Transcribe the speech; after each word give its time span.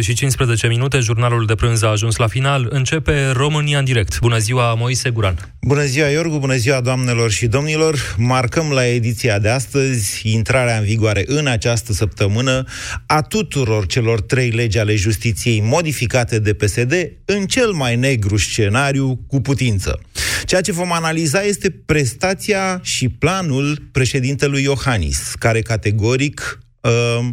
și 0.00 0.14
15 0.14 0.66
minute, 0.66 0.98
jurnalul 0.98 1.46
de 1.46 1.54
prânz 1.54 1.82
a 1.82 1.88
ajuns 1.88 2.16
la 2.16 2.26
final. 2.26 2.66
Începe 2.70 3.30
România 3.30 3.78
în 3.78 3.84
direct. 3.84 4.20
Bună 4.20 4.38
ziua, 4.38 4.74
Moise 4.74 5.10
Guran. 5.10 5.54
Bună 5.60 5.84
ziua, 5.84 6.06
Iorgu, 6.06 6.38
bună 6.38 6.56
ziua, 6.56 6.80
doamnelor 6.80 7.30
și 7.30 7.46
domnilor. 7.46 8.14
Marcăm 8.18 8.70
la 8.70 8.86
ediția 8.86 9.38
de 9.38 9.48
astăzi 9.48 10.28
intrarea 10.28 10.78
în 10.78 10.84
vigoare 10.84 11.24
în 11.26 11.46
această 11.46 11.92
săptămână 11.92 12.64
a 13.06 13.22
tuturor 13.22 13.86
celor 13.86 14.20
trei 14.20 14.50
legi 14.50 14.78
ale 14.78 14.94
justiției 14.94 15.60
modificate 15.60 16.38
de 16.38 16.54
PSD 16.54 16.92
în 17.24 17.46
cel 17.46 17.70
mai 17.70 17.96
negru 17.96 18.36
scenariu 18.36 19.24
cu 19.26 19.40
putință. 19.40 20.00
Ceea 20.44 20.60
ce 20.60 20.72
vom 20.72 20.92
analiza 20.92 21.42
este 21.42 21.70
prestația 21.70 22.80
și 22.82 23.08
planul 23.08 23.88
președintelui 23.92 24.62
Iohannis, 24.62 25.32
care 25.38 25.60
categoric 25.60 26.60
uh, 26.80 27.28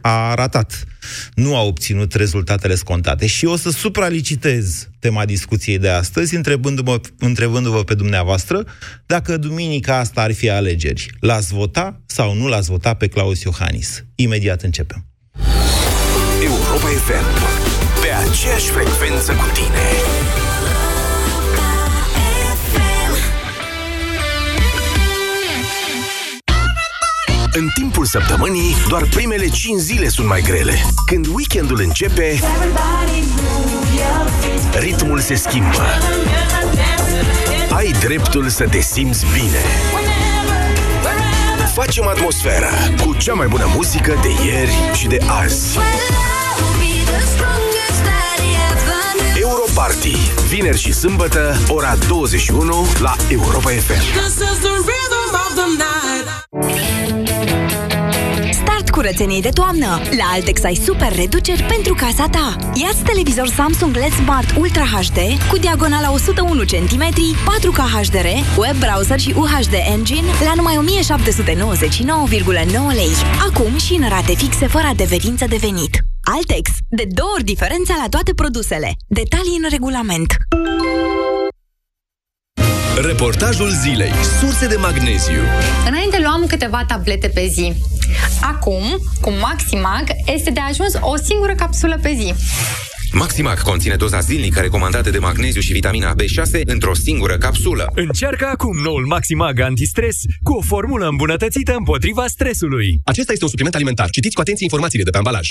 a 0.00 0.34
ratat. 0.34 0.86
Nu 1.34 1.56
a 1.56 1.62
obținut 1.62 2.14
rezultatele 2.14 2.74
scontate. 2.74 3.26
Și 3.26 3.44
o 3.44 3.56
să 3.56 3.70
supralicitez 3.70 4.88
tema 4.98 5.24
discuției 5.24 5.78
de 5.78 5.88
astăzi, 5.88 6.34
întrebându-vă, 6.34 7.00
întrebându-vă 7.18 7.84
pe 7.84 7.94
dumneavoastră 7.94 8.64
dacă 9.06 9.36
duminica 9.36 9.98
asta 9.98 10.20
ar 10.20 10.32
fi 10.32 10.50
alegeri. 10.50 11.10
L-ați 11.20 11.54
vota 11.54 12.00
sau 12.06 12.34
nu 12.34 12.48
l-ați 12.48 12.70
vota 12.70 12.94
pe 12.94 13.06
Claus 13.06 13.42
Iohannis? 13.42 14.04
Imediat 14.14 14.62
începem. 14.62 15.06
Europa 16.42 16.86
FM. 16.86 17.26
Pe 18.00 18.08
aceeași 18.08 18.66
frecvență 18.66 19.32
cu 19.32 19.50
tine. 19.54 20.51
În 27.54 27.68
timpul 27.74 28.04
săptămânii, 28.04 28.76
doar 28.88 29.04
primele 29.04 29.48
5 29.48 29.80
zile 29.80 30.08
sunt 30.08 30.26
mai 30.26 30.40
grele. 30.40 30.82
Când 31.06 31.26
weekendul 31.26 31.80
începe, 31.80 32.40
ritmul 34.78 35.20
se 35.20 35.34
schimbă. 35.34 35.86
Ai 37.70 37.90
dreptul 38.00 38.48
să 38.48 38.64
te 38.64 38.80
simți 38.80 39.26
bine. 39.32 39.62
Facem 41.74 42.06
atmosfera 42.06 42.70
cu 43.04 43.14
cea 43.14 43.34
mai 43.34 43.46
bună 43.46 43.70
muzică 43.74 44.18
de 44.22 44.28
ieri 44.46 44.72
și 44.94 45.06
de 45.06 45.18
azi. 45.42 45.78
Europarty, 49.40 50.16
vineri 50.48 50.78
și 50.78 50.92
sâmbătă, 50.92 51.56
ora 51.68 51.96
21 52.08 52.86
la 53.00 53.16
Europa 53.28 53.70
FM. 53.70 54.02
Curățeniei 59.02 59.42
de 59.42 59.48
toamnă. 59.48 60.00
La 60.18 60.24
Altex 60.32 60.64
ai 60.64 60.74
super 60.74 61.14
reduceri 61.14 61.62
pentru 61.62 61.94
casa 61.94 62.28
ta. 62.28 62.56
Ia-ți 62.74 63.02
televizor 63.02 63.48
Samsung 63.48 63.96
LED 63.96 64.12
Smart 64.12 64.56
Ultra 64.58 64.82
HD 64.82 65.18
cu 65.50 65.58
diagonala 65.58 66.12
101 66.12 66.62
cm, 66.62 67.04
4K 67.52 67.80
HDR, 67.94 68.26
web 68.56 68.76
browser 68.78 69.20
și 69.20 69.34
UHD 69.36 69.74
Engine 69.92 70.26
la 70.44 70.52
numai 70.54 70.80
1799,9 70.84 72.94
lei. 72.94 73.12
Acum 73.48 73.78
și 73.78 73.94
în 73.94 74.08
rate 74.08 74.34
fixe 74.34 74.66
fără 74.66 74.86
adeverință 74.86 75.46
de 75.48 75.56
venit. 75.56 76.00
Altex. 76.22 76.70
De 76.88 77.06
două 77.08 77.30
ori 77.34 77.44
diferența 77.44 77.94
la 78.02 78.08
toate 78.08 78.34
produsele. 78.34 78.96
Detalii 79.06 79.60
în 79.62 79.68
regulament. 79.70 80.36
Reportajul 82.96 83.70
zilei. 83.70 84.10
Surse 84.40 84.66
de 84.66 84.76
magneziu. 84.76 85.40
Înainte 85.86 86.18
luam 86.22 86.46
câteva 86.46 86.84
tablete 86.88 87.28
pe 87.28 87.46
zi. 87.46 87.72
Acum, 88.40 88.82
cu 89.20 89.30
Maximag, 89.30 90.04
este 90.26 90.50
de 90.50 90.60
ajuns 90.60 90.94
o 91.00 91.16
singură 91.16 91.54
capsulă 91.54 91.98
pe 92.02 92.14
zi. 92.18 92.34
Maximac 93.12 93.62
conține 93.62 93.94
doza 93.96 94.20
zilnică 94.20 94.60
recomandată 94.60 95.10
de 95.10 95.18
magneziu 95.18 95.60
și 95.60 95.72
vitamina 95.72 96.14
B6 96.14 96.60
într-o 96.64 96.94
singură 96.94 97.36
capsulă. 97.38 97.92
Încearcă 97.94 98.46
acum 98.46 98.76
noul 98.82 99.06
Maximag 99.06 99.60
Antistres 99.60 100.16
cu 100.42 100.52
o 100.52 100.60
formulă 100.60 101.08
îmbunătățită 101.08 101.74
împotriva 101.76 102.26
stresului. 102.26 102.98
Acesta 103.04 103.32
este 103.32 103.44
un 103.44 103.50
supliment 103.50 103.74
alimentar. 103.74 104.10
Citiți 104.10 104.34
cu 104.34 104.40
atenție 104.40 104.64
informațiile 104.64 105.04
de 105.04 105.10
pe 105.10 105.16
ambalaj. 105.16 105.50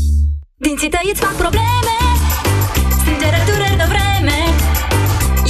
Dinții 0.67 0.89
tăi 0.89 1.09
îți 1.11 1.21
fac 1.25 1.35
probleme. 1.43 1.97
Strângere 2.99 3.39
dureri 3.49 3.77
de 3.81 3.87
vreme. 3.93 4.37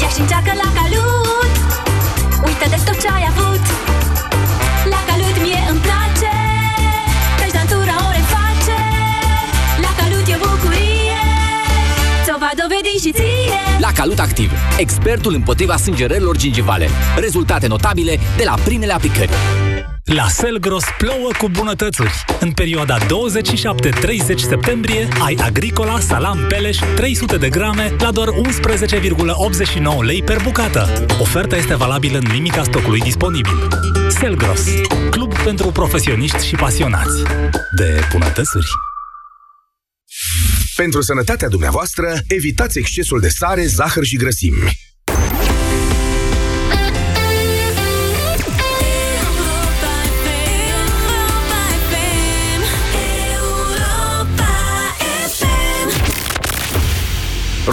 Ia 0.02 0.10
și 0.16 0.20
încearcă 0.24 0.52
la 0.64 0.70
calut. 0.78 1.54
Uită 2.48 2.66
de 2.74 2.80
tot 2.86 2.98
ce 3.02 3.08
ai 3.18 3.26
avut. 3.32 3.64
La 4.94 5.00
calut 5.10 5.36
mie 5.46 5.62
îmi 5.72 5.82
place. 5.88 6.34
Căci 7.40 7.54
dantura 7.58 7.96
o 8.08 8.10
reface. 8.18 8.80
La 9.86 9.92
calut 10.00 10.26
e 10.34 10.38
bucurie. 10.44 11.24
Ți-o 12.26 12.38
va 12.44 12.52
dovedi 12.62 12.94
și 13.04 13.12
ție. 13.18 13.62
La 13.86 13.92
Calut 14.00 14.20
Activ, 14.20 14.52
expertul 14.78 15.34
împotriva 15.40 15.76
sângerărilor 15.86 16.36
gingivale. 16.38 16.88
Rezultate 17.26 17.68
notabile 17.68 18.20
de 18.38 18.44
la 18.50 18.56
primele 18.64 18.94
aplicări 18.94 19.32
la 20.14 20.28
Selgros 20.28 20.84
plouă 20.98 21.30
cu 21.38 21.50
bunătățuri. 21.50 22.24
În 22.40 22.52
perioada 22.52 22.98
27-30 22.98 23.06
septembrie 24.36 25.08
ai 25.20 25.38
Agricola 25.42 26.00
Salam 26.00 26.40
Peleș 26.48 26.78
300 26.96 27.38
de 27.38 27.50
grame 27.50 27.96
la 28.00 28.12
doar 28.12 28.28
11,89 28.28 30.06
lei 30.06 30.24
per 30.24 30.42
bucată. 30.44 31.06
Oferta 31.20 31.56
este 31.56 31.76
valabilă 31.76 32.18
în 32.18 32.32
limita 32.32 32.64
stocului 32.64 33.00
disponibil. 33.00 33.68
Selgros, 34.10 34.64
club 35.10 35.38
pentru 35.44 35.72
profesioniști 35.72 36.46
și 36.46 36.56
pasionați 36.56 37.24
de 37.76 38.00
bunătățuri. 38.12 38.68
Pentru 40.76 41.02
sănătatea 41.02 41.48
dumneavoastră, 41.48 42.14
evitați 42.28 42.78
excesul 42.78 43.20
de 43.20 43.30
sare, 43.30 43.66
zahăr 43.66 44.04
și 44.04 44.16
grăsimi. 44.16 44.91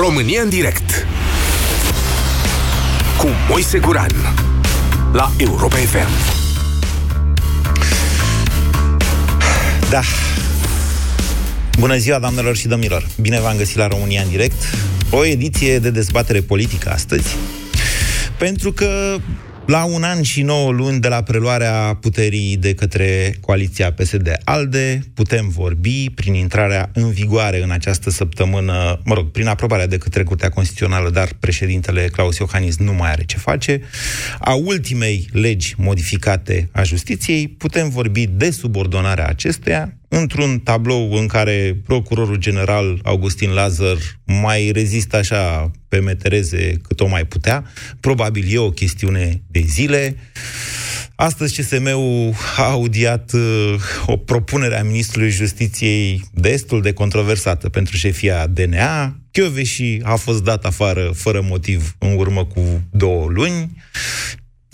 România 0.01 0.43
în 0.43 0.49
direct 0.49 1.07
cu 3.19 3.27
Moise 3.49 3.79
Guran 3.79 4.11
la 5.13 5.33
Europa 5.37 5.77
FM. 5.77 6.09
Da. 9.91 10.01
Bună 11.79 11.97
ziua, 11.97 12.19
doamnelor 12.19 12.57
și 12.57 12.69
domnilor! 12.69 13.07
Bine 13.21 13.41
v-am 13.41 13.57
găsit 13.57 13.77
la 13.77 13.87
România 13.87 14.23
în 14.23 14.29
direct. 14.29 14.63
O 15.11 15.25
ediție 15.25 15.79
de 15.79 15.91
dezbatere 15.91 16.41
politică 16.41 16.91
astăzi. 16.91 17.37
Pentru 18.37 18.73
că 18.73 19.17
la 19.69 19.85
un 19.85 20.03
an 20.03 20.23
și 20.23 20.43
nouă 20.43 20.71
luni 20.71 21.01
de 21.01 21.09
la 21.09 21.23
preluarea 21.23 21.99
puterii 22.01 22.57
de 22.57 22.75
către 22.75 23.35
coaliția 23.41 23.93
PSD-ALDE, 23.93 25.01
putem 25.15 25.49
vorbi, 25.49 26.11
prin 26.11 26.35
intrarea 26.35 26.91
în 26.93 27.11
vigoare 27.11 27.63
în 27.63 27.71
această 27.71 28.11
săptămână, 28.11 29.01
mă 29.05 29.15
rog, 29.15 29.31
prin 29.31 29.47
aprobarea 29.47 29.87
de 29.87 29.99
către 29.99 30.23
Curtea 30.23 30.49
Constituțională, 30.49 31.11
dar 31.11 31.29
președintele 31.41 32.09
Claus 32.13 32.37
Iohannis 32.37 32.77
nu 32.77 32.93
mai 32.93 33.11
are 33.11 33.25
ce 33.25 33.37
face, 33.37 33.81
a 34.39 34.55
ultimei 34.55 35.29
legi 35.33 35.75
modificate 35.77 36.69
a 36.73 36.83
justiției, 36.83 37.49
putem 37.49 37.89
vorbi 37.89 38.27
de 38.27 38.51
subordonarea 38.51 39.27
acesteia, 39.27 39.98
într-un 40.09 40.59
tablou 40.59 41.13
în 41.13 41.27
care 41.27 41.81
procurorul 41.87 42.37
general 42.37 43.01
Augustin 43.03 43.51
Lazar 43.51 43.97
mai 44.25 44.71
rezistă 44.71 45.17
așa 45.17 45.71
pe 45.89 45.99
metereze 45.99 46.73
cât 46.83 47.01
o 47.01 47.07
mai 47.07 47.25
putea. 47.25 47.65
Probabil 48.01 48.45
e 48.49 48.59
o 48.59 48.71
chestiune 48.71 49.43
de 49.47 49.61
zile. 49.67 50.17
Astăzi 51.15 51.61
CSM-ul 51.61 52.35
a 52.57 52.63
audiat 52.63 53.33
uh, 53.33 53.75
o 54.07 54.17
propunere 54.17 54.79
a 54.79 54.85
Ministrului 54.85 55.31
Justiției 55.31 56.25
destul 56.33 56.83
de 56.83 56.93
controversată 56.93 57.69
pentru 57.69 57.97
șefia 57.97 58.47
DNA. 58.47 59.17
Chioveși 59.31 59.99
a 60.03 60.15
fost 60.15 60.43
dat 60.43 60.65
afară 60.65 61.11
fără 61.15 61.41
motiv 61.41 61.95
în 61.99 62.17
urmă 62.17 62.45
cu 62.45 62.83
două 62.91 63.27
luni 63.29 63.71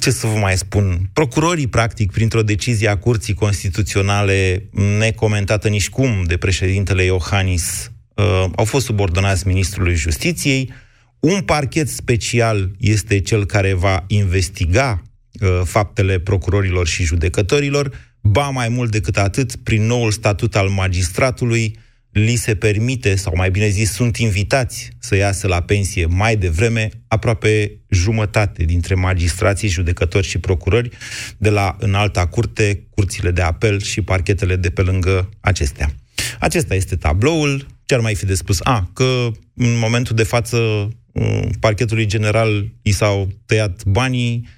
ce 0.04 0.10
să 0.10 0.26
vă 0.26 0.38
mai 0.38 0.56
spun, 0.56 1.08
procurorii, 1.12 1.66
practic, 1.66 2.12
printr-o 2.12 2.42
decizie 2.42 2.88
a 2.88 2.96
Curții 2.96 3.34
Constituționale 3.34 4.68
necomentată 4.98 5.68
nici 5.68 5.88
cum 5.88 6.22
de 6.26 6.36
președintele 6.36 7.04
Iohannis, 7.04 7.90
uh, 8.14 8.44
au 8.56 8.64
fost 8.64 8.84
subordonați 8.84 9.46
Ministrului 9.46 9.94
Justiției, 9.94 10.72
un 11.20 11.40
parchet 11.40 11.88
special 11.88 12.70
este 12.78 13.20
cel 13.20 13.44
care 13.44 13.72
va 13.72 14.04
investiga 14.06 15.02
uh, 15.40 15.60
faptele 15.64 16.18
procurorilor 16.18 16.86
și 16.86 17.02
judecătorilor, 17.02 18.16
ba 18.20 18.48
mai 18.48 18.68
mult 18.68 18.90
decât 18.90 19.16
atât, 19.16 19.56
prin 19.56 19.86
noul 19.86 20.10
statut 20.10 20.56
al 20.56 20.68
magistratului, 20.68 21.78
li 22.14 22.34
se 22.34 22.54
permite, 22.54 23.14
sau 23.14 23.32
mai 23.36 23.50
bine 23.50 23.68
zis, 23.68 23.92
sunt 23.92 24.16
invitați 24.16 24.90
să 24.98 25.16
iasă 25.16 25.46
la 25.46 25.60
pensie 25.60 26.06
mai 26.06 26.36
devreme 26.36 26.88
aproape 27.08 27.80
jumătate 27.88 28.64
dintre 28.64 28.94
magistrații, 28.94 29.68
judecători 29.68 30.26
și 30.26 30.38
procurori 30.38 30.88
de 31.36 31.50
la 31.50 31.76
înalta 31.78 32.26
curte, 32.26 32.86
curțile 32.90 33.30
de 33.30 33.42
apel 33.42 33.80
și 33.80 34.02
parchetele 34.02 34.56
de 34.56 34.70
pe 34.70 34.82
lângă 34.82 35.28
acestea. 35.40 35.94
Acesta 36.38 36.74
este 36.74 36.96
tabloul. 36.96 37.66
Ce 37.84 37.94
ar 37.94 38.00
mai 38.00 38.14
fi 38.14 38.26
de 38.26 38.34
spus? 38.34 38.58
A, 38.62 38.90
că 38.92 39.30
în 39.54 39.78
momentul 39.78 40.16
de 40.16 40.22
față 40.22 40.88
mm, 41.12 41.50
parchetului 41.60 42.06
general 42.06 42.68
i 42.82 42.92
s-au 42.92 43.28
tăiat 43.46 43.84
banii, 43.84 44.48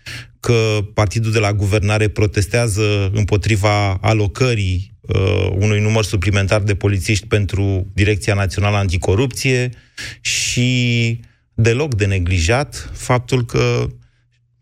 că 0.40 0.78
partidul 0.94 1.32
de 1.32 1.38
la 1.38 1.52
guvernare 1.52 2.08
protestează 2.08 3.10
împotriva 3.14 3.94
alocării 3.94 4.95
uh, 5.06 5.48
unui 5.58 5.80
număr 5.80 6.04
suplimentar 6.04 6.60
de 6.60 6.74
polițiști 6.74 7.26
pentru 7.26 7.86
Direcția 7.94 8.34
Națională 8.34 8.76
Anticorupție 8.76 9.70
și 10.20 11.20
deloc 11.54 11.94
de 11.94 12.06
neglijat 12.06 12.90
faptul 12.92 13.44
că 13.44 13.88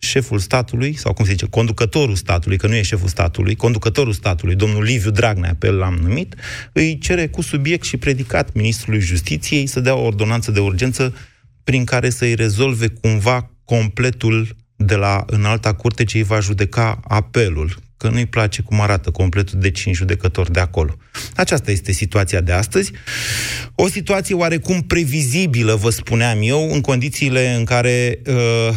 șeful 0.05 0.39
statului, 0.39 0.97
sau 0.97 1.13
cum 1.13 1.25
se 1.25 1.31
zice, 1.31 1.47
conducătorul 1.47 2.15
statului, 2.15 2.57
că 2.57 2.67
nu 2.67 2.75
e 2.75 2.83
șeful 2.83 3.09
statului, 3.09 3.55
conducătorul 3.55 4.13
statului, 4.13 4.55
domnul 4.55 4.83
Liviu 4.83 5.11
Dragnea, 5.11 5.57
pe 5.59 5.67
el 5.67 5.77
l-am 5.77 5.95
numit, 5.95 6.35
îi 6.73 6.99
cere 6.99 7.29
cu 7.29 7.43
subiect 7.43 7.85
și 7.85 7.97
predicat 7.97 8.53
ministrului 8.53 9.01
justiției 9.01 9.67
să 9.67 9.81
dea 9.81 9.95
o 9.95 10.05
ordonanță 10.05 10.51
de 10.51 10.61
urgență 10.61 11.15
prin 11.65 11.85
care 11.85 12.11
să-i 12.11 12.35
rezolve 12.35 12.89
cumva 12.89 13.51
completul 13.65 14.57
de 14.77 14.95
la 14.95 15.25
înalta 15.27 15.73
curte 15.75 16.05
ce 16.05 16.17
îi 16.17 16.23
va 16.23 16.41
judeca 16.41 17.01
apelul 17.05 17.77
că 18.05 18.11
nu-i 18.11 18.27
place 18.27 18.63
cum 18.63 18.81
arată 18.81 19.11
completul 19.11 19.59
de 19.61 19.71
cinci 19.71 19.97
judecători 19.97 20.53
de 20.53 20.61
acolo. 20.61 20.97
Aceasta 21.37 21.71
este 21.71 21.93
situația 21.93 22.41
de 22.41 22.53
astăzi. 22.53 22.93
O 23.75 23.89
situație 23.89 24.35
oarecum 24.35 24.81
previzibilă, 24.81 25.75
vă 25.75 25.91
spuneam 25.91 26.39
eu, 26.43 26.73
în 26.73 26.81
condițiile 26.81 27.55
în 27.55 27.65
care 27.65 28.19
uh, 28.27 28.35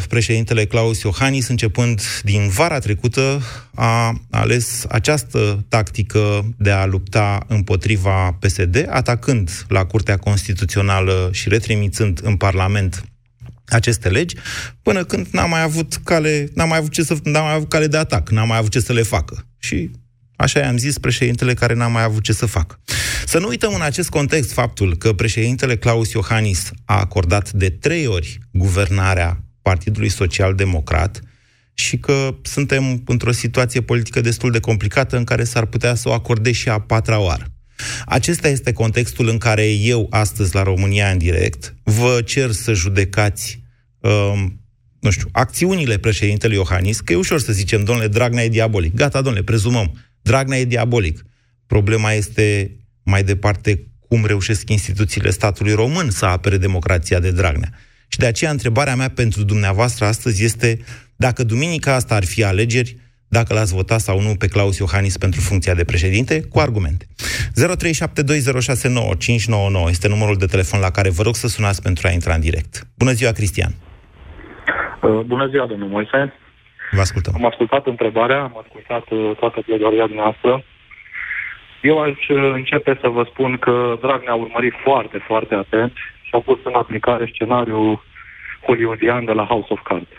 președintele 0.10 0.66
Claus 0.66 1.02
Iohannis, 1.02 1.48
începând 1.48 2.02
din 2.24 2.48
vara 2.48 2.80
trecută, 2.80 3.42
a 3.76 4.22
ales 4.30 4.86
această 4.90 5.66
tactică 5.70 6.54
de 6.58 6.72
a 6.72 6.86
lupta 6.86 7.46
împotriva 7.48 8.38
PSD, 8.40 8.86
atacând 8.90 9.66
la 9.68 9.86
Curtea 9.86 10.18
Constituțională 10.18 11.30
și 11.34 11.50
retrimițând 11.50 12.20
în 12.24 12.36
Parlament 12.36 13.04
aceste 13.68 14.10
legi, 14.10 14.36
până 14.82 15.04
când 15.04 15.28
n-a 15.32 15.46
mai 15.46 15.62
avut 15.62 16.00
cale, 16.04 16.50
n-a 16.54 16.66
mai 16.66 16.78
avut 16.78 16.92
ce 16.92 17.04
să, 17.04 17.18
n-a 17.24 17.42
mai 17.42 17.54
avut 17.54 17.70
cale 17.70 17.88
de 17.88 17.98
atac, 17.98 18.30
n-a 18.30 18.44
mai 18.44 18.58
avut 18.58 18.72
ce 18.72 18.80
să 18.80 18.94
le 18.94 19.02
facă. 19.02 19.48
Și 19.58 19.92
Așa 20.40 20.60
i-am 20.60 20.78
zis 20.78 20.98
președintele 20.98 21.54
care 21.54 21.74
n-a 21.74 21.88
mai 21.88 22.04
avut 22.04 22.24
ce 22.24 22.34
să 22.34 22.46
facă. 22.46 22.80
Să 23.26 23.40
nu 23.40 23.48
uităm 23.48 23.74
în 23.74 23.82
acest 23.82 24.10
context 24.10 24.52
faptul 24.52 24.98
că 24.98 25.14
președintele 25.14 25.78
Claus 25.78 26.12
Iohannis 26.12 26.72
a 26.86 27.00
acordat 27.00 27.52
de 27.52 27.70
trei 27.70 28.08
ori 28.08 28.38
guvernarea 28.52 29.44
Partidului 29.62 30.10
Social 30.10 30.56
Democrat 30.56 31.22
și 31.74 31.98
că 31.98 32.36
suntem 32.42 33.04
într-o 33.06 33.32
situație 33.32 33.82
politică 33.82 34.22
destul 34.22 34.52
de 34.52 34.60
complicată 34.60 35.18
în 35.18 35.24
care 35.24 35.44
s-ar 35.44 35.66
putea 35.66 35.96
să 35.96 36.10
o 36.10 36.14
acorde 36.14 36.52
și 36.52 36.70
a 36.70 36.80
patra 36.80 37.20
oară. 37.20 37.46
Acesta 38.06 38.48
este 38.48 38.74
contextul 38.74 39.28
în 39.28 39.38
care 39.38 39.72
eu, 39.72 40.08
astăzi, 40.10 40.56
la 40.56 40.64
România 40.64 41.10
în 41.10 41.18
direct, 41.18 41.76
vă 41.84 42.22
cer 42.26 42.52
să 42.52 42.74
judecați, 42.74 43.62
um, 44.00 44.62
nu 45.00 45.10
știu, 45.10 45.28
acțiunile 45.32 45.98
președintelui 45.98 46.56
Iohannis, 46.56 47.00
că 47.00 47.14
e 47.14 47.16
ușor 47.16 47.40
să 47.40 47.52
zicem, 47.54 47.84
domnule, 47.84 48.08
Dragnea 48.08 48.44
e 48.44 48.50
diabolic. 48.50 48.96
Gata, 48.96 49.22
domnule, 49.22 49.44
prezumăm, 49.44 49.98
Dragnea 50.22 50.58
e 50.58 50.66
diabolic. 50.66 51.26
Problema 51.68 52.12
este 52.12 52.76
mai 53.04 53.24
departe 53.24 53.88
cum 54.08 54.26
reușesc 54.26 54.70
instituțiile 54.70 55.30
statului 55.30 55.74
român 55.74 56.10
să 56.10 56.26
apere 56.26 56.58
democrația 56.58 57.20
de 57.20 57.32
Dragnea. 57.32 57.72
Și 58.08 58.18
de 58.18 58.26
aceea 58.26 58.52
întrebarea 58.52 58.96
mea 58.96 59.10
pentru 59.10 59.44
dumneavoastră 59.44 60.06
astăzi 60.06 60.44
este 60.44 60.80
dacă 61.16 61.44
duminica 61.44 61.94
asta 61.94 62.16
ar 62.16 62.26
fi 62.26 62.44
alegeri, 62.44 62.98
dacă 63.28 63.54
l-ați 63.54 63.74
votat 63.74 64.00
sau 64.00 64.22
nu 64.22 64.36
pe 64.36 64.48
Claus 64.48 64.78
Iohannis 64.78 65.18
pentru 65.18 65.42
funcția 65.42 65.74
de 65.74 65.86
președinte, 65.86 66.42
cu 66.52 66.60
argumente. 66.60 67.06
0372069599 67.06 67.10
este 69.90 70.08
numărul 70.08 70.38
de 70.38 70.46
telefon 70.46 70.80
la 70.80 70.92
care 70.92 71.10
vă 71.10 71.24
rog 71.24 71.36
să 71.36 71.48
sunați 71.48 71.82
pentru 71.82 72.08
a 72.08 72.12
intra 72.12 72.34
în 72.34 72.40
direct. 72.40 72.88
Bună 72.98 73.12
ziua, 73.12 73.32
Cristian! 73.32 73.72
Uh, 75.02 75.20
bună 75.26 75.48
ziua, 75.48 75.66
domnul 75.66 75.88
Moise! 75.88 76.34
Vă 76.92 77.00
ascultăm. 77.00 77.34
Am 77.36 77.46
ascultat 77.46 77.88
întrebarea, 77.88 78.42
am 78.42 78.64
ascultat 78.64 79.10
uh, 79.10 79.32
toată 79.40 79.62
pledoaria 79.62 80.10
noastră. 80.14 80.64
Eu 81.82 82.02
aș 82.02 82.28
uh, 82.28 82.52
începe 82.54 82.98
să 83.02 83.08
vă 83.08 83.28
spun 83.32 83.58
că 83.58 83.98
Dragnea 84.02 84.32
a 84.32 84.36
urmărit 84.36 84.74
foarte, 84.84 85.18
foarte 85.28 85.56
atent 85.56 85.94
și 86.22 86.30
a 86.32 86.40
pus 86.40 86.60
în 86.64 86.74
aplicare 86.74 87.30
scenariul 87.34 88.04
hollywoodian 88.66 89.26
de 89.26 89.32
la 89.32 89.44
House 89.44 89.68
of 89.70 89.80
Cards. 89.84 90.10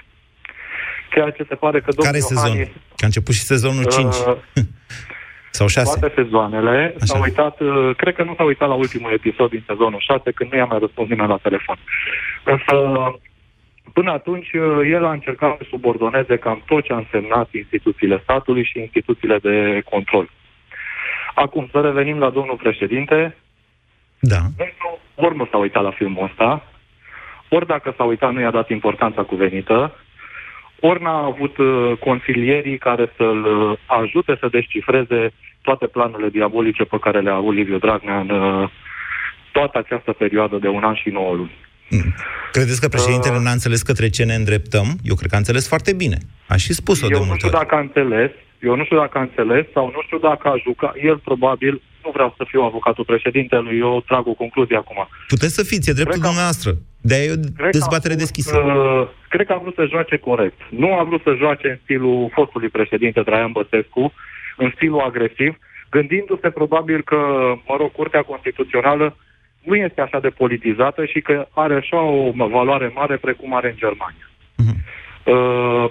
Ceea 1.11 1.31
ce 1.31 1.45
se 1.49 1.55
pare 1.55 1.81
că 1.81 1.91
domnul 1.91 2.05
Care 2.05 2.19
sezon? 2.19 2.53
Iohannis, 2.53 2.69
Că 2.97 3.03
a 3.05 3.07
început 3.07 3.35
și 3.35 3.41
sezonul 3.41 3.85
5. 3.85 4.05
Uh, 4.05 4.37
sau 5.59 5.67
6. 5.67 5.99
toate 5.99 6.15
sezoanele, 6.23 6.95
Așa. 6.97 7.05
s-a 7.05 7.19
uitat, 7.19 7.61
uh, 7.61 7.97
cred 7.97 8.15
că 8.15 8.23
nu 8.23 8.35
s-a 8.37 8.45
uitat 8.45 8.69
la 8.69 8.75
ultimul 8.75 9.13
episod 9.13 9.51
din 9.51 9.63
sezonul 9.67 10.01
6, 10.01 10.31
când 10.31 10.51
nu 10.51 10.57
i-a 10.57 10.65
mai 10.65 10.79
răspuns 10.79 11.09
nimeni 11.09 11.29
la 11.29 11.39
telefon. 11.43 11.77
Însă, 12.45 12.75
până 13.93 14.11
atunci, 14.11 14.53
uh, 14.53 14.89
el 14.91 15.05
a 15.05 15.13
încercat 15.13 15.57
să 15.59 15.65
subordoneze 15.71 16.37
cam 16.37 16.63
tot 16.67 16.85
ce 16.85 16.93
a 16.93 16.97
însemnat 16.97 17.49
instituțiile 17.53 18.21
statului 18.23 18.65
și 18.65 18.79
instituțiile 18.79 19.39
de 19.39 19.81
control. 19.91 20.31
Acum, 21.35 21.69
să 21.73 21.81
revenim 21.81 22.19
la 22.19 22.31
domnul 22.31 22.57
președinte. 22.57 23.37
Da. 24.21 24.41
Ori 25.15 25.37
nu 25.37 25.47
s-a 25.51 25.59
uitat 25.59 25.83
la 25.83 25.91
filmul 25.91 26.25
ăsta, 26.25 26.65
ori 27.49 27.67
dacă 27.67 27.95
s-a 27.97 28.05
uitat, 28.05 28.33
nu 28.33 28.41
i-a 28.41 28.51
dat 28.51 28.69
importanța 28.71 29.23
cuvenită, 29.23 29.95
ori 30.81 31.03
n-a 31.03 31.25
avut 31.25 31.57
uh, 31.59 31.93
consilierii 32.01 32.79
care 32.79 33.13
să-l 33.17 33.45
uh, 33.45 33.79
ajute 33.87 34.37
să 34.41 34.49
descifreze 34.51 35.33
toate 35.63 35.87
planurile 35.87 36.29
diabolice 36.29 36.85
pe 36.85 36.99
care 36.99 37.21
le-a 37.21 37.35
avut 37.35 37.55
Liviu 37.55 37.79
Dragnea 37.79 38.19
în 38.21 38.31
uh, 38.31 38.69
toată 39.53 39.79
această 39.79 40.13
perioadă 40.13 40.57
de 40.57 40.69
un 40.69 40.83
an 40.85 40.95
și 40.95 41.09
nouă 41.09 41.35
luni. 41.35 41.55
Credeți 42.53 42.81
că 42.81 42.89
președintele 42.89 43.37
Uh. 43.37 43.43
n-a 43.43 43.51
înțeles 43.51 43.83
către 43.83 44.09
ce 44.09 44.25
ne 44.25 44.35
îndreptăm? 44.35 44.87
Eu 45.03 45.15
cred 45.15 45.29
că 45.31 45.35
a 45.35 45.39
înțeles 45.39 45.69
foarte 45.69 45.93
bine. 45.93 46.19
A 46.49 46.57
și 46.57 46.73
spus-o 46.73 47.07
de 47.07 47.13
Eu 47.15 47.19
nu 47.21 47.27
multe 47.27 47.47
știu 47.47 47.59
ori. 47.59 47.67
dacă 47.67 47.75
a 47.75 47.79
înțeles, 47.79 48.31
eu 48.61 48.77
nu 48.77 48.85
știu 48.85 48.97
dacă 48.99 49.19
a 49.19 49.21
înțeles 49.21 49.65
sau 49.73 49.87
nu 49.87 50.01
știu 50.03 50.19
dacă 50.19 50.49
a 50.49 50.55
jucat. 50.65 50.95
El 51.03 51.19
probabil, 51.19 51.83
nu 52.05 52.11
vreau 52.11 52.35
să 52.37 52.45
fiu 52.49 52.61
avocatul 52.61 53.05
președintelui, 53.05 53.79
eu 53.79 54.03
trag 54.07 54.27
o 54.27 54.33
concluzie 54.33 54.77
acum. 54.77 55.09
Puteți 55.29 55.55
să 55.55 55.63
fiți, 55.63 55.91
e 55.91 55.93
dreptul 55.93 56.21
dumneavoastră. 56.21 56.71
De-aia 57.01 57.25
e 57.25 57.33
o 57.33 57.35
Cred 57.35 57.71
că 57.71 57.79
dezbatere 57.79 58.13
a 58.13 58.17
vrut 58.17 58.27
deschisă. 58.27 58.51
Să, 58.51 59.09
cred 59.29 59.47
că 59.47 59.53
a 59.53 59.59
vrut 59.63 59.75
să 59.75 59.87
joace 59.91 60.17
corect. 60.17 60.61
Nu 60.69 60.99
a 60.99 61.03
vrut 61.03 61.23
să 61.23 61.35
joace 61.39 61.69
în 61.69 61.79
stilul 61.83 62.31
fostului 62.33 62.69
președinte 62.69 63.21
Traian 63.21 63.53
Băsescu, 63.53 64.13
în 64.57 64.73
stilul 64.75 65.01
agresiv, 65.01 65.59
gândindu-se 65.91 66.51
probabil 66.51 67.03
că, 67.03 67.17
mă 67.69 67.75
rog, 67.79 67.93
Curtea 67.93 68.23
Constituțională 68.23 69.17
nu 69.63 69.75
este 69.75 70.01
așa 70.01 70.21
de 70.21 70.29
politizată 70.29 71.05
și 71.05 71.21
că 71.21 71.49
are 71.51 71.75
așa 71.75 72.01
o 72.01 72.31
valoare 72.35 72.93
mare 72.95 73.17
precum 73.17 73.55
are 73.55 73.69
în 73.69 73.77
Germania. 73.77 74.27
Uh, 75.25 75.91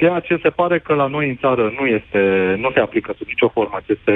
ceea 0.00 0.20
ce 0.20 0.40
se 0.42 0.50
pare 0.50 0.78
că 0.78 0.92
la 0.94 1.06
noi 1.06 1.28
în 1.28 1.36
țară 1.36 1.64
nu 1.78 1.86
este, 1.86 2.20
nu 2.58 2.70
se 2.74 2.80
aplică 2.80 3.14
sub 3.18 3.26
nicio 3.26 3.48
formă 3.48 3.76
aceste, 3.76 4.14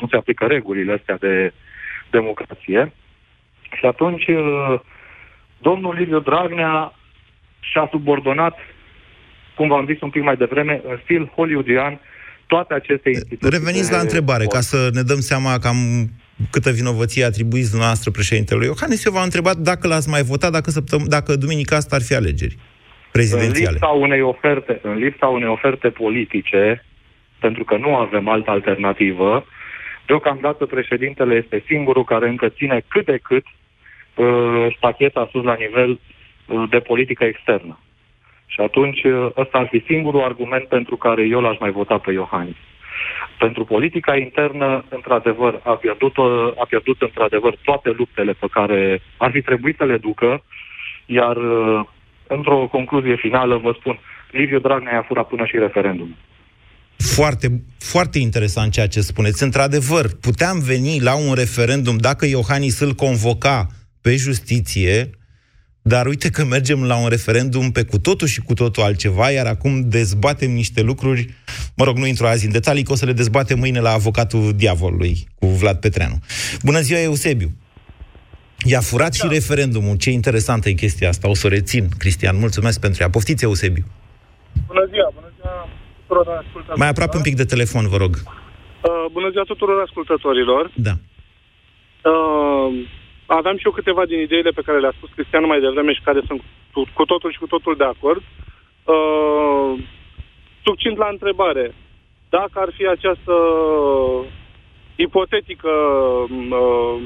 nu 0.00 0.06
se 0.10 0.16
aplică 0.16 0.44
regulile 0.46 0.92
astea 0.92 1.16
de 1.16 1.52
democrație. 2.10 2.92
Și 3.78 3.84
atunci 3.86 4.26
uh, 4.26 4.80
domnul 5.58 5.94
Liviu 5.98 6.20
Dragnea 6.20 6.92
și-a 7.60 7.88
subordonat, 7.90 8.56
cum 9.56 9.68
v-am 9.68 9.86
zis 9.86 10.00
un 10.00 10.10
pic 10.10 10.22
mai 10.22 10.36
devreme, 10.36 10.80
în 10.88 10.98
stil 11.02 11.32
hollywoodian, 11.34 12.00
toate 12.46 12.74
aceste 12.74 13.08
instituții. 13.08 13.58
Reveniți 13.58 13.90
de 13.90 13.96
la 13.96 14.00
întrebare, 14.00 14.44
sport. 14.44 14.56
ca 14.56 14.62
să 14.62 14.88
ne 14.92 15.02
dăm 15.02 15.20
seama 15.20 15.58
cam 15.58 15.76
câtă 16.50 16.70
vinovăție 16.70 17.24
atribuiți 17.24 17.70
dumneavoastră 17.70 18.10
președintelui 18.10 18.66
Iohannis. 18.66 19.04
Eu 19.04 19.12
v-am 19.12 19.22
întrebat 19.30 19.56
dacă 19.56 19.88
l-ați 19.88 20.08
mai 20.08 20.22
votat, 20.22 20.52
dacă, 20.52 20.70
săptăm- 20.70 21.08
dacă 21.16 21.36
duminica 21.36 21.76
asta 21.76 21.96
ar 21.96 22.02
fi 22.02 22.14
alegeri 22.14 22.56
În 23.16 23.22
prezidențiale. 23.22 23.70
lipsa 23.70 23.86
unei 23.86 24.20
oferte, 24.20 24.78
în 24.82 24.94
lipsa 24.94 25.26
unei 25.26 25.48
oferte 25.48 25.88
politice, 25.90 26.84
pentru 27.38 27.64
că 27.64 27.76
nu 27.76 27.94
avem 27.94 28.28
altă 28.28 28.50
alternativă, 28.50 29.46
deocamdată 30.06 30.66
președintele 30.66 31.34
este 31.34 31.62
singurul 31.66 32.04
care 32.04 32.28
încă 32.28 32.48
ține 32.48 32.82
cât 32.88 33.04
de 33.04 33.18
cât 33.22 33.44
uh, 34.14 34.66
stacheta 34.76 35.28
sus 35.30 35.44
la 35.44 35.54
nivel 35.54 35.90
uh, 36.46 36.64
de 36.70 36.78
politică 36.78 37.24
externă. 37.24 37.78
Și 38.46 38.60
atunci 38.60 39.02
uh, 39.04 39.28
ăsta 39.36 39.58
ar 39.58 39.66
fi 39.70 39.82
singurul 39.86 40.22
argument 40.22 40.64
pentru 40.64 40.96
care 40.96 41.22
eu 41.22 41.40
l-aș 41.40 41.58
mai 41.58 41.70
vota 41.70 41.98
pe 41.98 42.12
Iohannis. 42.12 42.56
Pentru 43.38 43.64
politica 43.64 44.16
internă, 44.16 44.84
într-adevăr, 44.88 45.60
a 45.62 45.72
pierdut, 45.72 46.16
uh, 46.16 46.52
a 46.58 46.64
pierdut 46.68 47.02
într-adevăr 47.02 47.56
toate 47.62 47.90
luptele 47.96 48.32
pe 48.32 48.46
care 48.50 49.00
ar 49.16 49.30
fi 49.30 49.42
trebuit 49.42 49.76
să 49.76 49.84
le 49.84 49.96
ducă, 49.96 50.42
iar 51.06 51.36
uh, 51.36 51.80
într-o 52.28 52.68
concluzie 52.70 53.16
finală 53.16 53.56
vă 53.56 53.76
spun, 53.78 53.98
Liviu 54.30 54.58
Dragnea 54.58 54.98
a 54.98 55.04
furat 55.06 55.28
până 55.28 55.44
și 55.44 55.56
referendumul. 55.58 56.16
Foarte, 56.96 57.62
foarte 57.78 58.18
interesant 58.18 58.72
ceea 58.72 58.86
ce 58.86 59.00
spuneți. 59.00 59.42
Într-adevăr, 59.42 60.06
puteam 60.20 60.58
veni 60.58 61.00
la 61.00 61.14
un 61.16 61.34
referendum 61.34 61.96
dacă 61.96 62.26
Iohannis 62.26 62.80
îl 62.80 62.92
convoca 62.92 63.66
pe 64.00 64.16
justiție, 64.16 65.10
dar 65.82 66.06
uite 66.06 66.30
că 66.30 66.44
mergem 66.44 66.84
la 66.84 66.96
un 66.96 67.08
referendum 67.08 67.70
pe 67.70 67.82
cu 67.82 67.98
totul 67.98 68.26
și 68.26 68.40
cu 68.40 68.54
totul 68.54 68.82
altceva, 68.82 69.30
iar 69.30 69.46
acum 69.46 69.88
dezbatem 69.88 70.50
niște 70.50 70.82
lucruri, 70.82 71.34
mă 71.76 71.84
rog, 71.84 71.96
nu 71.96 72.06
intru 72.06 72.26
azi 72.26 72.46
în 72.46 72.52
detalii, 72.52 72.82
că 72.82 72.92
o 72.92 72.94
să 72.94 73.04
le 73.04 73.12
dezbatem 73.12 73.58
mâine 73.58 73.80
la 73.80 73.92
avocatul 73.92 74.52
diavolului, 74.52 75.26
cu 75.34 75.46
Vlad 75.46 75.76
Petreanu. 75.76 76.18
Bună 76.62 76.80
ziua, 76.80 77.00
Eusebiu! 77.00 77.50
I-a 78.70 78.80
furat 78.80 79.12
da. 79.14 79.18
și 79.18 79.26
referendumul. 79.36 79.96
Ce 79.96 80.10
interesantă 80.10 80.68
e 80.68 80.72
chestia 80.72 81.08
asta. 81.08 81.28
O 81.28 81.34
să 81.34 81.46
o 81.46 81.50
rețin, 81.50 81.84
Cristian. 81.98 82.36
Mulțumesc 82.38 82.80
pentru 82.80 83.02
ea. 83.02 83.10
Poftiți, 83.10 83.44
Eusebiu. 83.44 83.84
Bună 84.66 84.84
ziua, 84.92 85.08
bună 85.14 85.30
ziua 85.36 85.68
tuturor 86.06 86.26
ascultătorilor. 86.28 86.78
Mai 86.82 86.88
aproape 86.88 87.16
un 87.16 87.22
pic 87.22 87.36
de 87.36 87.44
telefon, 87.44 87.88
vă 87.88 87.96
rog. 87.96 88.14
Uh, 88.14 89.06
bună 89.12 89.28
ziua 89.30 89.44
tuturor 89.52 89.82
ascultătorilor. 89.86 90.70
Da. 90.88 90.94
Uh, 92.10 92.68
aveam 93.26 93.56
și 93.56 93.66
eu 93.66 93.72
câteva 93.72 94.04
din 94.06 94.20
ideile 94.20 94.50
pe 94.50 94.62
care 94.66 94.78
le-a 94.80 94.94
spus 94.96 95.10
Cristian 95.14 95.46
mai 95.46 95.60
devreme 95.60 95.92
și 95.92 96.06
care 96.08 96.20
sunt 96.26 96.40
cu 96.94 97.04
totul 97.04 97.32
și 97.32 97.38
cu 97.38 97.46
totul 97.46 97.74
de 97.76 97.84
acord. 97.84 98.22
Uh, 98.94 99.72
succint 100.64 100.96
la 100.96 101.08
întrebare, 101.10 101.74
dacă 102.28 102.56
ar 102.64 102.70
fi 102.76 102.86
această 102.86 103.34
ipotetică 104.96 105.68
uh, 105.68 107.00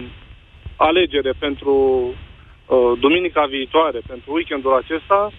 alegere 0.89 1.33
pentru 1.39 1.75
uh, 1.75 2.93
duminica 3.01 3.45
viitoare, 3.47 4.01
pentru 4.07 4.33
weekendul 4.33 4.75
acesta, 4.75 5.31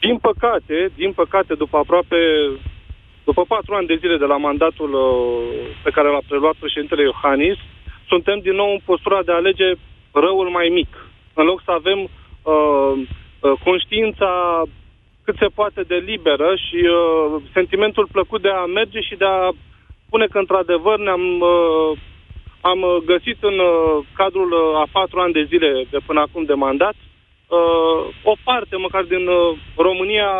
din 0.00 0.16
păcate, 0.18 0.90
din 0.96 1.12
păcate, 1.12 1.54
după 1.54 1.76
aproape 1.76 2.16
după 3.24 3.42
patru 3.44 3.74
ani 3.74 3.86
de 3.86 4.00
zile 4.02 4.16
de 4.16 4.24
la 4.24 4.36
mandatul 4.36 4.92
uh, 4.92 5.66
pe 5.82 5.90
care 5.90 6.08
l-a 6.08 6.28
preluat 6.28 6.54
președintele 6.58 7.02
Iohannis, 7.02 7.58
suntem 8.08 8.38
din 8.38 8.54
nou 8.54 8.70
în 8.70 8.80
postura 8.84 9.22
de 9.22 9.32
a 9.32 9.34
alege 9.42 9.68
răul 10.12 10.48
mai 10.48 10.68
mic. 10.68 10.92
În 11.34 11.44
loc 11.44 11.62
să 11.64 11.70
avem 11.70 12.00
uh, 12.02 12.92
uh, 13.40 13.52
conștiința 13.64 14.62
cât 15.24 15.36
se 15.38 15.46
poate 15.54 15.82
de 15.82 15.94
liberă 15.94 16.54
și 16.66 16.78
uh, 16.86 17.42
sentimentul 17.52 18.08
plăcut 18.12 18.42
de 18.42 18.48
a 18.48 18.64
merge 18.64 19.00
și 19.00 19.14
de 19.14 19.24
a 19.24 19.50
spune 20.06 20.26
că 20.26 20.38
într-adevăr 20.38 20.98
ne-am 20.98 21.40
uh, 21.40 21.98
am 22.70 22.80
găsit 23.04 23.38
în 23.40 23.58
uh, 23.58 24.04
cadrul 24.14 24.50
uh, 24.52 24.80
a 24.82 24.86
patru 24.92 25.20
ani 25.20 25.32
de 25.32 25.44
zile 25.44 25.70
de 25.90 25.98
până 26.06 26.20
acum 26.20 26.44
de 26.44 26.54
mandat 26.54 26.94
uh, 26.96 28.00
o 28.22 28.34
parte 28.44 28.76
măcar 28.76 29.02
din 29.02 29.26
uh, 29.26 29.58
România 29.76 30.30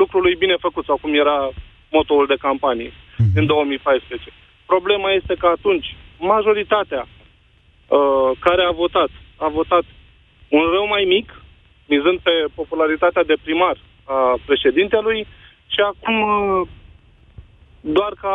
lucrului 0.00 0.34
bine 0.34 0.56
făcut 0.66 0.84
sau 0.84 0.96
cum 1.00 1.14
era 1.14 1.50
motoul 1.90 2.26
de 2.26 2.42
campanie 2.46 2.90
mm-hmm. 2.90 3.32
din 3.34 3.46
2014. 3.46 4.30
Problema 4.66 5.10
este 5.12 5.34
că 5.34 5.46
atunci 5.46 5.96
majoritatea 6.18 7.02
uh, 7.06 8.30
care 8.38 8.62
a 8.62 8.70
votat, 8.70 9.10
a 9.36 9.48
votat 9.48 9.84
un 10.48 10.62
rău 10.74 10.86
mai 10.86 11.04
mic, 11.04 11.42
mizând 11.86 12.18
pe 12.18 12.30
popularitatea 12.54 13.24
de 13.24 13.36
primar 13.42 13.76
a 14.04 14.38
președintelui 14.46 15.26
și 15.66 15.80
acum 15.80 16.16
uh, 16.20 16.68
doar 17.80 18.12
ca 18.20 18.34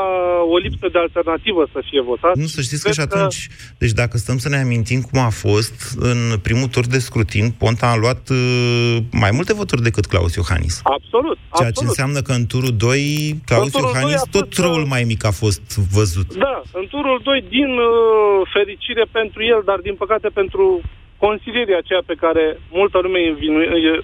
o 0.50 0.58
lipsă 0.58 0.88
de 0.92 1.00
alternativă 1.00 1.68
să 1.72 1.80
fie 1.90 2.02
votat. 2.02 2.36
Nu, 2.36 2.46
să 2.46 2.62
știți 2.62 2.84
că 2.84 2.92
și 2.92 3.00
atunci, 3.00 3.48
că... 3.48 3.54
deci 3.78 3.92
dacă 3.92 4.18
stăm 4.18 4.38
să 4.38 4.50
ne 4.50 4.58
amintim 4.58 5.02
cum 5.02 5.20
a 5.20 5.30
fost 5.30 5.96
în 6.00 6.40
primul 6.44 6.68
tur 6.68 6.86
de 6.86 7.00
scrutin, 7.00 7.52
Ponta 7.52 7.88
a 7.88 7.96
luat 7.96 8.30
uh, 8.30 8.98
mai 9.12 9.32
multe 9.34 9.54
voturi 9.54 9.82
decât 9.82 10.06
Claus 10.06 10.36
Iohannis. 10.36 10.80
Absolut. 10.84 11.38
Ceea 11.38 11.68
absolut. 11.68 11.76
ce 11.76 11.84
înseamnă 11.84 12.20
că 12.22 12.32
în 12.32 12.46
turul 12.46 12.74
2, 12.78 13.42
Claus 13.46 13.74
Iohannis, 13.74 14.22
tot 14.32 14.48
fost, 14.54 14.60
răul 14.60 14.86
mai 14.86 15.04
mic 15.04 15.26
a 15.26 15.32
fost 15.32 15.66
văzut. 15.98 16.36
Da, 16.36 16.62
în 16.74 16.86
turul 16.88 17.20
2, 17.24 17.44
din 17.50 17.72
uh, 17.78 18.50
fericire 18.54 19.06
pentru 19.12 19.44
el, 19.44 19.62
dar 19.66 19.80
din 19.88 19.96
păcate 19.96 20.30
pentru 20.40 20.82
consilierii 21.18 21.82
aceea 21.82 22.02
pe 22.06 22.20
care 22.24 22.60
multă 22.72 22.98
lume 23.02 23.20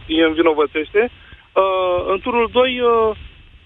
îi 0.07 0.19
învinovățește, 0.29 1.01
uh, 1.11 1.99
în 2.11 2.19
turul 2.19 2.49
2 2.51 2.79
uh, 2.79 3.15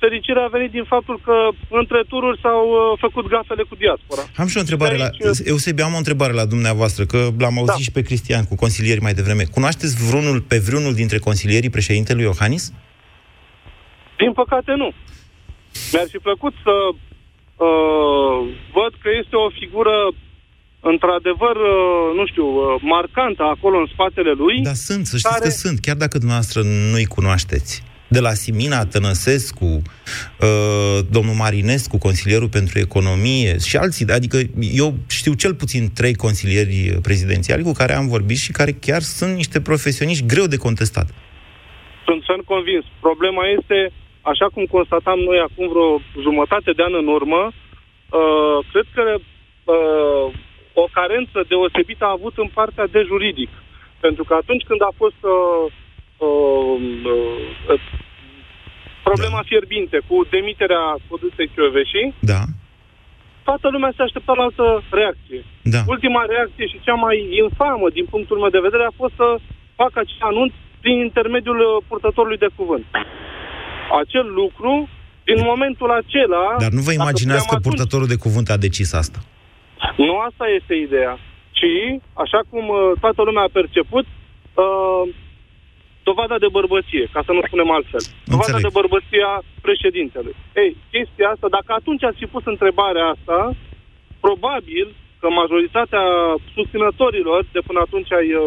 fericirea 0.04 0.44
a 0.46 0.56
venit 0.58 0.72
din 0.78 0.86
faptul 0.94 1.18
că 1.28 1.36
între 1.82 2.00
tururi 2.12 2.40
s-au 2.44 2.64
uh, 2.70 2.80
făcut 3.06 3.26
gafele 3.36 3.64
cu 3.70 3.76
diaspora. 3.84 4.24
Am 4.42 4.48
și 4.52 4.58
o 4.58 4.64
întrebare 4.66 4.94
aici... 4.94 5.20
la... 5.24 5.30
Uh, 5.30 5.52
Eusebie, 5.54 5.84
am 5.84 5.98
o 5.98 6.04
întrebare 6.04 6.34
la 6.42 6.46
dumneavoastră, 6.54 7.04
că 7.12 7.20
l-am 7.44 7.58
auzit 7.62 7.80
da. 7.82 7.86
și 7.86 7.96
pe 7.98 8.06
Cristian 8.08 8.44
cu 8.50 8.56
consilieri 8.64 9.06
mai 9.08 9.14
devreme. 9.20 9.44
Cunoașteți 9.58 9.94
vreunul 10.08 10.40
pe 10.52 10.58
vreunul 10.68 10.94
dintre 11.02 11.18
consilierii 11.28 11.76
președintelui 11.78 12.28
Iohannis? 12.30 12.64
Din 14.22 14.34
păcate 14.42 14.72
nu. 14.82 14.90
Mi-ar 15.92 16.08
fi 16.14 16.20
plăcut 16.28 16.54
să 16.66 16.76
uh, 16.90 18.38
văd 18.78 18.92
că 19.04 19.10
este 19.22 19.36
o 19.46 19.50
figură 19.60 19.96
într-adevăr, 20.92 21.56
uh, 21.56 22.08
nu 22.20 22.24
știu, 22.32 22.48
uh, 22.54 22.82
marcantă 22.96 23.44
acolo 23.56 23.78
în 23.84 23.88
spatele 23.94 24.32
lui. 24.42 24.56
Da, 24.70 24.74
sunt, 24.74 25.06
să 25.06 25.18
știți 25.18 25.34
care... 25.34 25.48
că 25.48 25.50
sunt, 25.64 25.78
chiar 25.86 25.96
dacă 25.96 26.16
dumneavoastră 26.18 26.60
nu-i 26.92 27.14
cunoașteți 27.18 27.74
de 28.16 28.20
la 28.28 28.34
Simina 28.44 28.86
Tănăsescu, 28.94 29.66
uh, 29.66 30.98
domnul 31.16 31.36
Marinescu, 31.44 31.98
consilierul 32.08 32.52
pentru 32.60 32.76
economie 32.88 33.52
și 33.68 33.76
alții. 33.84 34.06
Adică 34.20 34.38
eu 34.84 34.90
știu 35.20 35.34
cel 35.44 35.54
puțin 35.62 35.84
trei 36.00 36.16
consilieri 36.26 36.78
prezidențiali 37.08 37.68
cu 37.68 37.74
care 37.82 37.94
am 37.94 38.08
vorbit 38.16 38.40
și 38.46 38.52
care 38.60 38.72
chiar 38.86 39.02
sunt 39.18 39.34
niște 39.42 39.60
profesioniști 39.70 40.30
greu 40.34 40.46
de 40.54 40.64
contestat. 40.66 41.08
Sunt, 42.06 42.22
sunt 42.30 42.44
convins. 42.54 42.86
Problema 43.08 43.44
este, 43.58 43.78
așa 44.32 44.48
cum 44.54 44.64
constatam 44.76 45.20
noi 45.30 45.40
acum 45.48 45.66
vreo 45.74 45.90
jumătate 46.26 46.72
de 46.78 46.84
an 46.88 46.94
în 47.04 47.08
urmă, 47.18 47.42
uh, 47.52 48.58
cred 48.72 48.88
că 48.96 49.06
uh, 49.18 50.26
o 50.84 50.86
carență 50.98 51.38
deosebită 51.52 52.04
a 52.06 52.16
avut 52.18 52.36
în 52.44 52.50
partea 52.60 52.88
de 52.96 53.02
juridic. 53.12 53.50
Pentru 54.06 54.24
că 54.24 54.34
atunci 54.34 54.64
când 54.70 54.82
a 54.82 54.94
fost 55.02 55.22
uh, 55.36 55.66
uh, 56.18 56.76
uh, 57.14 57.80
problema 59.04 59.40
da. 59.42 59.48
fierbinte 59.50 59.98
cu 60.08 60.16
demiterea 60.36 60.84
Codusei 61.08 61.52
Chioveși, 61.54 62.04
da. 62.20 62.42
toată 63.48 63.68
lumea 63.74 63.92
se 63.96 64.02
aștepta 64.04 64.34
la 64.40 64.44
altă 64.44 64.66
reacție. 65.00 65.42
Da. 65.74 65.82
Ultima 65.94 66.22
reacție 66.34 66.66
și 66.72 66.84
cea 66.86 66.98
mai 67.06 67.18
infamă 67.44 67.88
din 67.98 68.06
punctul 68.14 68.38
meu 68.44 68.52
de 68.56 68.66
vedere 68.68 68.84
a 68.88 68.98
fost 69.02 69.14
să 69.22 69.28
facă 69.82 69.98
acest 70.00 70.22
anunț 70.32 70.54
prin 70.84 70.98
intermediul 71.08 71.60
uh, 71.60 71.84
purtătorului 71.88 72.44
de 72.46 72.50
cuvânt. 72.56 72.86
Acel 74.02 74.26
lucru, 74.42 74.90
din 75.30 75.40
momentul 75.50 75.90
acela... 75.92 76.46
Dar 76.60 76.72
nu 76.78 76.82
vă 76.88 76.92
imaginați 76.92 77.48
că 77.48 77.56
purtătorul 77.68 78.08
de 78.08 78.22
cuvânt 78.26 78.50
a 78.50 78.58
decis 78.58 78.94
asta? 78.94 79.20
Nu 79.98 80.14
asta 80.28 80.46
este 80.60 80.74
ideea. 80.88 81.14
Ci, 81.58 81.74
așa 82.24 82.40
cum 82.50 82.64
uh, 82.68 82.78
toată 83.00 83.22
lumea 83.28 83.44
a 83.44 83.56
perceput, 83.60 84.06
uh, 84.64 85.04
dovada 86.10 86.38
de 86.44 86.50
bărbăție, 86.58 87.06
ca 87.14 87.22
să 87.28 87.32
nu 87.32 87.42
spunem 87.48 87.70
altfel. 87.78 88.04
Dovada 88.34 88.56
Înțeleg. 88.56 88.66
de 88.68 88.78
bărbăție 88.80 89.24
a 89.34 89.36
președintelui. 89.68 90.36
Ei, 90.62 90.72
chestia 90.94 91.28
asta, 91.30 91.48
dacă 91.58 91.72
atunci 91.80 92.04
ați 92.04 92.22
fi 92.22 92.28
pus 92.34 92.44
întrebarea 92.54 93.06
asta, 93.16 93.40
probabil 94.26 94.88
că 95.20 95.28
majoritatea 95.42 96.06
susținătorilor 96.56 97.40
de 97.56 97.62
până 97.68 97.80
atunci 97.86 98.12
ai 98.20 98.28
uh, 98.34 98.44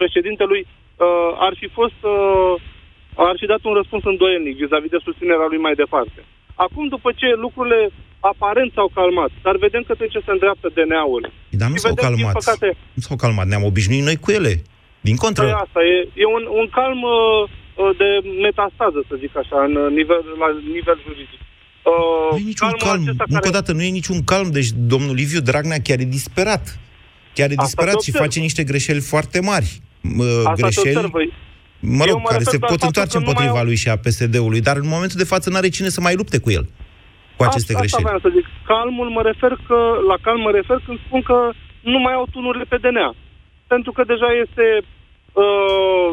președintelui 0.00 0.62
uh, 0.66 1.30
ar 1.46 1.52
fi 1.60 1.66
fost 1.78 2.00
uh, 2.14 2.54
ar 3.28 3.36
fi 3.40 3.46
dat 3.52 3.62
un 3.68 3.74
răspuns 3.80 4.02
îndoielnic 4.12 4.54
vis-a-vis 4.62 4.94
de 4.94 5.04
susținerea 5.06 5.48
lui 5.52 5.64
mai 5.66 5.74
departe. 5.82 6.20
Acum, 6.64 6.84
după 6.88 7.10
ce 7.20 7.28
lucrurile 7.44 7.80
aparent 8.32 8.70
s-au 8.76 8.88
calmat, 8.98 9.30
dar 9.42 9.56
vedem 9.56 9.82
că 9.86 9.94
ce 9.94 10.20
se 10.24 10.30
îndreaptă 10.34 10.68
DNA-ul. 10.76 11.32
Dar 11.60 11.68
nu 11.68 11.76
s-au 11.76 11.94
calmat. 11.94 12.32
Păcate, 12.32 12.68
nu 12.96 13.02
s-au 13.06 13.16
calmat, 13.16 13.46
ne-am 13.46 13.64
obișnuit 13.70 14.02
noi 14.02 14.16
cu 14.16 14.30
ele. 14.30 14.52
Din 15.00 15.16
contră. 15.16 15.44
Păi 15.44 15.52
asta 15.64 15.80
e, 15.94 15.96
e 16.22 16.26
un, 16.36 16.44
un 16.60 16.66
calm 16.78 17.00
uh, 17.02 17.42
uh, 17.82 17.96
de 18.00 18.08
metastază, 18.46 18.98
să 19.08 19.14
zic 19.22 19.32
așa, 19.42 19.58
în 19.68 19.74
uh, 19.76 19.90
nivel, 19.98 20.22
la 20.42 20.48
nivel 20.76 20.98
juridic. 21.06 21.40
Uh, 21.82 22.30
nu 22.30 22.36
e 22.36 22.52
niciun 22.54 22.74
calm. 22.78 23.02
Încă 23.06 23.24
care... 23.28 23.48
o 23.48 23.56
dată, 23.58 23.72
nu 23.72 23.82
e 23.82 23.98
niciun 24.00 24.20
calm. 24.24 24.50
Deci 24.50 24.70
domnul 24.92 25.14
Liviu 25.14 25.40
Dragnea 25.40 25.80
chiar 25.86 25.98
e 25.98 26.16
disperat. 26.18 26.64
Chiar 27.34 27.50
e 27.50 27.54
Asta 27.56 27.64
disperat 27.64 28.00
și 28.02 28.10
face 28.22 28.40
niște 28.40 28.62
greșeli 28.64 29.00
foarte 29.00 29.40
mari. 29.40 29.68
Uh, 30.18 30.52
greșeli, 30.56 31.10
mă 31.80 32.04
rog, 32.04 32.18
mă 32.18 32.28
care 32.28 32.42
se 32.42 32.58
pot 32.58 32.82
întoarce 32.82 33.16
împotriva 33.16 33.52
mai... 33.52 33.64
lui 33.64 33.76
și 33.76 33.88
a 33.88 33.96
PSD-ului, 33.96 34.60
dar 34.60 34.76
în 34.76 34.88
momentul 34.88 35.18
de 35.18 35.30
față 35.32 35.50
n-are 35.50 35.68
cine 35.68 35.88
să 35.88 36.00
mai 36.00 36.14
lupte 36.14 36.38
cu 36.38 36.50
el. 36.50 36.64
Cu 37.36 37.42
aceste 37.42 37.72
asta, 37.72 37.78
greșeli. 37.78 38.04
Asta 38.04 38.18
să 38.22 38.30
zic. 38.34 38.46
Calmul 38.66 39.08
mă 39.08 39.22
refer 39.22 39.52
că, 39.66 39.78
la 40.10 40.16
calm 40.20 40.40
mă 40.40 40.50
refer 40.50 40.82
când 40.86 40.98
spun 41.06 41.22
că 41.22 41.50
nu 41.80 41.98
mai 41.98 42.12
au 42.12 42.26
tunurile 42.30 42.64
pe 42.68 42.76
DNA 42.76 43.14
pentru 43.72 43.92
că 43.96 44.02
deja 44.12 44.30
este 44.44 44.66
uh, 44.78 46.10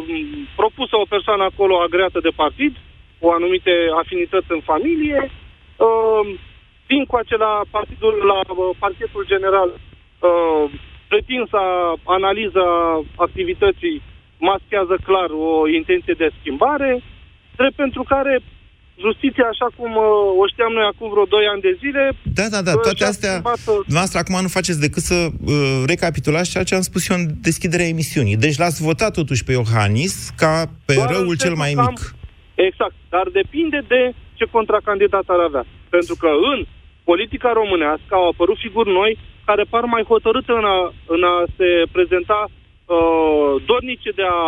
propusă 0.55 0.95
o 0.99 1.09
persoană 1.13 1.43
acolo 1.43 1.75
agreată 1.79 2.19
de 2.27 2.37
partid, 2.43 2.73
cu 3.19 3.25
anumite 3.37 3.73
afinități 4.01 4.51
în 4.57 4.61
familie, 4.71 5.19
uh, 5.29 6.23
vin 6.89 7.03
cu 7.05 7.15
acela 7.15 7.61
partidul 7.77 8.15
la 8.31 8.39
uh, 8.39 8.75
parchetul 8.83 9.23
general 9.33 9.69
uh, 9.73 10.65
pretinsa 11.07 11.63
analiza 12.17 12.67
activității 13.25 14.01
maschează 14.49 14.95
clar 15.07 15.29
o 15.29 15.67
intenție 15.79 16.15
de 16.17 16.29
schimbare, 16.39 16.91
drept 17.55 17.75
pentru 17.75 18.03
care 18.13 18.33
justiția, 19.05 19.47
așa 19.53 19.67
cum 19.77 19.91
uh, 19.95 20.41
o 20.41 20.43
știam 20.51 20.71
noi 20.77 20.85
acum 20.91 21.07
vreo 21.13 21.25
2 21.25 21.51
ani 21.53 21.61
de 21.67 21.73
zile... 21.81 22.03
Da, 22.39 22.45
da, 22.55 22.61
da, 22.67 22.73
uh, 22.75 22.81
toate 22.85 23.01
și-a 23.01 23.13
astea... 23.13 23.33
schimbat, 23.35 23.61
uh, 23.67 23.79
Dumneavoastră 23.89 24.19
acum 24.19 24.37
nu 24.45 24.55
faceți 24.57 24.83
decât 24.85 25.03
să 25.11 25.17
uh, 25.25 25.83
recapitulați 25.91 26.51
ceea 26.53 26.67
ce 26.67 26.75
am 26.75 26.85
spus 26.89 27.01
eu 27.09 27.17
în 27.19 27.25
deschiderea 27.47 27.91
emisiunii. 27.95 28.37
Deci 28.45 28.57
l-ați 28.61 28.79
votat 28.89 29.11
totuși 29.19 29.43
pe 29.43 29.51
Iohannis 29.51 30.13
ca 30.41 30.53
pe 30.87 30.93
Doar 30.93 31.09
răul 31.13 31.33
în 31.33 31.41
cel 31.43 31.55
sensul 31.55 31.63
mai 31.63 31.73
că 31.73 31.81
am- 31.81 31.95
mic. 31.95 32.15
Exact, 32.67 32.95
dar 33.13 33.25
depinde 33.41 33.79
de 33.93 34.01
ce 34.37 34.45
contracandidat 34.55 35.25
ar 35.35 35.41
avea. 35.49 35.65
Pentru 35.95 36.15
că 36.21 36.29
în 36.51 36.59
politica 37.09 37.51
românească 37.61 38.11
au 38.19 38.25
apărut 38.27 38.57
figuri 38.65 38.91
noi 38.99 39.11
care 39.45 39.63
par 39.73 39.83
mai 39.95 40.03
hotărâte 40.11 40.51
în 40.61 40.65
a, 40.75 40.79
în 41.15 41.23
a 41.33 41.35
se 41.57 41.69
prezenta 41.95 42.39
uh, 42.49 43.51
dornice 43.71 44.11
de 44.19 44.25
a, 44.39 44.43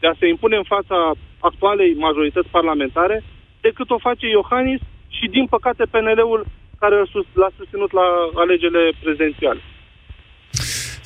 de 0.00 0.06
a 0.08 0.18
se 0.20 0.26
impune 0.34 0.56
în 0.56 0.66
fața 0.74 0.98
actualei 1.48 1.92
majorități 2.06 2.54
parlamentare 2.58 3.16
decât 3.68 3.88
o 3.96 4.04
face 4.08 4.26
Iohannis 4.36 4.80
și, 5.16 5.24
din 5.36 5.46
păcate, 5.54 5.82
PNL-ul 5.92 6.42
care 6.82 6.94
îl 7.00 7.06
sus- 7.12 7.34
l-a 7.40 7.50
susținut 7.58 7.90
la 8.00 8.06
alegerile 8.42 8.84
prezidențiale. 9.02 9.60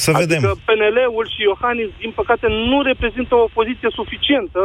Să 0.05 0.11
adică 0.11 0.21
vedem. 0.25 0.41
PNL-ul 0.69 1.27
și 1.35 1.41
Iohannis, 1.51 1.91
din 2.05 2.13
păcate, 2.21 2.47
nu 2.71 2.79
reprezintă 2.91 3.35
o 3.45 3.49
poziție 3.59 3.91
suficientă 4.01 4.63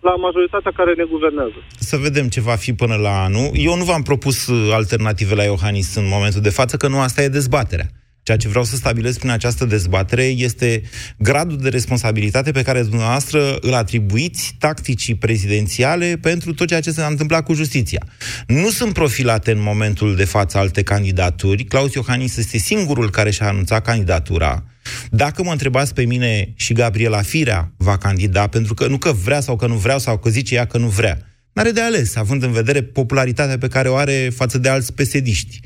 la 0.00 0.14
majoritatea 0.26 0.72
care 0.78 0.92
ne 1.00 1.04
guvernează. 1.12 1.58
Să 1.90 1.96
vedem 1.96 2.26
ce 2.34 2.40
va 2.40 2.56
fi 2.64 2.70
până 2.82 2.96
la 3.06 3.14
anul. 3.26 3.48
Eu 3.68 3.74
nu 3.76 3.84
v-am 3.84 4.02
propus 4.02 4.46
uh, 4.46 4.72
alternative 4.80 5.34
la 5.34 5.44
Iohannis 5.50 5.88
în 5.94 6.08
momentul 6.08 6.40
de 6.40 6.56
față, 6.58 6.76
că 6.76 6.88
nu 6.88 6.98
asta 7.00 7.22
e 7.22 7.28
dezbaterea. 7.28 7.88
Ceea 8.28 8.40
ce 8.40 8.48
vreau 8.48 8.64
să 8.64 8.76
stabilesc 8.76 9.18
prin 9.18 9.30
această 9.30 9.64
dezbatere 9.64 10.22
este 10.22 10.82
gradul 11.18 11.58
de 11.58 11.68
responsabilitate 11.68 12.50
pe 12.50 12.62
care 12.62 12.82
dumneavoastră 12.82 13.56
îl 13.60 13.74
atribuiți 13.74 14.54
tacticii 14.58 15.14
prezidențiale 15.14 16.18
pentru 16.20 16.54
tot 16.54 16.66
ceea 16.66 16.80
ce 16.80 16.90
s-a 16.90 17.06
întâmplat 17.06 17.44
cu 17.44 17.52
justiția. 17.52 18.06
Nu 18.46 18.70
sunt 18.70 18.92
profilate 18.92 19.50
în 19.50 19.60
momentul 19.60 20.16
de 20.16 20.24
față 20.24 20.58
alte 20.58 20.82
candidaturi. 20.82 21.64
Claus 21.64 21.94
Iohannis 21.94 22.36
este 22.36 22.58
singurul 22.58 23.10
care 23.10 23.30
și-a 23.30 23.48
anunțat 23.48 23.84
candidatura. 23.84 24.64
Dacă 25.10 25.42
mă 25.42 25.50
întrebați 25.50 25.94
pe 25.94 26.04
mine 26.04 26.52
și 26.56 26.72
Gabriela 26.72 27.22
Firea 27.22 27.72
va 27.76 27.96
candida, 27.96 28.46
pentru 28.46 28.74
că 28.74 28.86
nu 28.86 28.98
că 28.98 29.12
vrea 29.12 29.40
sau 29.40 29.56
că 29.56 29.66
nu 29.66 29.74
vrea 29.74 29.98
sau 29.98 30.18
că 30.18 30.30
zice 30.30 30.54
ea 30.54 30.64
că 30.64 30.78
nu 30.78 30.88
vrea, 30.88 31.27
N-are 31.58 31.70
de 31.70 31.80
ales, 31.80 32.16
având 32.16 32.42
în 32.42 32.52
vedere 32.52 32.82
popularitatea 32.82 33.58
pe 33.58 33.68
care 33.68 33.88
o 33.88 33.96
are 33.96 34.30
față 34.34 34.58
de 34.58 34.68
alți 34.68 34.92
pesediști. 34.92 35.60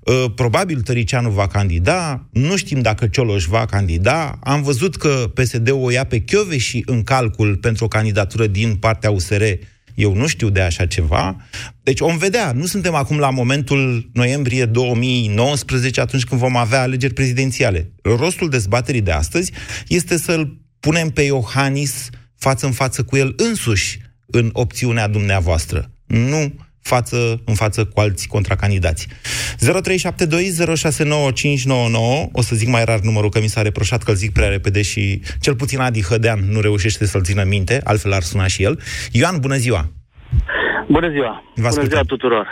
Uh, 0.00 0.24
Probabil 0.34 0.80
Tăricianu 0.80 1.30
va 1.30 1.46
candida, 1.46 2.28
nu 2.32 2.56
știm 2.56 2.80
dacă 2.80 3.06
Cioloș 3.06 3.44
va 3.44 3.66
candida, 3.66 4.38
am 4.42 4.62
văzut 4.62 4.96
că 4.96 5.30
PSD-ul 5.34 5.82
o 5.82 5.90
ia 5.90 6.04
pe 6.04 6.24
și 6.56 6.82
în 6.86 7.02
calcul 7.02 7.56
pentru 7.56 7.84
o 7.84 7.88
candidatură 7.88 8.46
din 8.46 8.76
partea 8.76 9.10
USR, 9.10 9.42
eu 9.94 10.14
nu 10.14 10.26
știu 10.26 10.50
de 10.50 10.60
așa 10.60 10.86
ceva. 10.86 11.36
Deci 11.82 12.00
om 12.00 12.16
vedea, 12.16 12.52
nu 12.52 12.66
suntem 12.66 12.94
acum 12.94 13.18
la 13.18 13.30
momentul 13.30 14.10
noiembrie 14.12 14.64
2019, 14.64 16.00
atunci 16.00 16.24
când 16.24 16.40
vom 16.40 16.56
avea 16.56 16.80
alegeri 16.80 17.14
prezidențiale. 17.14 17.90
Rostul 18.02 18.48
dezbaterii 18.48 19.00
de 19.00 19.12
astăzi 19.12 19.52
este 19.88 20.18
să-l 20.18 20.58
punem 20.80 21.08
pe 21.08 21.22
Iohannis 21.22 22.08
față 22.36 22.66
în 22.66 22.72
față 22.72 23.02
cu 23.02 23.16
el 23.16 23.34
însuși 23.36 24.03
în 24.26 24.50
opțiunea 24.52 25.08
dumneavoastră. 25.08 25.90
Nu 26.06 26.54
față 26.84 27.16
în 27.44 27.54
față 27.54 27.84
cu 27.84 28.00
alți 28.00 28.28
contracandidați. 28.28 29.08
0372069599, 29.08 29.12
o 32.32 32.40
să 32.40 32.54
zic 32.54 32.68
mai 32.68 32.84
rar 32.84 33.00
numărul 33.00 33.30
că 33.30 33.40
mi 33.40 33.46
s-a 33.46 33.62
reproșat 33.62 34.02
că 34.02 34.10
îl 34.10 34.16
zic 34.16 34.32
prea 34.32 34.48
repede 34.48 34.82
și 34.82 35.22
cel 35.40 35.54
puțin 35.54 35.80
Adi 35.80 36.02
Hădean 36.02 36.40
nu 36.50 36.60
reușește 36.60 37.04
să-l 37.04 37.22
țină 37.22 37.44
minte, 37.44 37.80
altfel 37.84 38.12
ar 38.12 38.22
suna 38.22 38.46
și 38.46 38.62
el. 38.62 38.78
Ioan, 39.12 39.36
bună 39.40 39.54
ziua! 39.54 39.90
Bună 40.88 41.08
ziua! 41.10 41.42
Vă 41.44 41.52
Bună 41.54 41.66
ascultăm. 41.66 41.90
ziua 41.90 42.02
tuturor! 42.02 42.46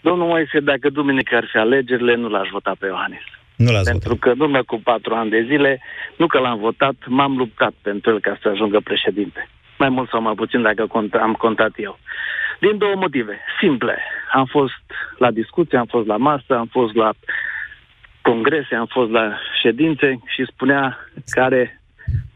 Domnul 0.00 0.26
Moise, 0.26 0.60
dacă 0.60 0.90
duminică 0.90 1.36
ar 1.36 1.48
fi 1.52 1.56
alegerile, 1.56 2.14
nu 2.16 2.28
l-aș 2.28 2.48
vota 2.52 2.74
pe 2.78 2.86
Iohannis. 2.86 3.24
Nu 3.56 3.72
l-ați 3.72 3.90
Pentru 3.90 4.16
că 4.16 4.28
în 4.28 4.40
urmă 4.40 4.62
cu 4.62 4.80
patru 4.84 5.14
ani 5.14 5.30
de 5.30 5.44
zile, 5.50 5.80
nu 6.16 6.26
că 6.26 6.38
l-am 6.38 6.58
votat, 6.58 6.94
m-am 7.06 7.36
luptat 7.36 7.74
pentru 7.82 8.10
el 8.10 8.20
ca 8.20 8.38
să 8.42 8.48
ajungă 8.48 8.80
președinte. 8.84 9.48
Mai 9.78 9.88
mult 9.88 10.08
sau 10.08 10.20
mai 10.22 10.34
puțin 10.34 10.62
dacă 10.62 10.86
cont, 10.86 11.14
am 11.14 11.32
contat 11.32 11.72
eu. 11.76 11.98
Din 12.60 12.78
două 12.78 12.94
motive 12.96 13.38
simple. 13.60 13.98
Am 14.32 14.44
fost 14.44 14.72
la 15.18 15.30
discuții, 15.30 15.76
am 15.76 15.86
fost 15.86 16.06
la 16.06 16.16
masă, 16.16 16.56
am 16.56 16.66
fost 16.66 16.94
la 16.94 17.10
congrese, 18.22 18.74
am 18.74 18.86
fost 18.86 19.10
la 19.10 19.38
ședințe 19.62 20.20
și 20.26 20.44
spunea 20.52 20.98
că 21.30 21.40
are 21.42 21.82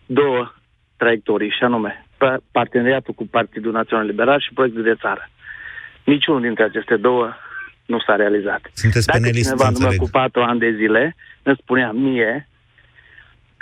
două 0.06 0.52
traiectorii, 0.96 1.50
și 1.50 1.62
anume 1.64 2.04
pa- 2.16 2.42
parteneriatul 2.52 3.14
cu 3.14 3.26
Partidul 3.26 3.72
Național 3.72 4.06
Liberal 4.06 4.40
și 4.40 4.52
proiectul 4.54 4.82
de 4.82 4.94
țară. 4.94 5.28
Niciunul 6.04 6.40
dintre 6.40 6.64
aceste 6.64 6.96
două 6.96 7.32
nu 7.86 7.98
s-a 8.06 8.16
realizat. 8.16 8.60
Sunteți 8.72 9.06
Dacă 9.06 9.18
penelist, 9.18 9.44
cineva 9.44 9.66
în 9.68 9.74
urmă 9.74 9.86
înțeleg. 9.86 10.04
cu 10.10 10.18
patru 10.18 10.42
ani 10.42 10.58
de 10.58 10.70
zile 10.76 11.16
îmi 11.42 11.56
spunea 11.62 11.90
mie 11.92 12.48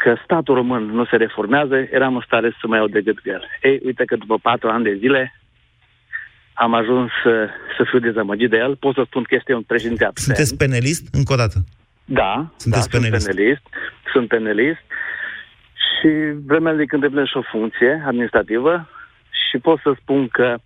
că 0.02 0.16
statul 0.24 0.54
român 0.54 0.82
nu 0.84 1.04
se 1.04 1.16
reformează, 1.16 1.76
eram 1.90 2.14
în 2.14 2.22
stare 2.26 2.56
să 2.60 2.66
mai 2.66 2.78
iau 2.78 2.88
de 2.88 3.00
gât 3.00 3.18
cu 3.20 3.28
el. 3.28 3.42
Ei, 3.62 3.80
uite 3.84 4.04
că 4.04 4.16
după 4.16 4.36
patru 4.38 4.68
ani 4.68 4.84
de 4.84 4.94
zile 4.94 5.40
am 6.52 6.74
ajuns 6.74 7.10
să, 7.22 7.48
să 7.76 7.84
fiu 7.90 7.98
dezamăgit 7.98 8.50
de 8.50 8.56
el. 8.56 8.76
Pot 8.76 8.94
să 8.94 9.02
spun 9.06 9.22
că 9.22 9.34
este 9.34 9.54
un 9.54 9.62
președinte 9.62 10.04
absent. 10.04 10.36
Sunteți 10.36 10.56
penelist? 10.56 11.14
Încă 11.14 11.32
o 11.32 11.36
dată. 11.36 11.58
Da, 12.04 12.52
Sunteți 12.56 12.88
da, 12.88 12.98
penelist. 12.98 13.24
sunt 13.24 13.34
penelist. 13.36 13.62
Sunt 14.12 14.28
penelist 14.28 14.84
și 15.88 16.08
vremea 16.46 16.74
de 16.74 16.84
când 16.84 17.02
îndeplinesc 17.02 17.36
o 17.36 17.50
funcție 17.50 18.02
administrativă 18.06 18.88
și 19.48 19.58
pot 19.58 19.78
să 19.80 19.92
spun 20.00 20.28
că 20.28 20.56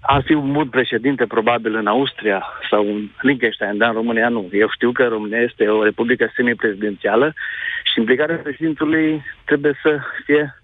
ar 0.00 0.22
fi 0.22 0.32
un 0.32 0.52
bun 0.52 0.68
președinte 0.68 1.26
probabil 1.26 1.74
în 1.74 1.86
Austria 1.86 2.44
sau 2.70 2.86
în 2.86 3.08
Liechtenstein, 3.20 3.76
dar 3.76 3.88
în 3.88 3.94
România 3.94 4.28
nu. 4.28 4.48
Eu 4.52 4.68
știu 4.70 4.92
că 4.92 5.06
România 5.06 5.40
este 5.40 5.68
o 5.68 5.82
republică 5.82 6.32
semiprezidențială 6.34 7.34
și 7.92 7.98
implicarea 7.98 8.36
președintului 8.36 9.22
trebuie 9.44 9.78
să 9.82 9.98
fie 10.24 10.62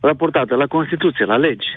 raportată 0.00 0.54
la 0.54 0.66
Constituție, 0.66 1.24
la 1.24 1.36
legi. 1.36 1.68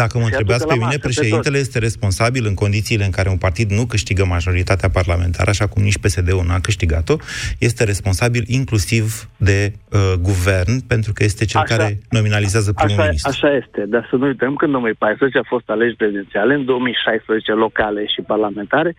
Dacă 0.00 0.18
mă 0.18 0.24
Și 0.24 0.30
întrebați 0.30 0.62
aducă 0.62 0.72
pe 0.72 0.78
la 0.78 0.84
mine, 0.84 0.96
masă 0.96 0.98
pe 0.98 1.06
președintele 1.08 1.58
este 1.58 1.78
responsabil 1.78 2.44
în 2.46 2.54
condițiile 2.54 3.04
în 3.04 3.10
care 3.18 3.28
un 3.28 3.40
partid 3.46 3.70
nu 3.70 3.84
câștigă 3.86 4.24
majoritatea 4.24 4.88
parlamentară, 4.98 5.48
așa 5.50 5.66
cum 5.66 5.82
nici 5.82 5.98
PSD-ul 6.04 6.44
n-a 6.48 6.60
câștigat-o, 6.68 7.16
este 7.58 7.84
responsabil 7.84 8.44
inclusiv 8.46 9.04
de 9.36 9.58
uh, 9.72 10.12
guvern, 10.28 10.74
pentru 10.92 11.12
că 11.12 11.22
este 11.24 11.44
cel 11.44 11.60
Așa- 11.60 11.70
care 11.74 11.98
nominalizează 12.10 12.72
primul 12.72 13.00
Așa, 13.00 13.04
ministru. 13.04 13.30
așa 13.34 13.50
este, 13.60 13.80
dar 13.94 14.06
să 14.10 14.16
nu 14.16 14.26
uităm 14.26 14.54
că 14.56 14.64
în 14.64 14.70
2014 14.70 15.38
a 15.38 15.52
fost 15.54 15.68
alegeri 15.70 15.96
prezidențiale, 15.96 16.54
în 16.54 16.64
2016 16.64 17.52
locale 17.52 18.06
și 18.06 18.20
parlamentare, 18.32 18.94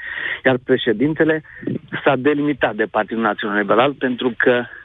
iar 0.45 0.57
președintele 0.63 1.43
s-a 2.03 2.15
delimitat 2.15 2.75
de 2.75 2.85
Partidul 2.97 3.23
Național 3.23 3.57
Liberal 3.57 3.91
pentru 3.93 4.33
că 4.37 4.55
uh, 4.59 4.82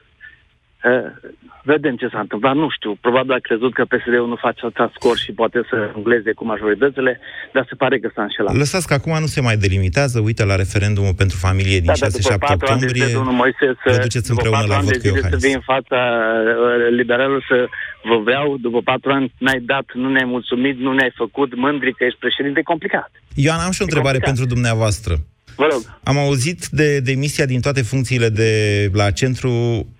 vedem 1.73 1.95
ce 2.03 2.09
s-a 2.13 2.21
întâmplat, 2.27 2.55
nu 2.63 2.69
știu, 2.77 2.91
probabil 3.07 3.33
a 3.33 3.47
crezut 3.49 3.73
că 3.75 3.83
PSD-ul 3.93 4.29
nu 4.33 4.39
face 4.47 4.61
atâta 4.65 4.87
scor 4.97 5.17
și 5.25 5.31
poate 5.41 5.59
să 5.71 5.77
îngleze 5.99 6.31
cu 6.39 6.45
majoritățile, 6.53 7.13
dar 7.55 7.65
se 7.69 7.75
pare 7.83 7.97
că 8.03 8.09
s-a 8.15 8.23
înșelat. 8.23 8.53
Lăsați 8.63 8.87
că 8.89 8.95
acum 8.95 9.15
nu 9.25 9.31
se 9.35 9.41
mai 9.49 9.57
delimitează, 9.65 10.17
uite 10.29 10.45
la 10.51 10.57
referendumul 10.65 11.15
pentru 11.23 11.37
familie 11.47 11.79
din 11.85 11.93
Da, 11.93 12.01
dar 12.03 12.11
după 12.11 12.35
6-7 12.35 12.39
patru 12.39 12.67
ani 12.73 12.81
de 12.81 12.87
octombrie, 12.87 13.05
zile, 13.05 13.19
domnul 13.19 13.37
Moise, 13.43 13.67
să, 13.83 13.89
vă 13.95 13.99
duceți 14.07 14.29
după 14.29 14.41
împreună 14.41 14.57
patru 14.59 14.71
la 14.73 14.77
ani 14.79 14.87
vot 14.89 14.93
de 14.93 14.99
cu 14.99 15.07
zile 15.07 15.21
să 15.21 15.25
Iohannis. 15.25 15.45
vii 15.47 15.59
în 15.61 15.67
fața 15.73 16.01
uh, 16.01 16.89
liberalului 17.01 17.45
să 17.53 17.59
vă 18.11 18.17
vreau, 18.27 18.47
după 18.67 18.81
patru 18.93 19.11
ani 19.17 19.27
n-ai 19.45 19.61
dat, 19.73 19.87
nu 20.03 20.09
ne-ai 20.15 20.29
mulțumit, 20.35 20.77
nu 20.87 20.93
ne-ai 20.99 21.13
făcut 21.23 21.51
mândri 21.65 21.95
că 21.97 22.03
ești 22.05 22.19
președinte, 22.25 22.59
e 22.61 22.73
complicat. 22.75 23.11
Ioana, 23.45 23.63
am 23.69 23.75
și 23.77 23.83
o 23.83 23.89
întrebare 23.89 24.19
complicat. 24.19 24.31
pentru 24.31 24.55
dumneavoastră. 24.55 25.15
Vă 25.59 25.69
rog. 25.73 25.83
Am 26.05 26.19
auzit 26.19 26.67
de 26.67 27.01
demisia 27.01 27.47
din 27.47 27.61
toate 27.61 27.83
funcțiile 27.83 28.29
de 28.29 28.53
la 28.93 29.11
centru 29.11 29.51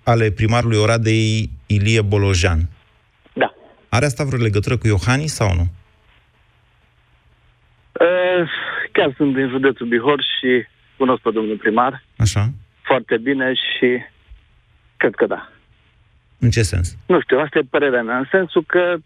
ale 0.03 0.31
primarului 0.31 0.77
Oradei 0.77 1.49
Ilie 1.67 2.01
Bolojan. 2.01 2.59
Da. 3.33 3.53
Are 3.89 4.05
asta 4.05 4.23
vreo 4.23 4.39
legătură 4.39 4.77
cu 4.77 4.87
Iohannis 4.87 5.33
sau 5.33 5.53
nu? 5.55 5.65
Uh, 8.05 8.49
chiar 8.91 9.13
sunt 9.17 9.35
din 9.35 9.49
județul 9.49 9.87
Bihor 9.87 10.19
și 10.21 10.67
cunosc 10.97 11.21
pe 11.21 11.31
domnul 11.31 11.57
primar 11.57 12.03
Așa? 12.17 12.49
foarte 12.81 13.17
bine 13.17 13.53
și 13.53 13.87
cred 14.97 15.15
că 15.15 15.25
da. 15.25 15.49
În 16.39 16.49
ce 16.49 16.61
sens? 16.61 16.97
Nu 17.05 17.21
știu, 17.21 17.39
asta 17.39 17.57
e 17.59 17.61
părerea 17.69 18.03
mea, 18.03 18.17
în 18.17 18.27
sensul 18.31 18.63
că 18.67 18.97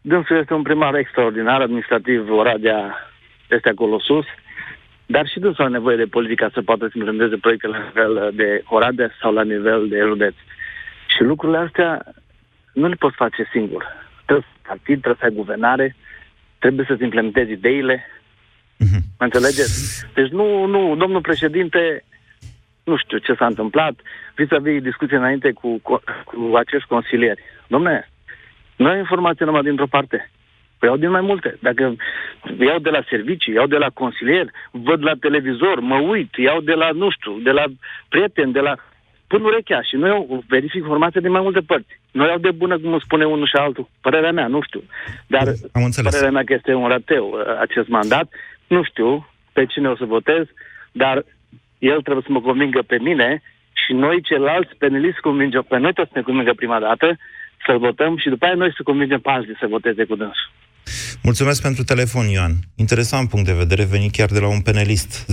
dânsul 0.00 0.38
este 0.40 0.54
un 0.54 0.62
primar 0.62 0.94
extraordinar, 0.94 1.60
administrativ, 1.60 2.30
Oradea 2.30 2.96
este 3.50 3.68
acolo 3.68 4.00
sus, 4.00 4.24
dar 5.14 5.26
și 5.26 5.38
dânsul 5.38 5.64
are 5.64 5.72
nevoie 5.72 5.96
de 5.96 6.14
politică 6.16 6.50
să 6.52 6.62
poată 6.62 6.84
să 6.86 6.92
implementeze 6.94 7.36
proiectele 7.36 7.76
la 7.76 7.84
nivel 7.84 8.32
de 8.34 8.62
Oradea 8.66 9.10
sau 9.20 9.32
la 9.32 9.42
nivel 9.42 9.88
de 9.88 9.98
județ. 9.98 10.34
Și 11.06 11.22
lucrurile 11.22 11.58
astea 11.58 11.90
nu 12.72 12.86
le 12.88 12.94
poți 12.94 13.16
face 13.16 13.48
singur. 13.52 13.82
Trebuie 14.24 14.46
să 14.48 14.54
ai 14.56 14.62
partid, 14.68 15.00
trebuie 15.00 15.20
să 15.20 15.24
ai 15.24 15.40
guvernare, 15.40 15.96
trebuie 16.58 16.86
să-ți 16.88 17.02
implementezi 17.02 17.52
ideile 17.52 18.06
Mă 19.18 19.28
înțelegeți? 19.28 20.04
Deci 20.14 20.30
nu, 20.30 20.66
nu, 20.66 20.96
domnul 20.96 21.20
președinte, 21.20 22.04
nu 22.84 22.96
știu 22.96 23.18
ce 23.18 23.34
s-a 23.34 23.46
întâmplat, 23.46 23.94
vis-a-vis 24.34 24.82
discuție 24.82 25.16
înainte 25.16 25.52
cu, 25.52 25.78
cu, 25.82 26.02
cu 26.24 26.56
acești 26.56 26.88
consilieri. 26.88 27.42
Domne, 27.66 28.08
nu 28.76 28.88
ai 28.88 28.98
informație 28.98 29.44
numai 29.44 29.62
dintr-o 29.62 29.86
parte. 29.86 30.30
Păi 30.82 30.90
iau 30.90 31.00
din 31.00 31.10
mai 31.10 31.20
multe. 31.20 31.56
Dacă 31.60 31.96
iau 32.58 32.78
de 32.78 32.90
la 32.90 33.02
servicii, 33.08 33.54
iau 33.54 33.66
de 33.66 33.76
la 33.76 33.90
consilier, 33.94 34.46
văd 34.70 35.02
la 35.04 35.14
televizor, 35.20 35.80
mă 35.80 35.98
uit, 35.98 36.34
iau 36.36 36.60
de 36.60 36.72
la, 36.72 36.88
nu 36.90 37.10
știu, 37.10 37.32
de 37.42 37.50
la 37.50 37.64
prieteni, 38.08 38.52
de 38.52 38.60
la... 38.60 38.74
Pun 39.26 39.44
urechea 39.44 39.82
și 39.82 39.96
nu 39.96 40.06
eu 40.06 40.44
verific 40.48 40.80
informația 40.80 41.20
din 41.20 41.30
mai 41.30 41.40
multe 41.40 41.60
părți. 41.60 42.00
Nu 42.10 42.26
iau 42.26 42.38
de 42.38 42.50
bună, 42.50 42.78
cum 42.78 42.98
spune 42.98 43.24
unul 43.24 43.46
și 43.46 43.56
altul. 43.56 43.88
Părerea 44.00 44.32
mea, 44.32 44.46
nu 44.46 44.60
știu. 44.62 44.82
Dar 45.26 45.46
Am 45.72 45.84
înțeles. 45.84 46.10
părerea 46.10 46.32
mea 46.32 46.44
că 46.44 46.52
este 46.52 46.74
un 46.74 46.88
rateu 46.88 47.26
uh, 47.32 47.58
acest 47.60 47.88
mandat. 47.88 48.32
Nu 48.66 48.82
știu 48.82 49.26
pe 49.52 49.66
cine 49.66 49.88
o 49.88 49.96
să 49.96 50.04
votez, 50.04 50.44
dar 50.92 51.24
el 51.78 52.02
trebuie 52.02 52.24
să 52.26 52.32
mă 52.32 52.40
convingă 52.40 52.82
pe 52.86 52.98
mine 52.98 53.42
și 53.72 53.92
noi 53.92 54.20
ceilalți 54.22 54.76
peneliști 54.78 55.20
convingem 55.20 55.64
pe 55.68 55.78
noi 55.78 55.92
toți 55.92 56.10
să 56.12 56.18
ne 56.18 56.24
convingă 56.28 56.52
prima 56.52 56.78
dată 56.80 57.16
să-l 57.66 57.78
votăm 57.78 58.16
și 58.16 58.28
după 58.28 58.44
aia 58.44 58.54
noi 58.54 58.72
să 58.76 58.82
convingem 58.82 59.20
pe 59.20 59.30
alții 59.30 59.56
să 59.60 59.66
voteze 59.66 60.04
cu 60.04 60.14
dânsul. 60.14 60.50
Mulțumesc 61.22 61.62
pentru 61.62 61.84
telefon, 61.84 62.28
Ioan. 62.28 62.58
Interesant 62.74 63.28
punct 63.28 63.46
de 63.46 63.52
vedere, 63.52 63.84
venit 63.84 64.12
chiar 64.12 64.28
de 64.28 64.38
la 64.38 64.46
un 64.46 64.60
penelist. 64.60 65.24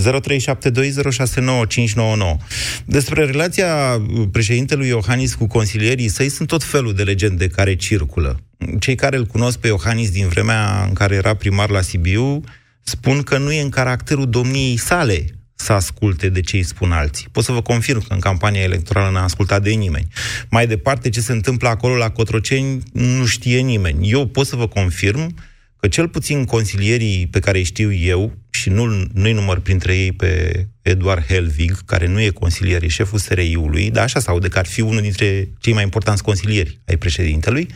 Despre 2.84 3.24
relația 3.24 4.02
președintelui 4.32 4.88
Iohannis 4.88 5.34
cu 5.34 5.46
consilierii 5.46 6.08
săi 6.08 6.28
sunt 6.28 6.48
tot 6.48 6.64
felul 6.64 6.94
de 6.94 7.02
legende 7.02 7.46
care 7.46 7.74
circulă. 7.76 8.40
Cei 8.78 8.94
care 8.94 9.16
îl 9.16 9.24
cunosc 9.26 9.58
pe 9.58 9.66
Iohannis 9.66 10.10
din 10.10 10.28
vremea 10.28 10.84
în 10.88 10.92
care 10.92 11.14
era 11.14 11.34
primar 11.34 11.70
la 11.70 11.80
Sibiu 11.80 12.40
spun 12.82 13.22
că 13.22 13.38
nu 13.38 13.52
e 13.52 13.60
în 13.60 13.68
caracterul 13.68 14.30
domniei 14.30 14.76
sale 14.76 15.24
să 15.60 15.72
asculte 15.72 16.28
de 16.28 16.40
ce 16.40 16.56
îi 16.56 16.62
spun 16.62 16.92
alții. 16.92 17.28
Pot 17.32 17.44
să 17.44 17.52
vă 17.52 17.62
confirm 17.62 18.06
că 18.06 18.12
în 18.12 18.20
campania 18.20 18.62
electorală 18.62 19.10
n-a 19.10 19.22
ascultat 19.22 19.62
de 19.62 19.70
nimeni. 19.70 20.08
Mai 20.50 20.66
departe, 20.66 21.08
ce 21.08 21.20
se 21.20 21.32
întâmplă 21.32 21.68
acolo 21.68 21.96
la 21.96 22.10
Cotroceni 22.10 22.82
nu 22.92 23.26
știe 23.26 23.60
nimeni. 23.60 24.10
Eu 24.10 24.26
pot 24.26 24.46
să 24.46 24.56
vă 24.56 24.68
confirm 24.68 25.34
că 25.80 25.88
cel 25.88 26.08
puțin 26.08 26.44
consilierii 26.44 27.28
pe 27.30 27.40
care 27.40 27.58
îi 27.58 27.64
știu 27.64 27.92
eu, 27.92 28.32
și 28.50 28.68
nu, 28.68 29.06
nu-i 29.12 29.32
număr 29.32 29.60
printre 29.60 29.96
ei 29.96 30.12
pe 30.12 30.66
Eduard 30.82 31.24
Helvig, 31.26 31.84
care 31.86 32.06
nu 32.06 32.20
e 32.20 32.30
consilier, 32.30 32.82
e 32.82 32.88
șeful 32.88 33.18
SRI-ului, 33.18 33.90
dar 33.90 34.02
așa 34.02 34.20
se 34.20 34.30
aude 34.30 34.48
că 34.48 34.58
ar 34.58 34.66
fi 34.66 34.80
unul 34.80 35.00
dintre 35.00 35.48
cei 35.58 35.72
mai 35.72 35.82
importanți 35.82 36.22
consilieri 36.22 36.80
ai 36.86 36.96
președintelui, 36.96 37.66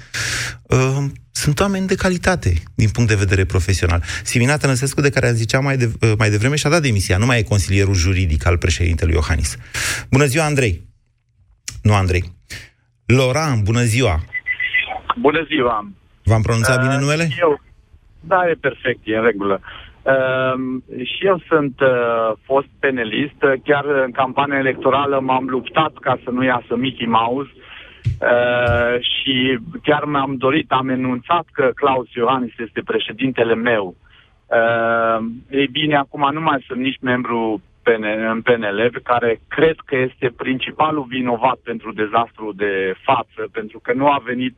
uh, 0.62 1.04
sunt 1.30 1.60
oameni 1.60 1.86
de 1.86 1.94
calitate 1.94 2.52
din 2.74 2.88
punct 2.88 3.08
de 3.08 3.16
vedere 3.16 3.44
profesional. 3.44 4.02
Simina 4.24 4.56
Tănăsescu, 4.56 5.00
de 5.00 5.10
care 5.10 5.28
am 5.28 5.34
zicea 5.34 5.60
mai, 5.60 5.76
de, 5.76 5.92
uh, 6.00 6.12
mai 6.18 6.30
devreme, 6.30 6.56
și-a 6.56 6.70
dat 6.70 6.82
demisia, 6.82 7.16
nu 7.16 7.26
mai 7.26 7.38
e 7.38 7.42
consilierul 7.42 7.94
juridic 7.94 8.46
al 8.46 8.58
președintelui 8.58 9.14
Iohannis. 9.14 9.56
Bună 10.10 10.24
ziua, 10.24 10.44
Andrei! 10.44 10.82
Nu, 11.82 11.94
Andrei. 11.94 12.32
Loran, 13.06 13.62
bună 13.62 13.82
ziua! 13.82 14.24
Bună 15.20 15.46
ziua! 15.48 15.92
V-am 16.22 16.42
pronunțat 16.42 16.80
bine 16.80 16.98
numele? 16.98 17.28
Eu, 17.38 17.60
da, 18.26 18.48
e 18.48 18.54
perfect, 18.60 19.00
e 19.04 19.16
în 19.16 19.24
regulă. 19.24 19.60
Uh, 20.02 20.82
și 21.04 21.26
eu 21.26 21.42
sunt 21.48 21.80
uh, 21.80 22.32
fost 22.44 22.66
penelist, 22.80 23.38
chiar 23.64 23.84
în 23.84 24.10
campania 24.10 24.58
electorală 24.58 25.20
m-am 25.20 25.46
luptat 25.48 25.92
ca 26.00 26.18
să 26.24 26.30
nu 26.30 26.44
iasă 26.44 26.76
Mickey 26.76 27.06
Mouse 27.06 27.50
uh, 27.54 29.00
și 29.00 29.58
chiar 29.82 30.04
mi-am 30.04 30.36
dorit, 30.36 30.70
am 30.72 30.88
enunțat 30.88 31.44
că 31.52 31.70
Claus 31.74 32.12
Iohannis 32.12 32.52
este 32.58 32.82
președintele 32.84 33.54
meu. 33.54 33.96
Uh, 34.46 35.24
ei 35.50 35.66
bine, 35.66 35.96
acum 35.96 36.30
nu 36.32 36.40
mai 36.40 36.64
sunt 36.66 36.80
nici 36.80 36.98
membru 37.00 37.62
PN, 37.82 38.04
în 38.30 38.42
PNL, 38.42 39.00
care 39.02 39.40
cred 39.48 39.76
că 39.84 39.96
este 39.96 40.32
principalul 40.36 41.04
vinovat 41.08 41.58
pentru 41.64 41.92
dezastru 41.92 42.52
de 42.56 42.94
față, 43.02 43.48
pentru 43.52 43.78
că 43.82 43.92
nu 43.92 44.06
a 44.06 44.22
venit 44.24 44.54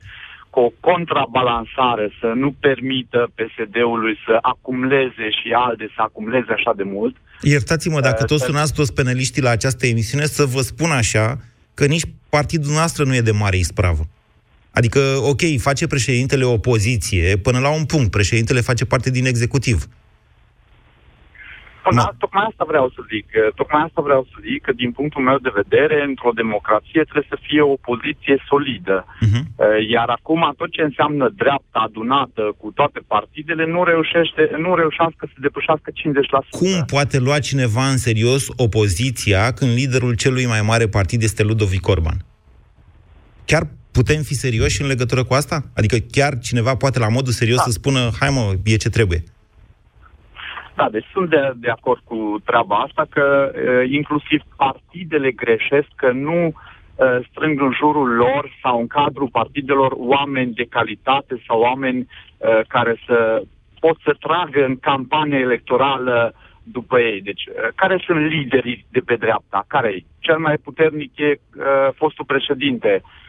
cu 0.57 0.63
o 0.63 0.73
contrabalansare 0.91 2.07
să 2.21 2.27
nu 2.43 2.51
permită 2.61 3.21
PSD-ului 3.39 4.15
să 4.27 4.39
acumuleze 4.41 5.27
și 5.39 5.47
ALDE 5.65 5.87
să 5.97 6.01
acumuleze 6.03 6.53
așa 6.53 6.73
de 6.77 6.83
mult. 6.83 7.17
Iertați-mă, 7.43 8.01
dacă 8.01 8.21
Uh, 8.23 8.29
tot 8.29 8.39
să- 8.39 8.45
sunați 8.45 8.75
toți 8.75 8.95
peneliștii 8.95 9.43
la 9.43 9.51
această 9.51 9.87
emisiune, 9.87 10.25
să 10.25 10.45
vă 10.45 10.61
spun 10.61 10.91
așa, 10.91 11.39
că 11.75 11.87
nici 11.87 12.07
partidul 12.29 12.73
noastră 12.73 13.05
nu 13.05 13.15
e 13.15 13.21
de 13.21 13.31
mare 13.31 13.57
ispravă. 13.57 14.03
Adică, 14.71 15.01
ok, 15.23 15.41
face 15.59 15.87
președintele 15.87 16.45
opoziție, 16.45 17.37
până 17.37 17.59
la 17.59 17.71
un 17.75 17.85
punct, 17.85 18.11
președintele 18.11 18.61
face 18.61 18.85
parte 18.85 19.11
din 19.11 19.27
executiv. 19.27 19.87
Până, 21.89 22.03
da. 22.03 22.15
Tocmai 22.25 22.45
asta 22.51 22.65
vreau 22.73 22.87
să 22.97 23.01
zic. 23.13 23.27
uh, 23.35 23.53
Tocmai 23.61 23.83
asta 23.89 24.01
vreau 24.09 24.23
să 24.31 24.37
zic 24.47 24.61
că 24.67 24.73
din 24.83 24.91
punctul 24.99 25.23
meu 25.29 25.39
de 25.47 25.53
vedere, 25.61 25.97
într-o 26.11 26.37
democrație 26.43 27.03
trebuie 27.09 27.33
să 27.33 27.39
fie 27.47 27.63
o 27.73 27.77
poziție 27.89 28.37
solidă. 28.51 28.99
Uh-huh. 29.07 29.45
Iar 29.95 30.09
acum 30.19 30.43
tot 30.61 30.71
ce 30.77 30.83
înseamnă 30.83 31.25
dreapta 31.43 31.79
adunată 31.89 32.43
cu 32.61 32.67
toate 32.79 33.01
partidele 33.15 33.65
nu 33.75 33.81
reușește, 33.93 34.43
nu 34.65 34.71
reușească 34.83 35.23
să 35.33 35.37
depășească 35.47 35.89
50%. 35.91 36.49
Cum 36.51 36.85
poate 36.95 37.19
lua 37.19 37.39
cineva 37.39 37.85
în 37.89 37.99
serios 38.09 38.43
opoziția 38.57 39.53
când 39.53 39.71
liderul 39.81 40.15
celui 40.15 40.47
mai 40.47 40.63
mare 40.71 40.87
partid 40.89 41.23
este 41.23 41.43
Ludovic 41.43 41.89
Orban? 41.89 42.17
Chiar 43.45 43.63
putem 43.93 44.23
fi 44.23 44.35
serioși 44.35 44.83
în 44.83 44.87
legătură 44.87 45.25
cu 45.25 45.35
asta? 45.35 45.65
Adică 45.75 45.97
chiar 46.11 46.39
cineva 46.39 46.77
poate 46.77 46.99
la 46.99 47.09
modul 47.09 47.33
serios 47.33 47.57
da. 47.57 47.63
să 47.63 47.71
spună, 47.71 48.11
hai 48.21 48.31
mă, 48.31 48.55
e 48.65 48.77
ce 48.77 48.89
trebuie. 48.89 49.25
Da, 50.77 50.89
deci 50.91 51.07
sunt 51.13 51.31
de, 51.31 51.53
de 51.57 51.71
acord 51.71 52.01
cu 52.05 52.37
treaba 52.45 52.77
asta 52.77 53.07
că 53.11 53.53
uh, 53.55 53.91
inclusiv 53.91 54.41
partidele 54.57 55.31
greșesc 55.31 55.89
că 55.95 56.11
nu 56.13 56.47
uh, 56.47 57.19
strâng 57.31 57.61
în 57.61 57.73
jurul 57.73 58.09
lor 58.09 58.51
sau 58.63 58.81
în 58.81 58.87
cadrul 58.87 59.29
partidelor 59.29 59.93
oameni 59.97 60.53
de 60.53 60.67
calitate 60.71 61.43
sau 61.47 61.61
oameni 61.61 61.99
uh, 61.99 62.61
care 62.69 62.97
să 63.07 63.43
pot 63.81 63.97
să 64.05 64.17
tragă 64.21 64.65
în 64.65 64.77
campania 64.79 65.39
electorală 65.39 66.35
după 66.63 67.01
ei. 67.01 67.21
Deci, 67.21 67.47
uh, 67.47 67.69
care 67.75 68.03
sunt 68.07 68.19
liderii 68.27 68.87
de 68.91 69.01
pe 69.01 69.17
dreapta? 69.17 69.65
Care 69.67 69.89
e? 69.89 70.05
Cel 70.19 70.39
mai 70.39 70.57
puternic 70.57 71.19
e 71.19 71.31
uh, 71.35 71.65
fostul 71.95 72.25
președinte, 72.25 73.03
uh, 73.03 73.26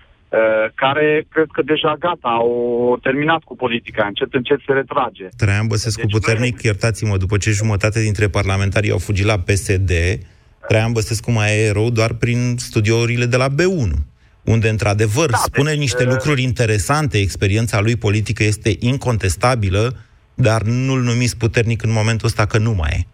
care 0.75 1.25
cred 1.29 1.45
că 1.51 1.61
deja 1.61 1.95
gata, 1.99 2.27
au 2.29 2.97
terminat 3.01 3.43
cu 3.43 3.55
politica, 3.55 4.05
încet, 4.05 4.33
încet 4.33 4.59
se 4.65 4.73
retrage. 4.73 5.27
Traian 5.37 5.67
Băsescu 5.67 6.01
deci, 6.01 6.11
puternic, 6.11 6.61
iertați-mă, 6.61 7.17
după 7.17 7.37
ce 7.37 7.51
jumătate 7.51 8.01
dintre 8.01 8.27
parlamentarii 8.27 8.91
au 8.91 8.97
fugit 8.97 9.25
la 9.25 9.37
PSD, 9.37 9.91
Traian 10.67 10.91
Băsescu 10.91 11.31
mai 11.31 11.49
e 11.49 11.67
erou 11.67 11.89
doar 11.89 12.13
prin 12.13 12.57
studiourile 12.57 13.25
de 13.25 13.37
la 13.37 13.47
B1, 13.47 13.91
unde, 14.43 14.69
într-adevăr, 14.69 15.29
da, 15.29 15.37
spune 15.37 15.69
deci, 15.69 15.79
niște 15.79 16.03
uh... 16.03 16.09
lucruri 16.09 16.41
interesante, 16.41 17.17
experiența 17.17 17.81
lui 17.81 17.95
politică 17.95 18.43
este 18.43 18.71
incontestabilă, 18.79 19.93
dar 20.33 20.61
nu-l 20.61 21.01
numiți 21.01 21.37
puternic 21.37 21.83
în 21.83 21.91
momentul 21.91 22.27
ăsta 22.27 22.45
că 22.45 22.57
nu 22.57 22.73
mai 22.73 22.89
e. 22.97 23.05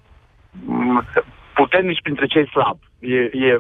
Puternici 1.54 2.02
printre 2.02 2.26
cei 2.26 2.48
slabi. 2.50 2.86
E, 3.00 3.48
e 3.48 3.58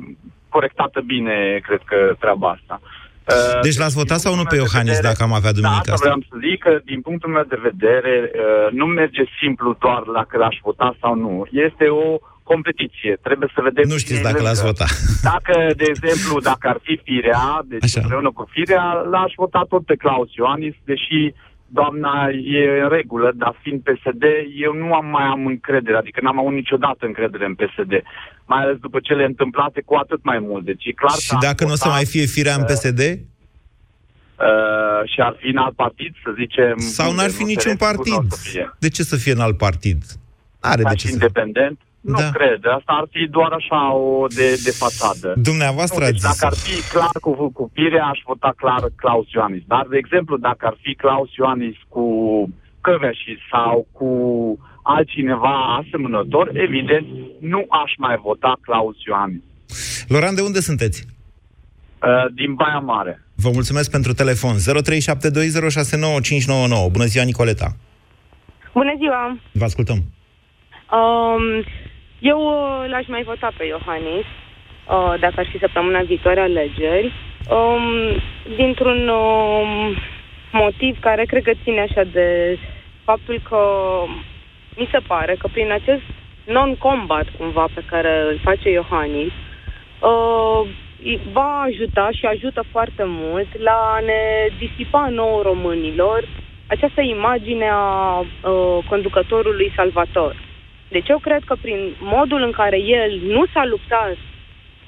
corectată 0.49 1.01
bine, 1.01 1.59
cred 1.63 1.81
că, 1.85 2.15
treaba 2.19 2.49
asta. 2.49 2.81
Deci 3.61 3.77
l-ați 3.77 3.95
votat 3.95 4.19
sau 4.19 4.35
nu 4.35 4.43
pe 4.43 4.55
Iohannis, 4.55 4.95
vedere, 4.95 5.07
dacă 5.09 5.23
am 5.23 5.33
avea 5.33 5.51
duminică 5.51 5.89
da, 5.91 5.93
asta? 5.93 6.05
vreau 6.05 6.21
să 6.29 6.35
zic 6.47 6.59
că, 6.65 6.71
din 6.91 7.01
punctul 7.01 7.29
meu 7.29 7.45
de 7.53 7.59
vedere, 7.69 8.15
uh, 8.23 8.71
nu 8.79 8.85
merge 8.85 9.23
simplu 9.39 9.75
doar 9.79 10.03
dacă 10.19 10.37
l-aș 10.37 10.57
vota 10.63 10.95
sau 11.01 11.15
nu. 11.15 11.45
Este 11.67 11.85
o 11.87 12.07
competiție. 12.43 13.13
Trebuie 13.21 13.49
să 13.55 13.61
vedem... 13.61 13.83
Nu 13.87 13.97
știți 13.97 14.21
dacă 14.21 14.41
l-ați 14.41 14.63
votat. 14.69 14.91
Dacă, 15.31 15.55
de 15.81 15.85
exemplu, 15.93 16.39
dacă 16.39 16.65
ar 16.73 16.79
fi 16.85 16.99
Firea, 17.03 17.45
deci 17.71 17.83
Așa. 17.83 17.99
împreună 18.01 18.31
cu 18.31 18.43
Firea, 18.53 18.85
l-aș 19.13 19.31
vota 19.35 19.61
tot 19.69 19.85
pe 19.85 19.95
Claus 19.95 20.29
Ioanis, 20.33 20.75
deși 20.91 21.33
doamna 21.79 22.29
e 22.57 22.81
în 22.83 22.89
regulă, 22.89 23.31
dar 23.35 23.59
fiind 23.61 23.81
PSD, 23.81 24.23
eu 24.65 24.73
nu 24.73 24.93
am 24.93 25.05
mai 25.05 25.23
am 25.23 25.45
încredere, 25.45 25.97
adică 25.97 26.19
n-am 26.21 26.39
avut 26.39 26.53
niciodată 26.53 27.05
încredere 27.05 27.45
în 27.45 27.55
PSD. 27.55 27.91
Mai 28.45 28.61
ales 28.61 28.77
după 28.77 28.99
cele 28.99 29.25
întâmplate, 29.25 29.81
cu 29.85 29.95
atât 29.95 30.23
mai 30.23 30.39
mult. 30.39 30.65
Deci 30.65 30.85
e 30.85 30.91
clar 30.91 31.17
Și 31.17 31.35
dacă 31.41 31.65
nu 31.65 31.71
o 31.71 31.75
să 31.75 31.87
mai 31.87 32.05
fie 32.05 32.25
Firea 32.25 32.55
în 32.55 32.63
PSD? 32.63 32.99
Uh, 32.99 35.09
și 35.11 35.21
ar 35.21 35.35
fi 35.39 35.47
în 35.47 35.57
alt 35.57 35.75
partid, 35.75 36.15
să 36.23 36.31
zicem... 36.37 36.77
Sau 36.77 37.13
n-ar 37.13 37.29
fi 37.29 37.43
niciun 37.43 37.75
partid. 37.75 38.23
De 38.79 38.89
ce 38.89 39.03
să 39.03 39.15
fie 39.15 39.31
în 39.31 39.39
alt 39.39 39.57
partid? 39.57 40.03
Are 40.59 40.83
de 40.83 40.95
ce 40.95 41.11
independent? 41.11 41.77
Să... 41.79 41.85
Nu 42.03 42.17
da. 42.17 42.29
cred. 42.29 42.59
Asta 42.77 42.91
ar 43.01 43.07
fi 43.11 43.27
doar 43.37 43.51
așa 43.51 43.93
o 43.93 44.27
de, 44.27 44.47
de 44.63 44.71
fațadă. 44.71 45.33
Dumneavoastră 45.37 45.99
nu, 46.03 46.09
deci 46.09 46.19
zis 46.19 46.39
Dacă 46.39 46.45
ar 46.45 46.55
fi 46.65 46.75
clar 46.93 47.15
cu, 47.21 47.51
cu 47.57 47.69
Pirea, 47.73 48.05
aș 48.05 48.19
vota 48.25 48.53
clar 48.57 48.81
Claus 48.95 49.27
Ioanis. 49.31 49.63
Dar, 49.67 49.85
de 49.89 49.97
exemplu, 49.97 50.37
dacă 50.37 50.65
ar 50.65 50.77
fi 50.81 50.93
Claus 50.93 51.29
Ioanis 51.35 51.75
cu 51.87 52.05
Căveși 52.81 53.37
sau 53.51 53.87
cu 53.91 54.09
altcineva 54.83 55.55
asemănător, 55.79 56.49
evident, 56.53 57.07
nu 57.39 57.65
aș 57.83 57.91
mai 57.97 58.15
vota 58.23 58.53
Claus 58.61 58.95
Ioanis. 59.05 59.41
Loran, 60.07 60.35
de 60.35 60.41
unde 60.41 60.59
sunteți? 60.59 61.05
Uh, 62.01 62.25
din 62.33 62.53
Baia 62.53 62.79
Mare. 62.79 63.25
Vă 63.35 63.49
mulțumesc 63.53 63.91
pentru 63.91 64.13
telefon. 64.13 64.55
0372069599. 64.55 64.59
Bună 66.91 67.05
ziua, 67.05 67.23
Nicoleta. 67.23 67.75
Bună 68.73 68.93
ziua. 68.97 69.37
Vă 69.51 69.63
ascultăm. 69.63 69.97
Um, 70.91 71.63
eu 72.31 72.39
uh, 72.39 72.89
l-aș 72.89 73.07
mai 73.07 73.23
vota 73.23 73.51
pe 73.57 73.65
Iohannis 73.65 74.25
uh, 74.25 75.13
dacă 75.19 75.33
ar 75.35 75.47
fi 75.51 75.57
săptămâna 75.57 76.01
viitoare 76.01 76.39
alegeri, 76.39 77.11
um, 77.49 78.17
dintr-un 78.55 79.07
um, 79.07 79.95
motiv 80.51 80.99
care 80.99 81.23
cred 81.25 81.43
că 81.43 81.51
ține 81.63 81.81
așa 81.81 82.03
de 82.03 82.57
faptul 83.03 83.41
că 83.49 83.59
mi 84.75 84.89
se 84.91 84.99
pare 85.07 85.35
că 85.39 85.47
prin 85.51 85.71
acest 85.71 86.01
non-combat 86.45 87.25
cumva 87.37 87.67
pe 87.73 87.83
care 87.85 88.21
îl 88.29 88.39
face 88.43 88.69
Iohannis, 88.69 89.31
uh, 89.99 90.69
va 91.31 91.65
ajuta 91.67 92.09
și 92.11 92.25
ajută 92.25 92.63
foarte 92.71 93.03
mult 93.05 93.47
la 93.57 93.93
a 93.95 93.99
ne 93.99 94.47
disipa 94.57 95.07
nouă 95.09 95.41
românilor 95.41 96.23
această 96.67 97.01
imagine 97.01 97.69
a 97.71 98.19
uh, 98.19 98.77
conducătorului 98.89 99.71
salvator. 99.75 100.35
Deci 100.95 101.09
eu 101.13 101.19
cred 101.27 101.41
că 101.49 101.55
prin 101.65 101.79
modul 102.15 102.41
în 102.47 102.53
care 102.61 102.79
el 103.01 103.11
nu 103.35 103.43
s-a 103.53 103.65
luptat 103.73 104.17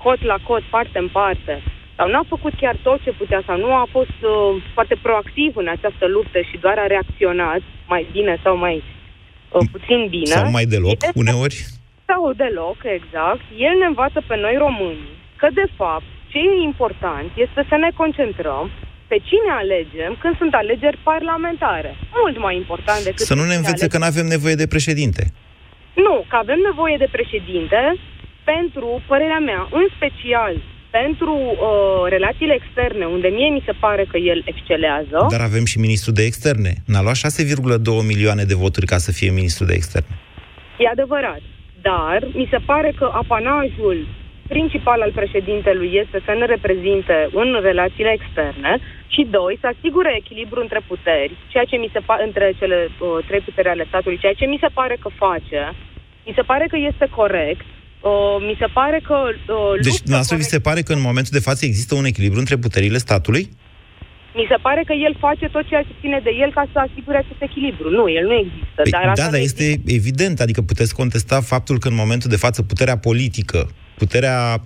cot 0.04 0.20
la 0.32 0.38
cot, 0.48 0.64
parte 0.76 0.98
în 1.06 1.10
parte, 1.20 1.54
sau 1.98 2.06
nu 2.10 2.18
a 2.18 2.26
făcut 2.34 2.54
chiar 2.62 2.76
tot 2.88 3.00
ce 3.04 3.12
putea, 3.22 3.42
sau 3.48 3.58
nu 3.58 3.72
a 3.84 3.88
fost 3.92 4.18
uh, 4.22 4.64
foarte 4.74 4.96
proactiv 5.06 5.52
în 5.56 5.68
această 5.76 6.06
luptă 6.16 6.40
și 6.50 6.62
doar 6.64 6.78
a 6.80 6.92
reacționat 6.94 7.62
mai 7.94 8.04
bine 8.12 8.34
sau 8.44 8.54
mai 8.66 8.76
uh, 8.84 9.62
puțin 9.72 10.00
bine. 10.16 10.36
Sau 10.38 10.50
mai 10.58 10.66
deloc, 10.74 11.00
uneori? 11.22 11.58
Sau 12.10 12.34
deloc, 12.44 12.78
exact. 12.98 13.46
El 13.68 13.74
ne 13.82 13.86
învață 13.92 14.20
pe 14.28 14.36
noi 14.46 14.56
români 14.66 15.06
că, 15.42 15.48
de 15.54 15.68
fapt, 15.80 16.08
ce 16.32 16.38
e 16.38 16.68
important 16.72 17.28
este 17.46 17.62
să 17.70 17.76
ne 17.84 17.90
concentrăm 18.02 18.66
pe 19.08 19.18
cine 19.30 19.52
alegem 19.62 20.12
când 20.22 20.38
sunt 20.38 20.54
alegeri 20.54 21.00
parlamentare. 21.12 21.92
Mult 22.22 22.38
mai 22.46 22.56
important 22.56 23.02
decât... 23.04 23.26
Să 23.32 23.36
nu 23.36 23.46
ne 23.52 23.56
învețe 23.56 23.88
că 23.88 23.98
nu 23.98 24.10
avem 24.12 24.26
nevoie 24.26 24.56
de 24.56 24.68
președinte. 24.68 25.24
Nu, 25.96 26.26
că 26.30 26.36
avem 26.36 26.60
nevoie 26.70 26.98
de 27.04 27.10
președinte 27.12 27.82
pentru, 28.44 29.02
părerea 29.08 29.40
mea, 29.50 29.68
în 29.72 29.86
special 29.96 30.54
pentru 31.00 31.36
uh, 31.36 31.58
relațiile 32.16 32.54
externe, 32.62 33.06
unde 33.06 33.28
mie 33.28 33.50
mi 33.50 33.64
se 33.66 33.72
pare 33.80 34.04
că 34.12 34.18
el 34.18 34.42
excelează. 34.46 35.18
Dar 35.30 35.42
avem 35.42 35.66
și 35.66 35.80
ministru 35.80 36.12
de 36.12 36.24
externe. 36.24 36.72
N-a 36.86 37.02
luat 37.02 37.16
6,2 37.16 38.08
milioane 38.12 38.44
de 38.44 38.56
voturi 38.64 38.86
ca 38.86 38.98
să 38.98 39.12
fie 39.12 39.32
ministru 39.32 39.66
de 39.66 39.74
externe. 39.74 40.14
E 40.78 40.88
adevărat. 40.88 41.42
Dar 41.82 42.20
mi 42.34 42.48
se 42.52 42.60
pare 42.66 42.94
că 43.00 43.10
apanajul 43.14 43.98
principal 44.54 45.00
al 45.02 45.12
președintelui 45.20 45.92
este 46.04 46.18
să 46.26 46.32
ne 46.40 46.46
reprezinte 46.46 47.18
în 47.42 47.50
relațiile 47.70 48.12
externe 48.20 48.72
și, 49.14 49.22
doi, 49.38 49.58
să 49.62 49.68
asigure 49.74 50.12
echilibru 50.22 50.60
între 50.62 50.82
puteri, 50.90 51.34
ceea 51.52 51.66
ce 51.72 51.76
mi 51.84 51.94
se 51.94 52.02
pa- 52.08 52.24
între 52.28 52.48
cele 52.60 52.80
uh, 52.90 53.26
trei 53.28 53.42
puteri 53.48 53.74
ale 53.74 53.86
statului, 53.88 54.22
ceea 54.24 54.40
ce 54.40 54.46
mi 54.46 54.64
se 54.64 54.70
pare 54.80 54.96
că 55.04 55.10
face. 55.26 55.62
Mi 56.28 56.34
se 56.38 56.44
pare 56.52 56.66
că 56.72 56.78
este 56.92 57.08
corect. 57.20 57.66
Uh, 58.12 58.38
mi 58.50 58.56
se 58.62 58.68
pare 58.80 59.00
că... 59.08 59.18
Uh, 59.26 59.82
deci, 59.88 60.06
dumneavoastră 60.08 60.36
vi 60.38 60.54
se 60.56 60.66
pare 60.68 60.82
că 60.82 60.94
în 60.94 61.08
momentul 61.10 61.38
de 61.38 61.46
față 61.48 61.62
există 61.66 61.96
un 61.96 62.06
echilibru 62.12 62.40
între 62.40 62.58
puterile 62.66 62.98
statului? 63.08 63.44
Mi 64.40 64.46
se 64.52 64.58
pare 64.62 64.82
că 64.86 64.94
el 64.94 65.16
face 65.20 65.46
tot 65.56 65.66
ceea 65.68 65.82
ce 65.82 66.00
ține 66.02 66.20
de 66.24 66.32
el 66.44 66.52
ca 66.58 66.64
să 66.74 66.80
asigure 66.80 67.18
acest 67.18 67.42
echilibru. 67.42 67.90
Nu, 67.90 68.10
el 68.10 68.26
nu 68.26 68.34
există. 68.34 68.80
Păi, 68.82 68.92
dar 68.92 69.04
da, 69.04 69.12
asta 69.12 69.24
dar 69.24 69.32
nu 69.32 69.38
este 69.38 69.82
evident, 69.86 70.40
adică 70.40 70.62
puteți 70.62 70.96
contesta 70.96 71.42
faptul 71.42 71.80
că 71.80 71.88
în 71.88 71.96
momentul 71.96 72.30
de 72.30 72.44
față 72.46 72.62
puterea 72.62 72.98
politică, 72.98 73.70
puterea 73.98 74.58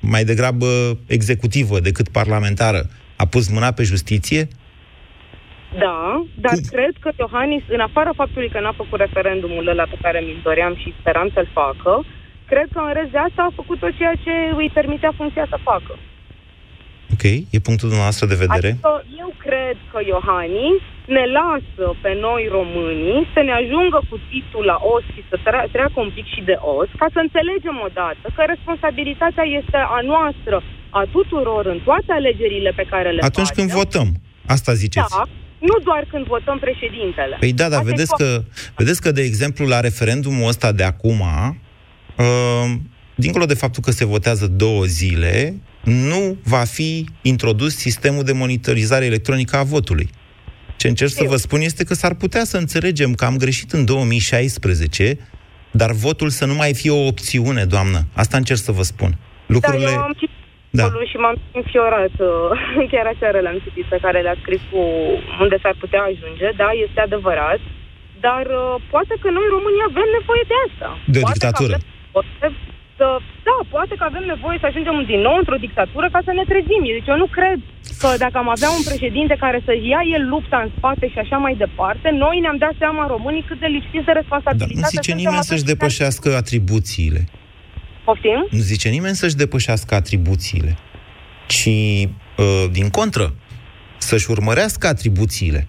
mai 0.00 0.24
degrabă 0.24 0.66
executivă 1.06 1.80
decât 1.80 2.08
parlamentară, 2.08 2.80
a 3.16 3.26
pus 3.26 3.48
mâna 3.48 3.70
pe 3.72 3.82
justiție? 3.82 4.48
Da, 5.78 6.24
dar 6.44 6.52
Cum? 6.52 6.62
cred 6.74 6.94
că 7.00 7.10
Iohannis, 7.18 7.62
în 7.68 7.80
afara 7.80 8.12
faptului 8.16 8.48
că 8.48 8.60
n-a 8.60 8.74
făcut 8.82 8.98
referendumul 8.98 9.68
ăla 9.68 9.84
pe 9.84 9.98
care 10.02 10.18
mi-l 10.20 10.40
doream 10.42 10.74
și 10.76 10.94
speram 11.00 11.30
să-l 11.34 11.48
facă, 11.52 12.04
cred 12.46 12.68
că 12.72 12.80
în 12.86 12.92
rest 12.92 13.10
de 13.10 13.18
asta 13.18 13.42
a 13.42 13.58
făcut 13.60 13.78
tot 13.78 13.96
ceea 13.96 14.14
ce 14.24 14.34
îi 14.56 14.70
permitea 14.74 15.12
funcția 15.16 15.46
să 15.48 15.58
facă. 15.62 15.92
Ok, 17.14 17.24
e 17.56 17.58
punctul 17.68 17.88
dumneavoastră 17.92 18.26
de 18.32 18.40
vedere? 18.44 18.68
Adică 18.72 18.92
eu 19.22 19.30
cred 19.44 19.76
că 19.92 19.98
Iohannis 20.12 20.80
ne 21.16 21.24
lasă 21.38 21.84
pe 22.04 22.12
noi 22.26 22.42
românii 22.58 23.20
să 23.34 23.40
ne 23.48 23.52
ajungă 23.62 23.98
cu 24.10 24.16
titlul 24.30 24.64
la 24.72 24.76
os 24.94 25.04
și 25.14 25.20
să 25.30 25.36
tre- 25.46 25.68
treacă 25.74 25.96
un 26.06 26.10
pic 26.16 26.26
și 26.34 26.40
de 26.50 26.56
os, 26.76 26.88
ca 27.00 27.06
să 27.14 27.18
înțelegem 27.26 27.76
odată 27.88 28.24
că 28.36 28.42
responsabilitatea 28.54 29.44
este 29.60 29.78
a 29.96 30.00
noastră, 30.12 30.56
a 31.00 31.02
tuturor, 31.16 31.64
în 31.74 31.78
toate 31.88 32.10
alegerile 32.20 32.70
pe 32.80 32.84
care 32.92 33.08
le 33.16 33.20
Atunci 33.30 33.46
facem. 33.50 33.58
când 33.58 33.68
votăm, 33.80 34.08
asta 34.54 34.72
ziceți. 34.84 35.14
Da, 35.16 35.22
nu 35.70 35.76
doar 35.88 36.02
când 36.12 36.24
votăm 36.34 36.58
președintele. 36.66 37.34
Păi 37.42 37.52
da, 37.60 37.66
dar 37.72 37.78
Asta 37.80 37.88
e 37.88 37.92
vedeți 37.92 38.12
foarte- 38.14 38.24
că, 38.24 38.72
vedeți 38.80 39.00
că, 39.04 39.10
de 39.18 39.22
exemplu, 39.30 39.62
la 39.74 39.78
referendumul 39.88 40.48
ăsta 40.52 40.68
de 40.80 40.84
acum, 40.92 41.20
uh, 41.20 42.66
dincolo 43.14 43.44
de 43.44 43.54
faptul 43.54 43.82
că 43.82 43.90
se 43.90 44.04
votează 44.14 44.46
două 44.46 44.82
zile, 44.84 45.54
nu 45.86 46.36
va 46.44 46.64
fi 46.64 47.06
introdus 47.22 47.76
sistemul 47.76 48.24
de 48.24 48.32
monitorizare 48.32 49.04
electronică 49.04 49.56
a 49.56 49.62
votului. 49.62 50.08
Ce 50.76 50.88
încerc 50.88 51.10
să 51.10 51.24
vă 51.24 51.36
spun 51.36 51.60
este 51.60 51.84
că 51.84 51.94
s-ar 51.94 52.14
putea 52.14 52.44
să 52.44 52.56
înțelegem 52.56 53.14
că 53.14 53.24
am 53.24 53.36
greșit 53.36 53.72
în 53.72 53.84
2016, 53.84 55.18
dar 55.70 55.90
votul 55.92 56.30
să 56.38 56.44
nu 56.46 56.54
mai 56.54 56.74
fie 56.74 56.90
o 56.90 57.06
opțiune, 57.06 57.64
doamnă. 57.64 57.98
Asta 58.22 58.36
încerc 58.36 58.60
să 58.68 58.72
vă 58.72 58.82
spun. 58.82 59.10
Lucrurile... 59.46 59.84
Da, 59.84 59.92
eu 59.92 60.08
am 60.10 60.16
citit 60.22 60.40
Da. 60.70 60.82
da. 60.82 61.04
și 61.10 61.16
m-am 61.16 61.36
înfiorat. 61.60 62.14
uh, 62.18 62.28
Chiar 62.92 63.06
aseară 63.14 63.38
l-am 63.40 63.58
citit 63.66 63.86
pe 63.94 63.98
care 64.04 64.18
le-a 64.26 64.36
scris 64.42 64.62
cu 64.70 64.82
unde 65.44 65.56
s-ar 65.62 65.76
putea 65.82 66.02
ajunge. 66.10 66.46
Da, 66.62 66.68
este 66.86 67.00
adevărat. 67.00 67.60
Dar 68.26 68.44
uh, 68.60 68.74
poate 68.94 69.14
că 69.22 69.28
noi 69.36 69.46
românii 69.56 69.84
avem 69.90 70.08
nevoie 70.18 70.44
de 70.52 70.56
asta. 70.66 70.88
De 71.14 71.18
o 71.18 71.20
poate 71.20 71.38
dictatură. 71.38 71.74
Că 71.74 71.80
avem 71.80 71.86
nevoie 72.44 72.75
să, 72.98 73.06
da, 73.48 73.56
poate 73.74 73.94
că 73.98 74.04
avem 74.10 74.24
nevoie 74.34 74.58
să 74.62 74.66
ajungem 74.68 74.96
din 75.12 75.20
nou 75.28 75.36
într-o 75.42 75.62
dictatură 75.66 76.06
ca 76.14 76.20
să 76.26 76.32
ne 76.38 76.44
trezim. 76.50 76.82
Deci 76.96 77.10
eu 77.12 77.18
nu 77.24 77.28
cred 77.38 77.58
că 78.02 78.08
dacă 78.24 78.36
am 78.42 78.48
avea 78.56 78.70
un 78.78 78.84
președinte 78.90 79.34
care 79.44 79.58
să 79.66 79.72
ia 79.92 80.00
el 80.16 80.22
lupta 80.34 80.58
în 80.64 80.70
spate 80.76 81.04
și 81.12 81.18
așa 81.24 81.36
mai 81.44 81.54
departe, 81.64 82.08
noi 82.24 82.36
ne-am 82.44 82.58
dat 82.64 82.74
seama 82.82 83.02
românii 83.14 83.44
cât 83.48 83.58
de 83.64 83.68
lipsiți 83.76 84.06
de 84.08 84.12
Dar 84.12 84.18
responsabilitate. 84.20 84.74
nu 84.80 84.86
zice 84.94 85.00
suntem 85.02 85.16
nimeni 85.22 85.36
atunci 85.40 85.50
să-și 85.52 85.64
când- 85.64 85.72
depășească 85.78 86.28
atribuțiile. 86.42 87.22
Poftim? 88.08 88.40
Nu 88.50 88.58
zice 88.72 88.88
nimeni 88.96 89.14
să-și 89.22 89.40
depășească 89.44 89.94
atribuțiile, 89.94 90.72
ci, 91.54 91.66
uh, 91.66 92.64
din 92.70 92.88
contră, 92.98 93.34
să-și 93.98 94.30
urmărească 94.30 94.86
atribuțiile. 94.86 95.66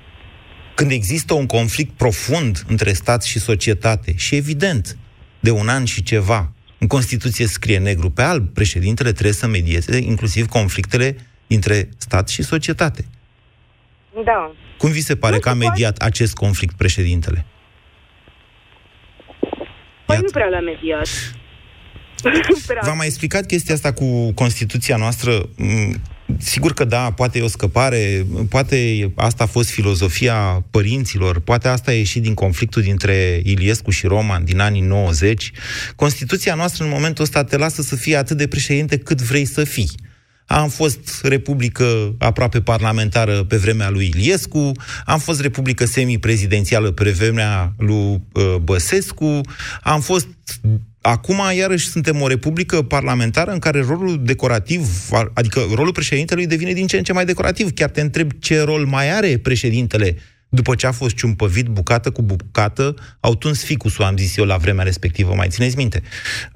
Când 0.76 0.92
există 0.92 1.34
un 1.34 1.46
conflict 1.46 1.92
profund 1.98 2.64
între 2.68 2.92
stat 2.94 3.24
și 3.24 3.40
societate, 3.40 4.14
și 4.16 4.36
evident, 4.36 4.98
de 5.40 5.52
un 5.52 5.68
an 5.68 5.84
și 5.86 6.04
ceva, 6.04 6.52
în 6.80 6.88
Constituție 6.88 7.48
scrie 7.48 7.78
negru 7.78 8.10
pe 8.10 8.22
alb, 8.22 8.54
președintele 8.54 9.12
trebuie 9.12 9.34
să 9.34 9.48
medieze 9.48 9.98
inclusiv 9.98 10.48
conflictele 10.48 11.16
dintre 11.48 11.90
stat 11.98 12.30
și 12.30 12.44
societate. 12.44 13.06
Da. 14.26 14.52
Cum 14.78 14.92
vi 14.92 15.02
se 15.02 15.16
pare 15.16 15.40
că 15.40 15.50
a 15.50 15.54
mediat 15.54 15.98
acest 15.98 16.36
conflict 16.36 16.76
președintele? 16.78 17.46
Păi 20.06 20.18
nu 20.18 20.32
prea 20.32 20.48
l-a 20.48 20.60
mediat. 20.60 21.08
Nu 22.50 22.58
prea. 22.68 22.82
V-am 22.84 22.98
mai 22.98 23.06
explicat 23.06 23.46
chestia 23.46 23.76
asta 23.76 23.94
cu 23.94 24.32
Constituția 24.34 24.98
noastră. 24.98 25.50
Mm, 25.56 26.02
Sigur 26.38 26.74
că 26.74 26.86
da, 26.86 27.12
poate 27.12 27.40
e 27.40 27.42
o 27.42 27.48
scăpare, 27.48 28.26
poate 28.50 29.12
asta 29.16 29.44
a 29.44 29.48
fost 29.48 29.70
filozofia 29.70 30.66
părinților, 30.72 31.40
poate 31.40 31.68
asta 31.68 31.92
a 31.92 31.94
ieșit 31.94 32.22
din 32.22 32.34
conflictul 32.34 32.82
dintre 32.82 33.42
Iliescu 33.44 33.92
și 33.92 34.08
Roman 34.08 34.46
din 34.46 34.60
anii 34.60 34.82
90. 34.82 35.52
Constituția 35.96 36.56
noastră 36.56 36.84
în 36.84 36.90
momentul 36.90 37.24
ăsta 37.24 37.44
te 37.44 37.58
lasă 37.58 37.82
să 37.82 37.96
fii 37.96 38.16
atât 38.16 38.38
de 38.38 38.48
președinte 38.48 38.98
cât 38.98 39.22
vrei 39.22 39.46
să 39.46 39.64
fii. 39.64 39.90
Am 40.46 40.70
fost 40.70 41.20
republică 41.24 42.16
aproape 42.18 42.62
parlamentară 42.62 43.44
pe 43.44 43.58
vremea 43.58 43.90
lui 43.90 44.06
Iliescu, 44.06 44.72
am 45.06 45.20
fost 45.20 45.42
republică 45.42 45.86
semiprezidențială 45.86 46.92
pe 46.92 47.12
vremea 47.12 47.74
lui 47.78 48.22
uh, 48.32 48.56
Băsescu, 48.62 49.42
am 49.82 50.02
fost 50.02 50.28
Acum, 51.08 51.42
iarăși, 51.58 51.88
suntem 51.88 52.22
o 52.22 52.28
republică 52.28 52.82
parlamentară 52.82 53.52
în 53.52 53.60
care 53.60 53.82
rolul 53.82 54.24
decorativ, 54.24 55.10
adică 55.34 55.62
rolul 55.74 55.92
președintelui 55.92 56.48
devine 56.48 56.74
din 56.74 56.88
ce 56.88 56.98
în 56.98 57.04
ce 57.04 57.14
mai 57.14 57.26
decorativ. 57.26 57.74
Chiar 57.74 57.90
te 57.90 58.02
întreb 58.02 58.32
ce 58.40 58.62
rol 58.62 58.86
mai 58.86 59.12
are 59.16 59.38
președintele 59.38 60.18
după 60.50 60.76
ce 60.76 60.88
a 60.88 60.92
fost 60.92 61.16
ciumpăvit 61.16 61.66
bucată 61.66 62.12
cu 62.12 62.22
bucată, 62.22 62.94
au 63.20 63.36
tuns 63.36 63.64
ficusul, 63.64 64.04
am 64.04 64.18
zis 64.18 64.38
eu 64.38 64.46
la 64.46 64.58
vremea 64.58 64.84
respectivă, 64.84 65.34
mai 65.36 65.48
țineți 65.50 65.76
minte. 65.76 66.02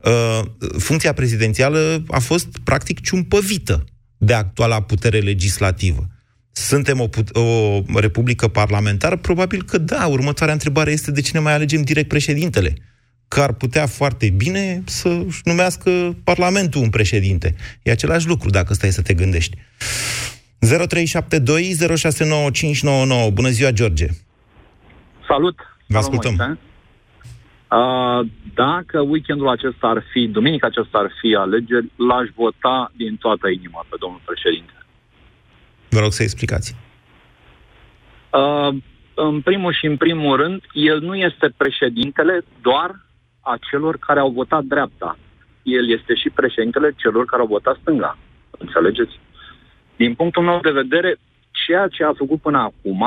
Uh, 0.04 0.42
funcția 0.78 1.14
prezidențială 1.14 2.04
a 2.08 2.20
fost 2.20 2.48
practic 2.64 3.02
ciumpăvită 3.02 3.84
de 4.18 4.34
actuala 4.34 4.82
putere 4.82 5.20
legislativă. 5.20 6.08
Suntem 6.52 7.00
o, 7.00 7.08
put- 7.08 7.36
o 7.36 8.00
republică 8.00 8.48
parlamentară? 8.48 9.18
Probabil 9.18 9.64
că 9.64 9.78
da. 9.78 10.08
Următoarea 10.08 10.54
întrebare 10.54 10.92
este 10.92 11.12
de 11.12 11.22
cine 11.22 11.40
mai 11.40 11.54
alegem 11.54 11.82
direct 11.82 12.08
președintele 12.08 12.76
că 13.34 13.42
ar 13.42 13.54
putea 13.54 13.86
foarte 13.86 14.30
bine 14.30 14.84
să-și 14.86 15.42
numească 15.44 15.92
Parlamentul 16.24 16.82
un 16.82 16.90
președinte. 16.90 17.56
E 17.84 17.92
același 17.92 18.28
lucru, 18.28 18.50
dacă 18.50 18.74
stai 18.74 18.90
să 18.90 19.02
te 19.02 19.14
gândești. 19.14 19.58
0372 20.60 21.76
Bună 23.34 23.50
ziua, 23.50 23.72
George! 23.72 24.08
Salut! 25.28 25.56
Vă 25.58 26.00
Salut, 26.00 26.04
ascultăm. 26.04 26.36
Moise. 26.38 26.60
Uh, 27.72 28.28
dacă 28.54 29.00
weekendul 29.00 29.50
acesta 29.50 29.88
ar 29.88 30.04
fi, 30.12 30.28
duminica 30.28 30.68
aceasta 30.68 30.98
ar 30.98 31.12
fi 31.22 31.36
alegeri, 31.36 31.92
l-aș 31.96 32.28
vota 32.36 32.92
din 32.96 33.16
toată 33.16 33.48
inima 33.48 33.86
pe 33.90 33.96
domnul 34.00 34.22
președinte. 34.26 34.74
Vă 35.90 36.00
rog 36.00 36.12
să 36.12 36.24
explicați. 36.24 36.76
Uh, 38.30 38.76
în 39.14 39.42
primul 39.42 39.74
și 39.74 39.86
în 39.86 39.98
primul 39.98 40.38
rând, 40.38 40.62
el 40.74 41.00
nu 41.00 41.16
este 41.16 41.54
președintele 41.58 42.44
doar 42.62 43.10
a 43.42 43.58
celor 43.70 43.98
care 43.98 44.20
au 44.20 44.30
votat 44.30 44.64
dreapta. 44.64 45.18
El 45.64 45.92
este 45.98 46.14
și 46.16 46.30
președintele 46.30 46.94
celor 46.96 47.26
care 47.26 47.42
au 47.42 47.48
votat 47.48 47.78
stânga. 47.82 48.18
Înțelegeți? 48.52 49.20
Din 49.96 50.14
punctul 50.14 50.44
meu 50.44 50.60
de 50.60 50.72
vedere, 50.72 51.18
ceea 51.66 51.88
ce 51.88 52.04
a 52.04 52.14
făcut 52.18 52.42
până 52.42 52.58
acum 52.58 53.02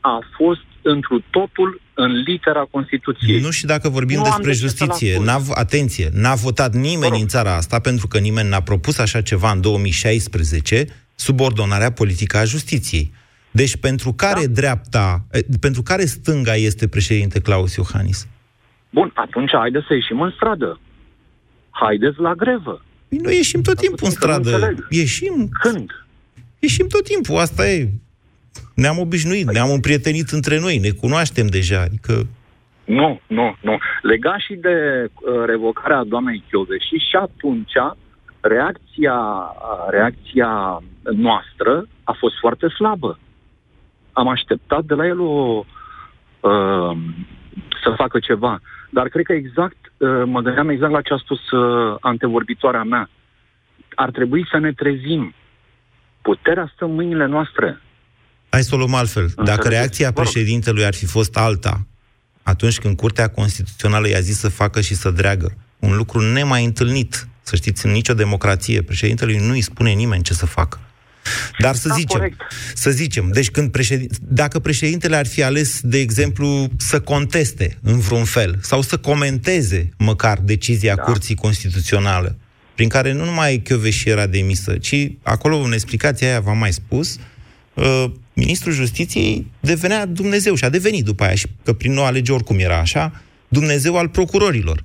a 0.00 0.18
fost 0.36 0.64
întru 0.82 1.24
totul 1.30 1.80
în 1.94 2.12
litera 2.12 2.66
Constituției. 2.70 3.40
Nu 3.40 3.50
și 3.50 3.66
dacă 3.66 3.88
vorbim 3.88 4.16
nu 4.16 4.22
despre 4.22 4.52
justiție. 4.52 5.18
N-a, 5.18 5.40
atenție, 5.54 6.08
n-a 6.12 6.34
votat 6.34 6.74
nimeni 6.74 7.20
în 7.20 7.26
țara 7.26 7.56
asta 7.56 7.78
pentru 7.78 8.06
că 8.06 8.18
nimeni 8.18 8.48
n-a 8.48 8.60
propus 8.60 8.98
așa 8.98 9.20
ceva 9.20 9.50
în 9.50 9.60
2016, 9.60 10.84
subordonarea 11.14 11.92
politică 11.92 12.36
a 12.36 12.44
justiției. 12.44 13.12
Deci 13.50 13.76
pentru 13.76 14.12
care 14.12 14.46
da. 14.46 14.52
dreapta, 14.52 15.26
pentru 15.60 15.82
care 15.82 16.04
stânga 16.04 16.54
este 16.54 16.88
președinte 16.88 17.40
Claus 17.40 17.74
Iohannis? 17.74 18.26
Bun, 18.90 19.10
atunci 19.14 19.50
haideți 19.52 19.86
să 19.86 19.94
ieșim 19.94 20.20
în 20.20 20.30
stradă. 20.30 20.80
Haideți 21.70 22.18
la 22.18 22.34
grevă. 22.34 22.84
Păi 23.08 23.18
noi 23.18 23.36
ieșim 23.36 23.62
tot 23.62 23.76
timpul 23.76 24.06
în 24.06 24.10
stradă. 24.10 24.74
Ieșim. 24.88 25.48
Când? 25.60 25.90
Ieșim 26.58 26.86
tot 26.88 27.04
timpul, 27.04 27.36
asta 27.36 27.68
e. 27.68 27.88
Ne-am 28.74 28.98
obișnuit, 28.98 29.44
păi... 29.44 29.54
ne-am 29.54 29.70
împrietenit 29.70 30.28
între 30.28 30.60
noi, 30.60 30.78
ne 30.78 30.90
cunoaștem 30.90 31.46
deja, 31.46 31.80
adică... 31.80 32.26
Nu, 32.84 33.20
nu, 33.26 33.56
nu. 33.60 33.78
Legat 34.02 34.38
și 34.38 34.54
de 34.54 35.06
uh, 35.12 35.44
revocarea 35.46 36.04
doamnei 36.04 36.44
Chioveși 36.48 36.96
și 37.08 37.16
atunci 37.20 37.72
reacția, 38.40 39.16
reacția 39.90 40.82
noastră 41.02 41.86
a 42.04 42.16
fost 42.18 42.34
foarte 42.40 42.68
slabă. 42.68 43.18
Am 44.12 44.28
așteptat 44.28 44.84
de 44.84 44.94
la 44.94 45.06
el 45.06 45.20
o, 45.20 45.64
uh, 46.40 46.96
să 47.82 47.92
facă 47.96 48.18
ceva. 48.18 48.60
Dar 48.90 49.08
cred 49.08 49.24
că 49.24 49.32
exact, 49.32 49.76
uh, 49.96 50.22
mă 50.24 50.40
gândeam 50.40 50.68
exact 50.68 50.92
la 50.92 51.00
ce 51.00 51.12
a 51.12 51.16
spus 51.16 51.50
uh, 51.50 51.96
antevorbitoarea 52.00 52.82
mea. 52.82 53.10
Ar 53.94 54.10
trebui 54.10 54.46
să 54.50 54.58
ne 54.58 54.72
trezim. 54.72 55.34
Puterea 56.22 56.70
stă 56.74 56.84
în 56.84 56.94
mâinile 56.94 57.26
noastre. 57.26 57.80
Hai 58.48 58.62
să 58.62 58.74
o 58.74 58.78
luăm 58.78 58.94
altfel. 58.94 59.26
Dacă 59.44 59.68
reacția 59.68 60.12
președintelui 60.12 60.84
ar 60.84 60.94
fi 60.94 61.06
fost 61.06 61.36
alta, 61.36 61.86
atunci 62.42 62.78
când 62.78 62.96
Curtea 62.96 63.28
Constituțională 63.28 64.08
i-a 64.08 64.20
zis 64.20 64.38
să 64.38 64.48
facă 64.48 64.80
și 64.80 64.94
să 64.94 65.10
dreagă, 65.10 65.54
un 65.78 65.96
lucru 65.96 66.20
nemai 66.20 66.64
întâlnit, 66.64 67.28
să 67.42 67.56
știți, 67.56 67.86
în 67.86 67.92
nicio 67.92 68.14
democrație, 68.14 68.82
președintelui 68.82 69.36
nu 69.46 69.52
îi 69.52 69.60
spune 69.60 69.90
nimeni 69.90 70.22
ce 70.22 70.32
să 70.32 70.46
facă. 70.46 70.78
Dar 71.58 71.74
să 71.74 71.88
da, 71.88 71.94
zicem, 71.94 72.18
corect. 72.18 72.40
să 72.74 72.90
zicem, 72.90 73.30
deci 73.32 73.50
când 73.50 73.70
președin, 73.70 74.08
dacă 74.20 74.58
președintele 74.58 75.16
ar 75.16 75.26
fi 75.26 75.42
ales, 75.42 75.80
de 75.82 75.98
exemplu, 75.98 76.68
să 76.78 77.00
conteste 77.00 77.78
în 77.82 77.98
vreun 77.98 78.24
fel 78.24 78.58
sau 78.62 78.82
să 78.82 78.96
comenteze 78.96 79.90
măcar 79.98 80.38
decizia 80.42 80.94
da. 80.94 81.02
Curții 81.02 81.34
Constituționale, 81.34 82.36
prin 82.74 82.88
care 82.88 83.12
nu 83.12 83.24
numai 83.24 83.58
Chioveși 83.58 84.08
era 84.08 84.26
demisă, 84.26 84.76
ci 84.76 85.10
acolo 85.22 85.56
în 85.56 85.72
explicația 85.72 86.28
aia 86.28 86.40
v-am 86.40 86.58
mai 86.58 86.72
spus, 86.72 87.18
uh, 87.74 88.04
ministrul 88.32 88.72
justiției 88.72 89.46
devenea 89.60 90.06
Dumnezeu 90.06 90.54
și 90.54 90.64
a 90.64 90.68
devenit 90.68 91.04
după 91.04 91.24
aia 91.24 91.34
și 91.34 91.46
că 91.64 91.72
prin 91.72 91.92
nou 91.92 92.04
alege 92.04 92.32
oricum 92.32 92.58
era 92.58 92.78
așa, 92.78 93.22
Dumnezeu 93.48 93.96
al 93.96 94.08
procurorilor. 94.08 94.84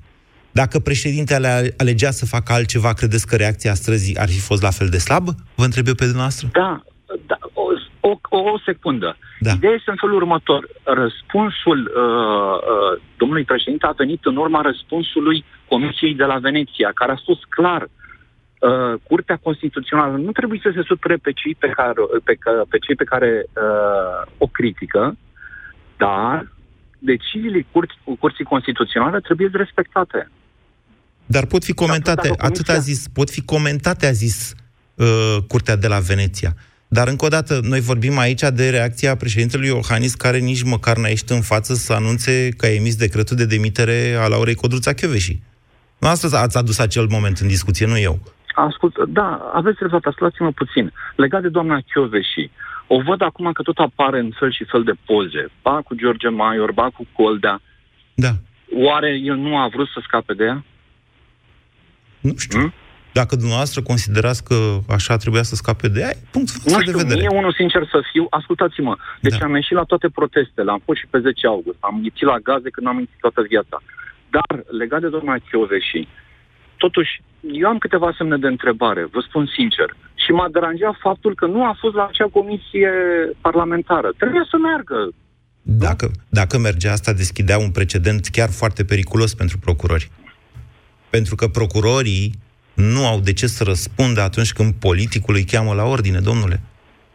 Dacă 0.61 0.79
președintele 0.79 1.73
alegea 1.77 2.11
să 2.11 2.25
facă 2.25 2.53
altceva, 2.53 2.93
credeți 2.93 3.27
că 3.27 3.35
reacția 3.35 3.73
străzii 3.73 4.17
ar 4.17 4.29
fi 4.35 4.41
fost 4.49 4.61
la 4.61 4.69
fel 4.69 4.89
de 4.95 4.97
slabă? 4.97 5.31
Vă 5.55 5.63
întreb 5.63 5.87
eu 5.87 5.93
pe 5.93 6.09
dumneavoastră? 6.11 6.47
Da, 6.51 6.81
da 7.31 7.37
o, 7.53 7.63
o, 8.09 8.37
o 8.53 8.57
secundă. 8.65 9.17
Da. 9.39 9.51
Ideea 9.51 9.73
este 9.73 9.89
în 9.91 10.01
felul 10.03 10.15
următor. 10.15 10.61
Răspunsul 10.83 11.79
uh, 11.79 12.55
uh, 12.71 13.01
domnului 13.17 13.43
președinte 13.43 13.85
a 13.85 13.99
venit 14.03 14.25
în 14.25 14.35
urma 14.35 14.61
răspunsului 14.61 15.45
Comisiei 15.67 16.15
de 16.15 16.23
la 16.23 16.37
Veneția, 16.37 16.91
care 16.93 17.11
a 17.11 17.23
spus 17.23 17.39
clar 17.49 17.81
uh, 17.83 18.93
Curtea 19.09 19.39
Constituțională 19.43 20.17
nu 20.17 20.31
trebuie 20.31 20.59
să 20.63 20.71
se 20.75 20.83
supere 20.85 21.15
pe 21.15 21.31
cei 21.31 21.55
pe 21.55 21.67
care, 21.67 21.93
pe, 22.23 22.33
pe, 22.69 22.77
cei 22.77 22.95
pe 22.95 23.03
care 23.03 23.45
uh, 23.45 24.31
o 24.37 24.47
critică, 24.47 25.17
dar 25.97 26.47
deciziile 26.99 27.65
curți, 27.71 27.95
Curții 28.19 28.51
Constituționale 28.53 29.19
trebuie 29.19 29.49
respectate. 29.53 30.29
Dar 31.25 31.45
pot 31.45 31.63
fi 31.63 31.73
comentate, 31.73 32.33
atât 32.38 32.69
a 32.69 32.77
zis, 32.77 33.07
pot 33.13 33.29
fi 33.29 33.41
comentate, 33.41 34.07
a 34.07 34.11
zis 34.11 34.53
uh, 34.95 35.38
Curtea 35.47 35.75
de 35.75 35.88
la 35.88 35.99
Veneția. 35.99 36.55
Dar, 36.88 37.07
încă 37.07 37.25
o 37.25 37.27
dată, 37.27 37.59
noi 37.63 37.79
vorbim 37.79 38.17
aici 38.17 38.41
de 38.53 38.69
reacția 38.69 39.15
președintelui 39.15 39.67
Iohannis, 39.67 40.15
care 40.15 40.38
nici 40.38 40.63
măcar 40.63 40.97
n-a 40.97 41.07
ieșit 41.07 41.29
în 41.29 41.41
față 41.41 41.73
să 41.73 41.93
anunțe 41.93 42.49
că 42.57 42.65
a 42.65 42.73
emis 42.73 42.95
decretul 42.95 43.38
de 43.38 43.45
demitere 43.45 44.17
a 44.19 44.27
Laurei 44.27 44.55
Codruța 44.55 44.93
Chioveși. 44.93 45.39
Nu 45.99 46.07
asta 46.07 46.39
ați 46.39 46.57
adus 46.57 46.79
acel 46.79 47.07
moment 47.09 47.38
în 47.38 47.47
discuție, 47.47 47.85
nu 47.85 47.97
eu. 47.97 48.19
Ascult, 48.55 48.95
da, 49.07 49.51
aveți 49.53 49.77
dreptate, 49.77 50.07
ascultați-mă 50.07 50.51
puțin. 50.51 50.93
Legat 51.15 51.41
de 51.41 51.49
doamna 51.49 51.79
Chioveși, 51.91 52.51
o 52.88 53.01
văd 53.01 53.21
acum 53.21 53.51
că 53.51 53.61
tot 53.61 53.77
apare 53.77 54.19
în 54.19 54.31
fel 54.39 54.51
și 54.51 54.63
fel 54.63 54.83
de 54.83 54.93
poze. 55.05 55.47
Ba 55.61 55.81
cu 55.81 55.95
George 55.95 56.27
Maior, 56.27 56.71
ba 56.71 56.89
cu 56.89 57.07
Coldea. 57.13 57.61
Da. 58.13 58.31
Oare 58.75 59.19
el 59.23 59.35
nu 59.35 59.57
a 59.57 59.67
vrut 59.67 59.88
să 59.88 59.99
scape 60.03 60.33
de 60.33 60.43
ea? 60.43 60.65
Nu 62.27 62.33
știu. 62.38 62.59
Hmm? 62.59 62.73
Dacă 63.19 63.35
dumneavoastră 63.35 63.81
considerați 63.81 64.43
că 64.49 64.57
așa 64.97 65.17
trebuia 65.17 65.43
să 65.43 65.55
scape 65.55 65.88
de 65.88 65.99
ea, 65.99 66.11
punct 66.31 66.49
nu 66.71 66.79
știu, 66.79 66.91
de 66.91 66.97
vedere. 67.03 67.19
mie 67.19 67.38
unul 67.41 67.53
sincer 67.61 67.83
să 67.93 67.99
fiu, 68.11 68.25
ascultați-mă, 68.29 68.95
deci 69.21 69.38
da. 69.38 69.45
am 69.45 69.55
ieșit 69.55 69.75
la 69.81 69.83
toate 69.91 70.07
protestele, 70.09 70.71
am 70.71 70.81
fost 70.85 70.99
și 70.99 71.07
pe 71.09 71.19
10 71.19 71.47
august, 71.47 71.77
am 71.79 71.95
ieșit 72.03 72.27
la 72.33 72.38
gaze 72.47 72.69
când 72.69 72.88
am 72.88 72.97
ieșit 73.03 73.19
toată 73.25 73.41
viața. 73.51 73.77
Dar, 74.35 74.63
legat 74.81 75.01
de 75.01 75.09
doamna 75.15 75.35
Chioveși, 75.47 76.07
totuși, 76.77 77.13
eu 77.61 77.67
am 77.69 77.77
câteva 77.77 78.09
semne 78.17 78.38
de 78.38 78.47
întrebare, 78.47 79.07
vă 79.11 79.19
spun 79.27 79.45
sincer. 79.57 79.89
Și 80.23 80.31
m-a 80.31 80.49
deranjat 80.51 80.95
faptul 81.07 81.35
că 81.35 81.45
nu 81.45 81.65
a 81.65 81.77
fost 81.79 81.95
la 81.95 82.05
acea 82.05 82.29
comisie 82.39 82.91
parlamentară. 83.41 84.09
Trebuie 84.17 84.45
să 84.51 84.57
meargă. 84.57 85.09
Dacă, 85.61 86.11
dacă 86.29 86.57
mergea 86.57 86.91
asta, 86.91 87.13
deschidea 87.13 87.57
un 87.57 87.71
precedent 87.71 88.27
chiar 88.27 88.49
foarte 88.49 88.83
periculos 88.85 89.33
pentru 89.33 89.57
procurori. 89.57 90.11
Pentru 91.15 91.36
că 91.36 91.47
procurorii 91.47 92.39
nu 92.73 93.06
au 93.06 93.19
de 93.19 93.34
ce 93.34 93.47
să 93.47 93.63
răspundă 93.63 94.21
atunci 94.21 94.54
când 94.54 94.73
politicul 94.73 95.36
îi 95.36 95.43
cheamă 95.43 95.73
la 95.73 95.84
ordine, 95.84 96.19
domnule. 96.19 96.62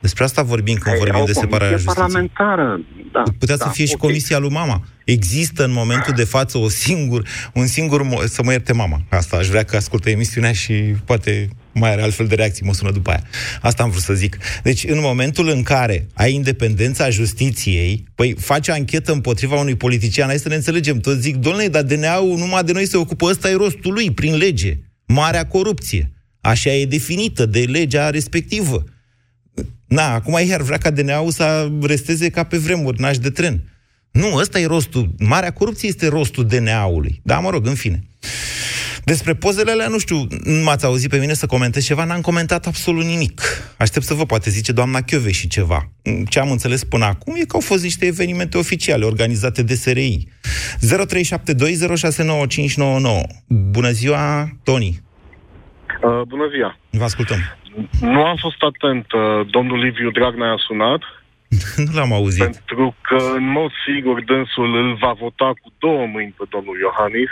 Despre 0.00 0.24
asta 0.24 0.42
vorbim 0.42 0.76
când 0.76 0.94
Ai, 0.94 1.00
vorbim 1.00 1.24
de 1.24 1.32
separarea 1.32 1.76
justiției. 1.76 2.06
parlamentară, 2.06 2.80
da. 3.12 3.22
Putea 3.38 3.56
da, 3.56 3.64
să 3.64 3.70
fie 3.70 3.84
okay. 3.84 3.86
și 3.86 3.96
comisia 3.96 4.38
lui 4.38 4.50
mama. 4.50 4.82
Există 5.04 5.64
în 5.64 5.72
momentul 5.72 6.12
de 6.16 6.24
față 6.24 6.58
o 6.58 6.68
singur, 6.68 7.26
un 7.54 7.66
singur, 7.66 8.06
să 8.26 8.42
mă 8.42 8.50
ierte 8.50 8.72
mama. 8.72 9.00
Asta 9.10 9.36
aș 9.36 9.46
vrea 9.46 9.62
că 9.62 9.76
ascultă 9.76 10.10
emisiunea 10.10 10.52
și 10.52 10.72
poate 11.04 11.48
mai 11.72 11.90
are 11.90 12.02
altfel 12.02 12.26
de 12.26 12.34
reacții, 12.34 12.66
mă 12.66 12.72
sună 12.72 12.90
după 12.90 13.10
aia. 13.10 13.22
Asta 13.60 13.82
am 13.82 13.90
vrut 13.90 14.02
să 14.02 14.14
zic. 14.14 14.36
Deci, 14.62 14.84
în 14.84 15.00
momentul 15.00 15.48
în 15.48 15.62
care 15.62 16.06
ai 16.14 16.34
independența 16.34 17.10
justiției, 17.10 18.04
păi 18.14 18.34
faci 18.38 18.68
anchetă 18.68 19.12
împotriva 19.12 19.56
unui 19.56 19.76
politician, 19.76 20.26
hai 20.26 20.38
să 20.38 20.48
ne 20.48 20.54
înțelegem, 20.54 20.98
toți 20.98 21.20
zic, 21.20 21.36
domnule, 21.36 21.68
dar 21.68 21.82
DNA-ul 21.82 22.38
numai 22.38 22.64
de 22.64 22.72
noi 22.72 22.86
se 22.86 22.96
ocupă, 22.96 23.26
ăsta 23.26 23.50
e 23.50 23.54
rostul 23.54 23.92
lui, 23.92 24.10
prin 24.10 24.36
lege. 24.36 24.78
Marea 25.06 25.46
corupție. 25.46 26.12
Așa 26.40 26.70
e 26.70 26.84
definită 26.84 27.46
de 27.46 27.60
legea 27.60 28.10
respectivă. 28.10 28.84
Na, 29.90 30.14
acum 30.14 30.38
iar 30.46 30.62
vrea 30.62 30.78
ca 30.78 30.90
DNA-ul 30.90 31.30
să 31.30 31.70
resteze 31.82 32.28
ca 32.28 32.44
pe 32.44 32.56
vremuri, 32.56 33.00
naș 33.00 33.18
de 33.18 33.30
tren. 33.30 33.62
Nu, 34.10 34.34
ăsta 34.34 34.60
e 34.60 34.66
rostul. 34.66 35.14
Marea 35.18 35.52
corupție 35.52 35.88
este 35.88 36.08
rostul 36.08 36.46
DNA-ului. 36.46 37.20
Da, 37.22 37.38
mă 37.38 37.50
rog, 37.50 37.66
în 37.66 37.74
fine. 37.74 38.02
Despre 39.04 39.34
pozele 39.34 39.70
alea, 39.70 39.88
nu 39.88 39.98
știu, 39.98 40.26
nu 40.44 40.62
m-ați 40.62 40.84
auzit 40.84 41.10
pe 41.10 41.16
mine 41.16 41.34
să 41.34 41.46
comentez 41.46 41.84
ceva, 41.84 42.04
n-am 42.04 42.20
comentat 42.20 42.66
absolut 42.66 43.04
nimic. 43.04 43.42
Aștept 43.78 44.04
să 44.04 44.14
vă 44.14 44.26
poate 44.26 44.50
zice 44.50 44.72
doamna 44.72 45.00
Chiove 45.00 45.30
și 45.30 45.48
ceva. 45.48 45.92
Ce 46.28 46.38
am 46.38 46.50
înțeles 46.50 46.84
până 46.84 47.04
acum 47.04 47.34
e 47.36 47.44
că 47.44 47.56
au 47.56 47.60
fost 47.60 47.82
niște 47.82 48.06
evenimente 48.06 48.58
oficiale 48.58 49.04
organizate 49.04 49.62
de 49.62 49.74
SRI. 49.74 50.28
0372069599. 50.78 50.86
Bună 53.46 53.90
ziua, 53.90 54.50
Tony! 54.62 55.08
Uh, 56.02 56.20
bună 56.26 56.48
ziua! 56.48 56.76
Vă 56.90 57.04
ascultăm! 57.04 57.38
Nu 58.00 58.24
am 58.24 58.36
fost 58.36 58.62
atent. 58.62 59.12
Uh, 59.12 59.46
domnul 59.50 59.78
Liviu 59.78 60.10
Dragnea 60.10 60.52
a 60.52 60.56
sunat. 60.66 61.02
nu 61.76 61.92
l-am 61.98 62.12
auzit. 62.12 62.42
Pentru 62.42 62.94
că, 63.00 63.16
în 63.34 63.50
mod 63.50 63.70
sigur, 63.86 64.24
dânsul 64.24 64.76
îl 64.76 64.94
va 64.94 65.12
vota 65.12 65.52
cu 65.62 65.72
două 65.78 66.06
mâini 66.06 66.34
pe 66.38 66.44
domnul 66.50 66.78
Iohannis 66.78 67.30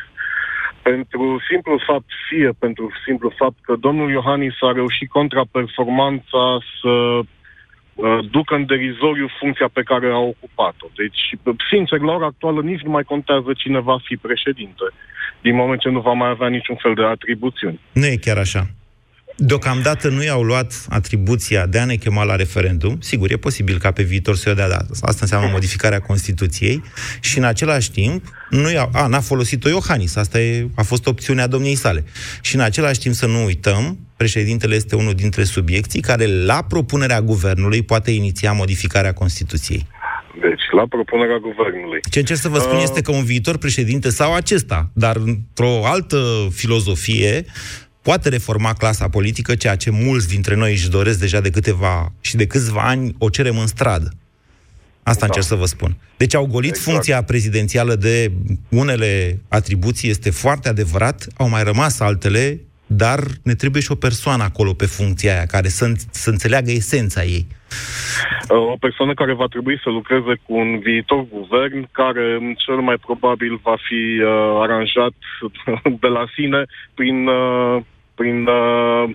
pentru 0.90 1.40
simplu 1.50 1.82
fapt, 1.86 2.10
fie 2.28 2.50
pentru 2.58 2.90
simplu 3.04 3.32
fapt 3.36 3.58
că 3.62 3.74
domnul 3.76 4.10
Iohannis 4.10 4.56
a 4.60 4.72
reușit 4.72 5.08
contraperformanța 5.10 6.44
să 6.80 6.88
uh, 6.88 8.18
ducă 8.30 8.54
în 8.54 8.66
derizoriu 8.66 9.28
funcția 9.40 9.68
pe 9.72 9.82
care 9.82 10.08
a 10.10 10.18
ocupat-o. 10.32 10.86
Deci, 10.96 11.20
sincer, 11.70 12.00
la 12.00 12.12
ora 12.12 12.26
actuală 12.26 12.60
nici 12.62 12.86
nu 12.86 12.90
mai 12.90 13.02
contează 13.12 13.50
cine 13.56 13.80
va 13.80 13.98
fi 14.06 14.16
președinte, 14.16 14.84
din 15.42 15.54
moment 15.54 15.80
ce 15.80 15.88
nu 15.88 16.00
va 16.00 16.12
mai 16.12 16.28
avea 16.28 16.48
niciun 16.48 16.76
fel 16.76 16.94
de 16.94 17.02
atribuțiuni. 17.04 17.80
Nu 17.92 18.06
e 18.06 18.16
chiar 18.16 18.38
așa. 18.38 18.70
Deocamdată 19.40 20.08
nu 20.08 20.22
i-au 20.22 20.42
luat 20.42 20.86
atribuția 20.88 21.66
de 21.66 21.78
a 21.78 21.84
ne 21.84 21.94
chema 21.94 22.24
la 22.24 22.36
referendum. 22.36 23.00
Sigur, 23.00 23.30
e 23.30 23.36
posibil 23.36 23.78
ca 23.78 23.90
pe 23.90 24.02
viitor 24.02 24.36
să 24.36 24.50
o 24.50 24.54
dea, 24.54 24.68
dar 24.68 24.86
asta 25.00 25.18
înseamnă 25.20 25.48
modificarea 25.52 26.00
Constituției. 26.00 26.82
Și 27.20 27.38
în 27.38 27.44
același 27.44 27.90
timp, 27.90 28.24
nu 28.50 28.70
i-au, 28.70 28.90
a, 28.92 29.06
n-a 29.06 29.20
folosit-o 29.20 29.68
Iohannis. 29.68 30.16
Asta 30.16 30.40
e, 30.40 30.68
a 30.74 30.82
fost 30.82 31.06
opțiunea 31.06 31.46
domniei 31.46 31.74
sale. 31.74 32.04
Și 32.40 32.54
în 32.54 32.60
același 32.60 32.98
timp 32.98 33.14
să 33.14 33.26
nu 33.26 33.44
uităm, 33.44 33.98
președintele 34.16 34.74
este 34.74 34.96
unul 34.96 35.14
dintre 35.14 35.44
subiecții 35.44 36.00
care, 36.00 36.26
la 36.26 36.64
propunerea 36.68 37.20
guvernului, 37.20 37.82
poate 37.82 38.10
iniția 38.10 38.52
modificarea 38.52 39.12
Constituției. 39.12 39.86
Deci, 40.40 40.62
la 40.70 40.86
propunerea 40.88 41.38
guvernului. 41.38 42.00
Ce 42.10 42.18
încerc 42.18 42.40
să 42.40 42.48
vă 42.48 42.58
spun 42.58 42.76
Uh, 42.76 42.82
este 42.82 43.00
că 43.00 43.12
un 43.12 43.24
viitor 43.24 43.56
președinte 43.58 44.10
sau 44.10 44.34
acesta, 44.34 44.90
dar 44.92 45.16
într-o 45.16 45.86
altă 45.86 46.48
filozofie, 46.52 47.44
poate 48.02 48.28
reforma 48.28 48.72
clasa 48.72 49.08
politică, 49.08 49.54
ceea 49.54 49.76
ce 49.76 49.90
mulți 49.90 50.28
dintre 50.28 50.54
noi 50.54 50.72
își 50.72 50.90
doresc 50.90 51.18
deja 51.18 51.40
de 51.40 51.50
câteva 51.50 52.12
și 52.20 52.36
de 52.36 52.46
câțiva 52.46 52.82
ani 52.82 53.14
o 53.18 53.28
cerem 53.28 53.58
în 53.58 53.66
stradă. 53.66 54.10
Asta 55.02 55.20
da. 55.20 55.26
încerc 55.26 55.46
să 55.46 55.54
vă 55.54 55.64
spun. 55.64 55.96
Deci 56.16 56.34
au 56.34 56.46
golit 56.46 56.70
exact. 56.70 56.90
funcția 56.90 57.22
prezidențială 57.22 57.94
de 57.94 58.32
unele 58.68 59.40
atribuții, 59.48 60.10
este 60.10 60.30
foarte 60.30 60.68
adevărat, 60.68 61.26
au 61.36 61.48
mai 61.48 61.62
rămas 61.62 62.00
altele, 62.00 62.60
dar 62.88 63.20
ne 63.42 63.54
trebuie 63.54 63.82
și 63.82 63.92
o 63.92 63.94
persoană 63.94 64.42
acolo 64.42 64.72
pe 64.72 64.86
funcția 64.86 65.32
aia, 65.32 65.46
care 65.46 65.68
să, 65.68 65.92
să 66.10 66.30
înțeleagă 66.30 66.70
esența 66.70 67.22
ei. 67.22 67.46
Uh, 68.50 68.72
o 68.72 68.76
persoană 68.80 69.14
care 69.14 69.32
va 69.34 69.46
trebui 69.46 69.80
să 69.82 69.90
lucreze 69.90 70.40
cu 70.42 70.54
un 70.54 70.78
viitor 70.78 71.24
guvern 71.32 71.88
care 71.92 72.36
m, 72.40 72.54
cel 72.54 72.74
mai 72.74 72.96
probabil 72.96 73.60
va 73.62 73.76
fi 73.88 74.20
uh, 74.20 74.60
aranjat 74.62 75.12
de 76.02 76.06
la 76.06 76.24
sine 76.34 76.64
prin, 76.94 77.26
uh, 77.26 77.82
prin 78.14 78.46
uh, 78.46 79.04
uh, 79.04 79.14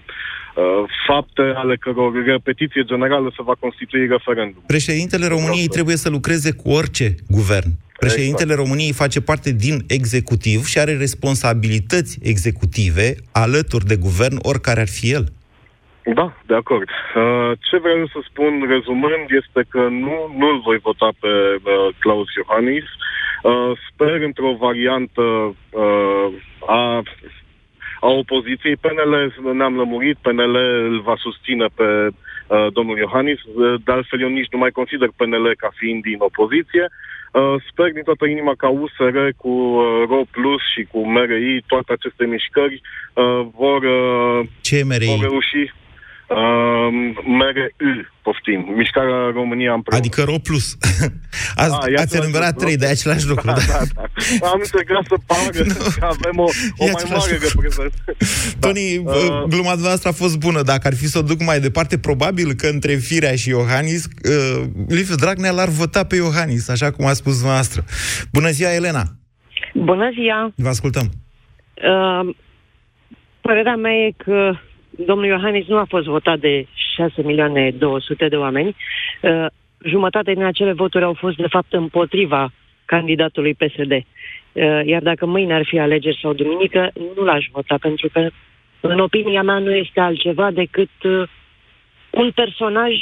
fapte 1.07 1.41
ale 1.55 1.75
căror 1.75 2.11
repetiție 2.25 2.83
generală 2.83 3.31
se 3.35 3.43
va 3.43 3.55
constitui 3.59 4.07
referendum. 4.07 4.63
Președintele 4.67 5.27
României 5.27 5.67
trebuie 5.67 5.95
să 5.95 6.09
lucreze 6.09 6.51
cu 6.51 6.69
orice 6.69 7.15
guvern. 7.27 7.71
Președintele 7.99 8.51
exact. 8.51 8.67
României 8.67 9.01
face 9.03 9.21
parte 9.21 9.51
din 9.51 9.77
executiv 9.87 10.59
și 10.65 10.79
are 10.79 10.97
responsabilități 10.97 12.19
executive 12.23 13.15
alături 13.31 13.85
de 13.85 13.95
guvern, 13.95 14.37
oricare 14.41 14.79
ar 14.79 14.87
fi 14.87 15.11
el. 15.11 15.25
Da, 16.19 16.27
de 16.45 16.55
acord. 16.55 16.89
Uh, 16.89 17.51
ce 17.67 17.77
vreau 17.77 18.07
să 18.13 18.19
spun, 18.29 18.53
rezumând, 18.67 19.25
este 19.41 19.61
că 19.69 19.81
nu, 20.05 20.15
nu-l 20.37 20.61
voi 20.67 20.77
vota 20.77 21.09
pe 21.19 21.27
uh, 21.27 21.95
Claus 21.99 22.27
Iohannis. 22.37 22.87
Uh, 23.43 23.71
sper 23.87 24.21
într-o 24.29 24.53
variantă 24.59 25.21
uh, 25.21 26.27
a, 26.67 27.01
a 28.07 28.09
opoziției. 28.23 28.75
PNL 28.83 29.13
ne-am 29.59 29.75
lămurit, 29.81 30.17
PNL 30.21 30.55
îl 30.89 31.01
va 31.01 31.15
susține 31.25 31.65
pe 31.79 31.87
uh, 32.07 32.67
domnul 32.77 32.97
Iohannis. 32.97 33.39
Uh, 33.43 33.73
De 33.85 33.91
altfel, 33.91 34.19
eu 34.21 34.29
nici 34.29 34.51
nu 34.51 34.57
mai 34.57 34.71
consider 34.79 35.09
PNL 35.15 35.45
ca 35.57 35.69
fiind 35.79 36.01
din 36.01 36.19
opoziție. 36.19 36.85
Uh, 37.31 37.55
sper 37.69 37.91
din 37.91 38.03
toată 38.03 38.25
inima 38.25 38.53
ca 38.57 38.67
USR 38.69 39.17
cu 39.37 39.49
uh, 39.49 39.83
RO 40.09 40.21
Plus 40.31 40.61
și 40.73 40.81
cu 40.91 40.99
MRI, 41.07 41.63
toate 41.67 41.91
aceste 41.93 42.25
mișcări 42.25 42.81
uh, 43.13 43.41
vor, 43.59 43.81
uh, 43.83 44.39
Ce 44.61 44.77
e 44.77 44.83
MRI? 44.83 45.05
vor 45.05 45.19
reuși. 45.29 45.63
Uh, 46.35 46.87
MRI, 47.37 47.65
poftim, 48.21 48.61
Mișcarea 48.77 49.19
România 49.39 49.73
împreună. 49.73 50.03
Adică 50.05 50.21
RO 50.23 50.37
plus. 50.47 50.65
Ați, 51.63 51.75
Ah, 51.81 51.91
e 51.91 51.93
ați 51.93 52.01
același 52.01 52.15
enumerat 52.21 52.49
lucru. 52.53 52.63
trei, 52.65 52.77
de 52.77 52.85
același 52.85 53.27
lucru. 53.27 53.45
Da, 53.47 53.53
Da, 53.53 53.61
da, 53.95 54.03
da. 54.39 54.47
Am 54.47 54.59
încercat 54.65 55.03
să 55.11 55.15
pară 55.25 55.49
că 55.99 56.05
avem 56.05 56.37
o, 56.37 56.47
o 56.77 56.85
E 56.85 56.91
mai 56.91 57.01
același 57.03 57.27
mare 57.27 57.39
lucru. 57.41 57.61
reprezentanță. 57.61 58.17
Tony, 58.63 58.97
uh, 58.97 59.43
gluma 59.53 59.73
dumneavoastră 59.79 60.09
a 60.09 60.11
fost 60.23 60.37
bună. 60.37 60.61
Dacă 60.61 60.87
ar 60.87 60.95
fi 60.95 61.07
să 61.07 61.17
o 61.17 61.21
duc 61.21 61.39
mai 61.43 61.59
departe, 61.59 61.97
probabil 61.97 62.53
că 62.53 62.67
între 62.67 62.93
Firea 62.95 63.35
și 63.35 63.49
Iohannis, 63.49 64.05
uh, 64.05 64.63
Liviu 64.87 65.15
Dragnea 65.15 65.51
l-ar 65.51 65.69
vota 65.69 66.03
pe 66.03 66.15
Iohannis, 66.15 66.69
așa 66.69 66.91
cum 66.91 67.05
a 67.05 67.13
spus 67.13 67.33
dumneavoastră. 67.33 67.83
Bună 68.31 68.49
ziua, 68.49 68.73
Elena! 68.73 69.03
Bună 69.73 70.09
ziua! 70.13 70.51
Vă 70.55 70.67
ascultăm. 70.69 71.07
Uh, 71.75 72.35
părerea 73.41 73.75
mea 73.75 73.91
e 73.93 74.11
că 74.17 74.51
domnul 74.97 75.25
Iohannis 75.25 75.67
nu 75.67 75.77
a 75.77 75.85
fost 75.89 76.05
votat 76.05 76.39
de 76.39 76.67
6 76.95 77.21
milioane 77.21 77.71
200 77.71 78.27
de 78.27 78.35
oameni. 78.35 78.75
Uh, 79.21 79.45
jumătate 79.85 80.33
din 80.33 80.43
acele 80.43 80.73
voturi 80.73 81.03
au 81.03 81.13
fost, 81.13 81.35
de 81.35 81.47
fapt, 81.47 81.73
împotriva 81.73 82.51
candidatului 82.85 83.53
PSD. 83.53 83.91
Uh, 83.91 84.01
iar 84.85 85.01
dacă 85.01 85.25
mâine 85.25 85.53
ar 85.53 85.65
fi 85.65 85.79
alegeri 85.79 86.19
sau 86.21 86.33
duminică, 86.33 86.91
nu 87.15 87.23
l-aș 87.23 87.45
vota, 87.51 87.77
pentru 87.81 88.09
că, 88.13 88.29
în 88.79 88.99
opinia 88.99 89.41
mea, 89.41 89.57
nu 89.57 89.75
este 89.75 89.99
altceva 89.99 90.51
decât 90.51 91.03
uh, 91.03 91.29
un 92.09 92.31
personaj 92.31 92.93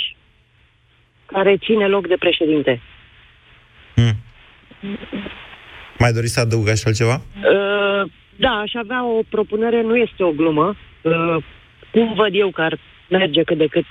care 1.26 1.58
ține 1.58 1.88
loc 1.88 2.08
de 2.08 2.16
președinte. 2.20 2.82
Mai 5.98 6.12
doriți 6.12 6.34
să 6.34 6.40
adăugați 6.40 6.82
și 6.82 6.88
altceva? 6.88 7.16
Uh, 7.16 8.12
da, 8.36 8.50
aș 8.50 8.74
avea 8.74 9.06
o 9.06 9.20
propunere, 9.30 9.82
nu 9.82 9.96
este 9.96 10.24
o 10.24 10.32
glumă. 10.32 10.76
Uh, 11.02 11.44
cum 11.92 12.14
văd 12.14 12.32
eu 12.34 12.50
că 12.50 12.62
ar 12.62 12.80
merge 13.10 13.44
cât 13.44 13.58
de 13.58 13.68
cât 13.68 13.86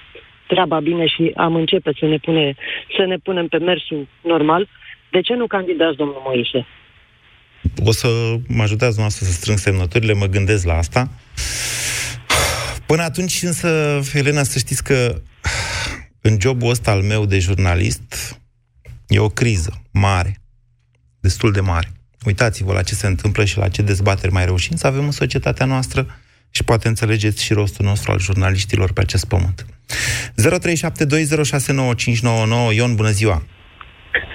treaba 0.46 0.80
bine 0.80 1.06
și 1.06 1.32
am 1.36 1.54
începe 1.54 1.92
să 1.98 2.06
ne, 2.06 2.16
pune, 2.16 2.54
să 2.96 3.04
ne 3.04 3.16
punem 3.16 3.46
pe 3.46 3.58
mersul 3.58 4.08
normal, 4.22 4.68
de 5.10 5.20
ce 5.20 5.34
nu 5.34 5.46
candidați, 5.46 5.96
domnul 5.96 6.22
Moise? 6.24 6.66
O 7.84 7.92
să 7.92 8.08
mă 8.48 8.62
ajutați 8.62 8.94
dumneavoastră 8.94 9.26
să 9.26 9.32
strâng 9.32 9.58
semnăturile, 9.58 10.12
mă 10.12 10.26
gândesc 10.26 10.66
la 10.66 10.76
asta. 10.76 11.08
Până 12.86 13.02
atunci 13.02 13.42
însă, 13.42 14.00
Elena, 14.14 14.42
să 14.42 14.58
știți 14.58 14.84
că 14.84 15.20
în 16.20 16.36
jobul 16.40 16.70
ăsta 16.70 16.90
al 16.90 17.02
meu 17.02 17.24
de 17.26 17.38
jurnalist 17.38 18.40
e 19.08 19.18
o 19.18 19.28
criză 19.28 19.82
mare, 19.92 20.40
destul 21.20 21.52
de 21.52 21.60
mare. 21.60 21.88
Uitați-vă 22.26 22.72
la 22.72 22.82
ce 22.82 22.94
se 22.94 23.06
întâmplă 23.06 23.44
și 23.44 23.58
la 23.58 23.68
ce 23.68 23.82
dezbateri 23.82 24.32
mai 24.32 24.44
reușim 24.44 24.76
să 24.76 24.86
avem 24.86 25.04
în 25.04 25.10
societatea 25.10 25.66
noastră 25.66 26.06
și 26.50 26.64
poate 26.64 26.88
înțelegeți 26.88 27.44
și 27.44 27.52
rostul 27.52 27.84
nostru 27.84 28.12
al 28.12 28.18
jurnaliștilor 28.18 28.92
pe 28.92 29.00
acest 29.00 29.28
pământ. 29.28 29.66
0372069599 32.70 32.74
Ion, 32.74 32.94
bună 32.94 33.10
ziua! 33.10 33.42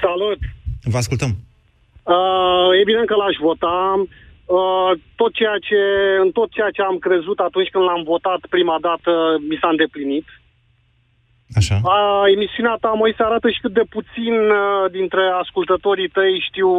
Salut! 0.01 0.39
Vă 0.84 0.97
ascultăm! 0.97 1.32
Uh, 2.03 2.70
evident 2.82 3.07
că 3.07 3.16
l-aș 3.16 3.36
vota. 3.47 3.78
Uh, 4.45 4.91
tot 5.16 5.32
ceea 5.34 5.57
ce, 5.68 5.82
în 6.24 6.30
tot 6.32 6.49
ceea 6.51 6.72
ce 6.76 6.82
am 6.82 6.97
crezut 6.97 7.39
atunci 7.39 7.70
când 7.70 7.84
l-am 7.84 8.03
votat 8.03 8.41
prima 8.55 8.78
dată, 8.88 9.11
mi 9.49 9.57
s-a 9.61 9.70
îndeplinit. 9.74 10.28
Așa. 11.59 11.76
Uh, 11.84 12.24
emisiunea 12.36 12.78
ta, 12.84 12.91
Moise, 13.01 13.24
arată 13.24 13.47
și 13.49 13.61
cât 13.63 13.74
de 13.74 13.86
puțin 13.95 14.36
uh, 14.61 14.91
dintre 14.91 15.24
ascultătorii 15.43 16.13
tăi 16.18 16.45
știu 16.49 16.70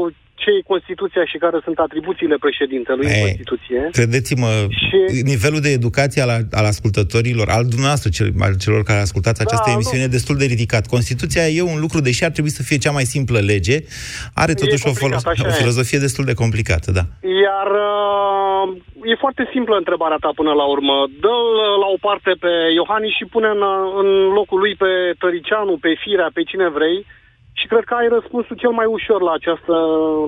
ce 0.43 0.49
e 0.59 0.71
Constituția 0.73 1.25
și 1.31 1.37
care 1.45 1.59
sunt 1.67 1.79
atribuțiile 1.87 2.37
președintelui 2.47 3.07
în 3.07 3.13
Ei, 3.13 3.21
Constituție. 3.27 3.81
Credeți-mă, 3.99 4.51
Și- 4.85 5.23
nivelul 5.33 5.61
de 5.67 5.71
educație 5.81 6.21
al, 6.23 6.31
al 6.61 6.67
ascultătorilor, 6.73 7.47
al 7.57 7.65
dumneavoastră, 7.75 8.09
cel, 8.17 8.29
al 8.47 8.55
celor 8.65 8.83
care 8.89 9.01
ascultați 9.09 9.41
această 9.45 9.69
Da, 9.69 9.73
emisiune, 9.77 10.03
e 10.05 10.17
destul 10.19 10.37
de 10.43 10.47
ridicat. 10.55 10.85
Constituția 10.95 11.45
e 11.59 11.63
un 11.75 11.81
lucru, 11.85 11.99
deși 12.09 12.25
ar 12.25 12.33
trebui 12.37 12.51
să 12.59 12.63
fie 12.69 12.79
cea 12.85 12.97
mai 12.99 13.07
simplă 13.15 13.39
lege, 13.53 13.77
are 14.43 14.53
totuși 14.63 14.85
o, 14.87 14.89
complicat, 14.89 15.21
folo- 15.23 15.31
așa 15.33 15.45
o 15.49 15.53
e. 15.55 15.59
filozofie 15.61 15.99
destul 16.07 16.25
de 16.31 16.35
complicată, 16.43 16.89
da. 16.99 17.05
Iar 17.47 17.69
uh, 17.91 18.65
e 19.11 19.15
foarte 19.25 19.43
simplă 19.55 19.75
întrebarea 19.77 20.23
ta 20.25 20.31
până 20.41 20.53
la 20.61 20.67
urmă. 20.75 20.97
Dă-l 21.25 21.51
uh, 21.67 21.69
la 21.83 21.89
o 21.97 21.99
parte 22.09 22.31
pe 22.45 22.53
Iohannis 22.79 23.15
și 23.19 23.25
pune 23.35 23.49
în, 23.57 23.63
uh, 23.75 23.79
în 24.03 24.09
locul 24.39 24.59
lui 24.65 24.75
pe 24.83 24.91
Tăricianu, 25.23 25.75
pe 25.85 25.91
Firea, 26.03 26.29
pe 26.37 26.43
cine 26.51 26.69
vrei. 26.79 26.99
Și 27.61 27.67
cred 27.67 27.85
că 27.89 27.95
ai 27.95 28.09
răspunsul 28.17 28.57
cel 28.63 28.75
mai 28.81 28.89
ușor 28.97 29.21
la 29.29 29.33
această, 29.39 29.75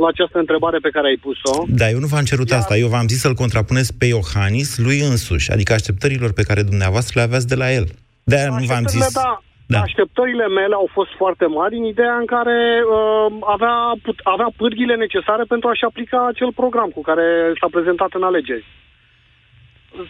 la 0.03 0.09
această 0.13 0.39
întrebare 0.39 0.79
pe 0.87 0.95
care 0.95 1.07
ai 1.09 1.21
pus-o. 1.27 1.53
Da, 1.81 1.87
eu 1.95 1.99
nu 2.05 2.11
v-am 2.13 2.27
cerut 2.31 2.51
asta, 2.51 2.75
eu 2.77 2.89
v-am 2.95 3.09
zis 3.13 3.21
să-l 3.21 3.41
contrapuneți 3.43 3.97
pe 4.01 4.07
Iohannis 4.15 4.71
lui 4.87 4.99
însuși, 5.11 5.51
adică 5.55 5.73
așteptărilor 5.73 6.33
pe 6.33 6.47
care 6.49 6.63
dumneavoastră 6.71 7.13
le 7.17 7.27
aveați 7.27 7.51
de 7.53 7.59
la 7.63 7.69
el. 7.79 7.87
De-aia 8.31 8.49
nu 8.59 8.65
v-am 8.73 8.87
zis... 8.95 9.13
Da, 9.23 9.31
da. 9.73 9.81
Așteptările 9.81 10.47
mele 10.59 10.75
au 10.83 10.89
fost 10.97 11.13
foarte 11.21 11.47
mari 11.59 11.77
în 11.81 11.85
ideea 11.95 12.17
în 12.23 12.29
care 12.35 12.59
uh, 12.97 13.27
avea, 13.55 13.77
put, 14.07 14.19
avea 14.35 14.49
pârghile 14.61 14.95
necesare 15.05 15.45
pentru 15.53 15.69
a-și 15.69 15.89
aplica 15.91 16.21
acel 16.27 16.51
program 16.61 16.91
cu 16.97 17.03
care 17.09 17.27
s-a 17.61 17.69
prezentat 17.75 18.11
în 18.19 18.23
alegeri. 18.31 18.65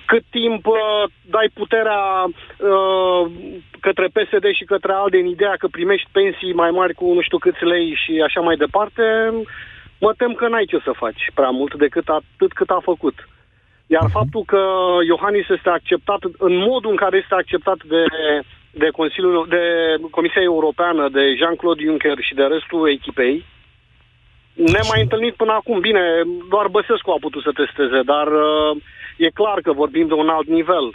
Cât 0.07 0.25
timp 0.31 0.67
uh, 0.67 1.05
dai 1.31 1.49
puterea 1.55 2.25
uh, 2.25 3.31
către 3.81 4.07
PSD 4.07 4.45
și 4.53 4.65
către 4.65 4.93
ALDE 4.93 5.19
în 5.19 5.27
ideea 5.27 5.55
că 5.59 5.67
primești 5.71 6.09
pensii 6.13 6.53
mai 6.53 6.71
mari 6.71 6.95
cu 6.95 7.13
nu 7.13 7.21
știu 7.21 7.39
câți 7.39 7.65
lei 7.65 7.99
și 8.05 8.23
așa 8.27 8.41
mai 8.41 8.57
departe, 8.57 9.03
mă 10.01 10.13
tem 10.17 10.33
că 10.33 10.49
n-ai 10.49 10.65
ce 10.65 10.79
să 10.85 10.93
faci 10.97 11.31
prea 11.35 11.51
mult 11.51 11.75
decât 11.75 12.09
atât 12.09 12.53
cât 12.53 12.71
a 12.71 12.81
făcut. 12.83 13.29
Iar 13.87 14.07
faptul 14.13 14.43
că 14.47 14.63
Iohannis 15.07 15.49
este 15.49 15.69
acceptat 15.69 16.21
în 16.39 16.57
modul 16.57 16.91
în 16.91 16.97
care 16.97 17.17
este 17.17 17.35
acceptat 17.35 17.79
de, 17.85 18.05
de 18.71 18.89
Consiliul, 18.89 19.47
de 19.49 19.63
Comisia 20.11 20.43
Europeană, 20.43 21.09
de 21.09 21.35
Jean-Claude 21.37 21.83
Juncker 21.85 22.19
și 22.21 22.35
de 22.35 22.43
restul 22.43 22.89
echipei, 22.89 23.45
ne 24.55 24.81
mai 24.89 25.01
întâlnit 25.01 25.35
până 25.35 25.53
acum. 25.53 25.81
Bine, 25.81 26.03
doar 26.49 26.67
Băsescu 26.69 27.11
a 27.11 27.17
putut 27.21 27.43
să 27.43 27.51
testeze, 27.55 28.01
dar 28.03 28.27
uh, 28.27 28.77
e 29.25 29.39
clar 29.41 29.59
că 29.61 29.73
vorbim 29.73 30.07
de 30.07 30.17
un 30.23 30.29
alt 30.29 30.49
nivel. 30.59 30.87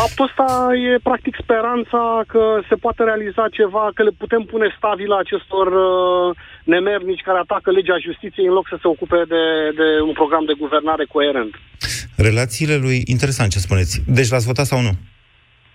Faptul 0.00 0.24
ăsta 0.28 0.48
e 0.88 1.06
practic 1.08 1.34
speranța 1.42 2.02
că 2.32 2.42
se 2.68 2.76
poate 2.84 3.02
realiza 3.04 3.44
ceva, 3.58 3.84
că 3.94 4.02
le 4.02 4.12
putem 4.22 4.42
pune 4.52 4.74
stabila 4.76 5.18
acestor 5.18 5.66
uh, 5.66 6.36
nemernici 6.64 7.26
care 7.28 7.38
atacă 7.38 7.70
legea 7.70 8.04
justiției 8.08 8.46
în 8.46 8.52
loc 8.52 8.66
să 8.68 8.76
se 8.82 8.88
ocupe 8.94 9.20
de, 9.34 9.44
de 9.80 9.88
un 10.08 10.12
program 10.12 10.44
de 10.44 10.58
guvernare 10.62 11.04
coerent. 11.14 11.52
Relațiile 12.16 12.76
lui... 12.76 13.02
Interesant 13.04 13.50
ce 13.50 13.58
spuneți. 13.58 14.02
Deci 14.06 14.30
l-ați 14.30 14.46
votat 14.46 14.66
sau 14.66 14.80
nu? 14.80 14.92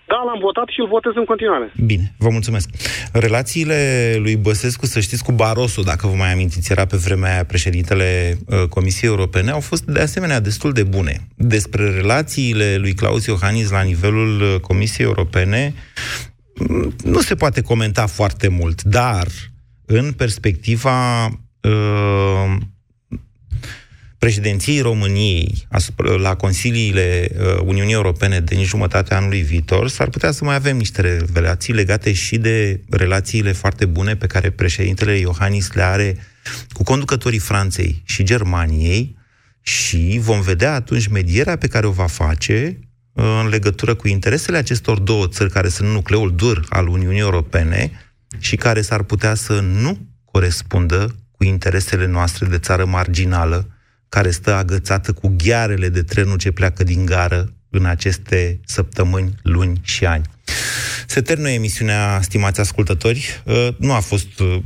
Da, 0.08 0.22
l-am 0.26 0.38
votat 0.40 0.68
și 0.68 0.80
îl 0.80 0.88
votez 0.88 1.12
în 1.14 1.24
continuare. 1.24 1.72
Bine, 1.84 2.14
vă 2.18 2.28
mulțumesc. 2.30 2.68
Relațiile 3.12 3.80
lui 4.18 4.36
Băsescu, 4.36 4.86
să 4.86 5.00
știți, 5.00 5.24
cu 5.24 5.32
Barroso, 5.32 5.82
dacă 5.82 6.06
vă 6.06 6.14
mai 6.14 6.32
amintiți, 6.32 6.72
era 6.72 6.84
pe 6.86 6.96
vremea 6.96 7.32
aia 7.32 7.44
președintele 7.44 8.38
uh, 8.46 8.68
Comisiei 8.68 9.10
Europene, 9.10 9.50
au 9.50 9.60
fost 9.60 9.84
de 9.84 10.00
asemenea 10.00 10.40
destul 10.40 10.72
de 10.72 10.82
bune. 10.82 11.26
Despre 11.36 11.90
relațiile 11.90 12.76
lui 12.76 12.94
Claus 12.94 13.26
Iohannis 13.26 13.70
la 13.70 13.82
nivelul 13.82 14.40
uh, 14.40 14.60
Comisiei 14.60 15.06
Europene 15.06 15.74
mm, 16.68 16.94
nu 17.04 17.20
se 17.20 17.34
poate 17.34 17.60
comenta 17.62 18.06
foarte 18.06 18.48
mult, 18.48 18.82
dar 18.82 19.26
în 19.86 20.12
perspectiva 20.12 21.24
uh, 21.60 22.56
președinției 24.18 24.80
României 24.80 25.66
asupra, 25.70 26.14
la 26.14 26.34
consiliile 26.34 27.28
uh, 27.30 27.60
Uniunii 27.64 27.94
Europene 27.94 28.40
din 28.40 28.64
jumătatea 28.64 29.16
anului 29.16 29.40
viitor, 29.40 29.88
s-ar 29.88 30.08
putea 30.08 30.30
să 30.30 30.44
mai 30.44 30.54
avem 30.54 30.76
niște 30.76 31.00
revelații 31.00 31.72
legate 31.72 32.12
și 32.12 32.38
de 32.38 32.80
relațiile 32.90 33.52
foarte 33.52 33.86
bune 33.86 34.16
pe 34.16 34.26
care 34.26 34.50
președintele 34.50 35.12
Iohannis 35.12 35.72
le 35.72 35.82
are 35.82 36.16
cu 36.72 36.82
conducătorii 36.82 37.38
Franței 37.38 38.02
și 38.04 38.22
Germaniei 38.22 39.16
și 39.60 40.18
vom 40.20 40.40
vedea 40.40 40.74
atunci 40.74 41.06
medierea 41.06 41.56
pe 41.56 41.66
care 41.66 41.86
o 41.86 41.90
va 41.90 42.06
face 42.06 42.78
uh, 43.12 43.40
în 43.42 43.48
legătură 43.48 43.94
cu 43.94 44.08
interesele 44.08 44.56
acestor 44.56 44.98
două 44.98 45.26
țări 45.26 45.50
care 45.50 45.68
sunt 45.68 45.88
nucleul 45.88 46.34
dur 46.34 46.66
al 46.68 46.88
Uniunii 46.88 47.20
Europene 47.20 47.90
și 48.38 48.56
care 48.56 48.80
s-ar 48.80 49.02
putea 49.02 49.34
să 49.34 49.60
nu 49.60 49.98
corespundă 50.24 51.14
cu 51.30 51.44
interesele 51.44 52.06
noastre 52.06 52.46
de 52.46 52.58
țară 52.58 52.84
marginală, 52.84 53.75
care 54.16 54.30
stă 54.30 54.54
agățată 54.54 55.12
cu 55.12 55.34
ghearele 55.36 55.88
de 55.88 56.02
trenul 56.02 56.36
ce 56.36 56.50
pleacă 56.50 56.84
din 56.84 57.04
gară 57.04 57.52
în 57.70 57.84
aceste 57.84 58.60
săptămâni, 58.64 59.34
luni 59.42 59.80
și 59.82 60.04
ani. 60.04 60.24
Se 61.06 61.20
termină 61.20 61.50
emisiunea, 61.50 62.20
stimați 62.22 62.60
ascultători. 62.60 63.42
Uh, 63.44 63.68
nu 63.78 63.92
a 63.92 64.00
fost, 64.00 64.40
uh, 64.40 64.58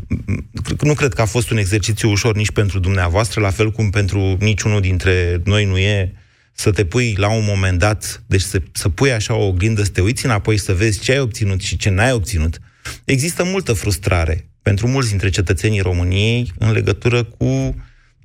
nu 0.80 0.94
cred 0.94 1.14
că 1.14 1.20
a 1.20 1.24
fost 1.24 1.50
un 1.50 1.56
exercițiu 1.56 2.10
ușor 2.10 2.36
nici 2.36 2.50
pentru 2.50 2.78
dumneavoastră, 2.78 3.40
la 3.40 3.50
fel 3.50 3.70
cum 3.70 3.90
pentru 3.90 4.36
niciunul 4.40 4.80
dintre 4.80 5.40
noi 5.44 5.64
nu 5.64 5.78
e 5.78 6.12
să 6.52 6.70
te 6.70 6.84
pui 6.84 7.14
la 7.18 7.30
un 7.30 7.44
moment 7.44 7.78
dat, 7.78 8.22
deci 8.26 8.40
să, 8.40 8.62
să 8.72 8.88
pui 8.88 9.12
așa 9.12 9.34
o 9.34 9.46
oglindă, 9.46 9.82
să 9.82 9.90
te 9.90 10.00
uiți 10.00 10.24
înapoi, 10.24 10.58
să 10.58 10.72
vezi 10.72 11.00
ce 11.00 11.12
ai 11.12 11.20
obținut 11.20 11.60
și 11.60 11.76
ce 11.76 11.90
n-ai 11.90 12.12
obținut. 12.12 12.58
Există 13.04 13.44
multă 13.44 13.72
frustrare 13.72 14.48
pentru 14.62 14.88
mulți 14.88 15.08
dintre 15.08 15.28
cetățenii 15.28 15.80
României 15.80 16.52
în 16.58 16.72
legătură 16.72 17.22
cu 17.22 17.74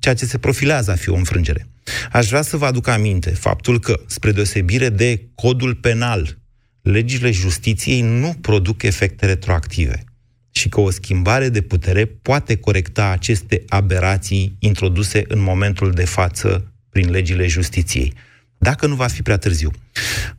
ceea 0.06 0.18
ce 0.18 0.26
se 0.26 0.38
profilează 0.38 0.90
a 0.90 0.94
fi 0.94 1.08
o 1.08 1.14
înfrângere. 1.14 1.68
Aș 2.12 2.28
vrea 2.28 2.42
să 2.42 2.56
vă 2.56 2.66
aduc 2.66 2.86
aminte 2.88 3.30
faptul 3.30 3.80
că, 3.80 4.00
spre 4.06 4.32
deosebire 4.32 4.88
de 4.88 5.28
codul 5.34 5.74
penal, 5.74 6.38
legile 6.82 7.30
justiției 7.30 8.00
nu 8.00 8.34
produc 8.40 8.82
efecte 8.82 9.26
retroactive 9.26 10.04
și 10.50 10.68
că 10.68 10.80
o 10.80 10.90
schimbare 10.90 11.48
de 11.48 11.60
putere 11.60 12.04
poate 12.04 12.56
corecta 12.56 13.06
aceste 13.06 13.62
aberații 13.68 14.56
introduse 14.58 15.24
în 15.28 15.40
momentul 15.40 15.90
de 15.90 16.04
față 16.04 16.72
prin 16.90 17.10
legile 17.10 17.46
justiției. 17.46 18.12
Dacă 18.58 18.86
nu 18.86 18.94
va 18.94 19.06
fi 19.06 19.22
prea 19.22 19.36
târziu. 19.36 19.70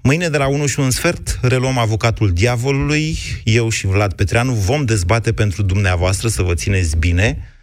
Mâine 0.01 0.29
de 0.29 0.37
la 0.37 0.47
1 0.47 0.65
și 0.65 0.79
un 0.79 0.91
sfert 0.91 1.39
reluăm 1.41 1.77
avocatul 1.77 2.33
diavolului, 2.33 3.17
eu 3.43 3.69
și 3.69 3.87
Vlad 3.87 4.13
Petreanu 4.13 4.53
vom 4.53 4.85
dezbate 4.85 5.33
pentru 5.33 5.61
dumneavoastră 5.61 6.27
să 6.27 6.41
vă 6.41 6.53
țineți 6.53 6.97
bine 6.97 7.56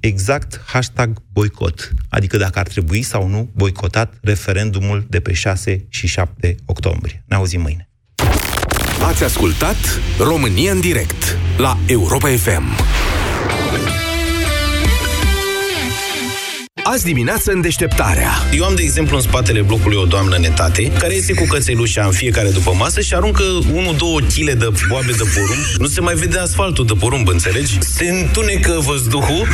exact 0.00 0.60
hashtag 0.66 1.22
boicot, 1.32 1.92
adică 2.08 2.36
dacă 2.36 2.58
ar 2.58 2.66
trebui 2.66 3.02
sau 3.02 3.28
nu 3.28 3.50
boicotat 3.54 4.18
referendumul 4.22 5.06
de 5.08 5.20
pe 5.20 5.32
6 5.32 5.86
și 5.88 6.06
7 6.06 6.54
octombrie. 6.64 7.24
Ne 7.26 7.36
auzim 7.36 7.60
mâine. 7.60 7.88
Ați 9.02 9.24
ascultat 9.24 9.76
România 10.18 10.72
în 10.72 10.80
direct 10.80 11.38
la 11.56 11.78
Europa 11.86 12.28
FM. 12.28 13.05
Azi 16.92 17.04
dimineață 17.04 17.52
în 17.52 17.60
deșteptarea. 17.60 18.32
Eu 18.52 18.64
am, 18.64 18.74
de 18.74 18.82
exemplu, 18.82 19.16
în 19.16 19.22
spatele 19.22 19.62
blocului 19.62 19.96
o 19.96 20.04
doamnă 20.04 20.36
netate, 20.38 20.92
care 20.98 21.14
este 21.14 21.32
cu 21.32 21.44
cățelușa 21.44 22.04
în 22.04 22.12
fiecare 22.12 22.48
după 22.48 22.74
masă 22.78 23.00
și 23.00 23.14
aruncă 23.14 23.42
1-2 23.42 23.66
kg 24.34 24.52
de 24.52 24.68
boabe 24.88 25.12
de 25.12 25.24
porumb. 25.34 25.64
Nu 25.78 25.86
se 25.86 26.00
mai 26.00 26.14
vede 26.14 26.38
asfaltul 26.38 26.86
de 26.86 26.92
porumb, 26.98 27.28
înțelegi? 27.28 27.78
Se 27.80 28.08
întunecă 28.08 28.80
văzduhul, 28.84 29.46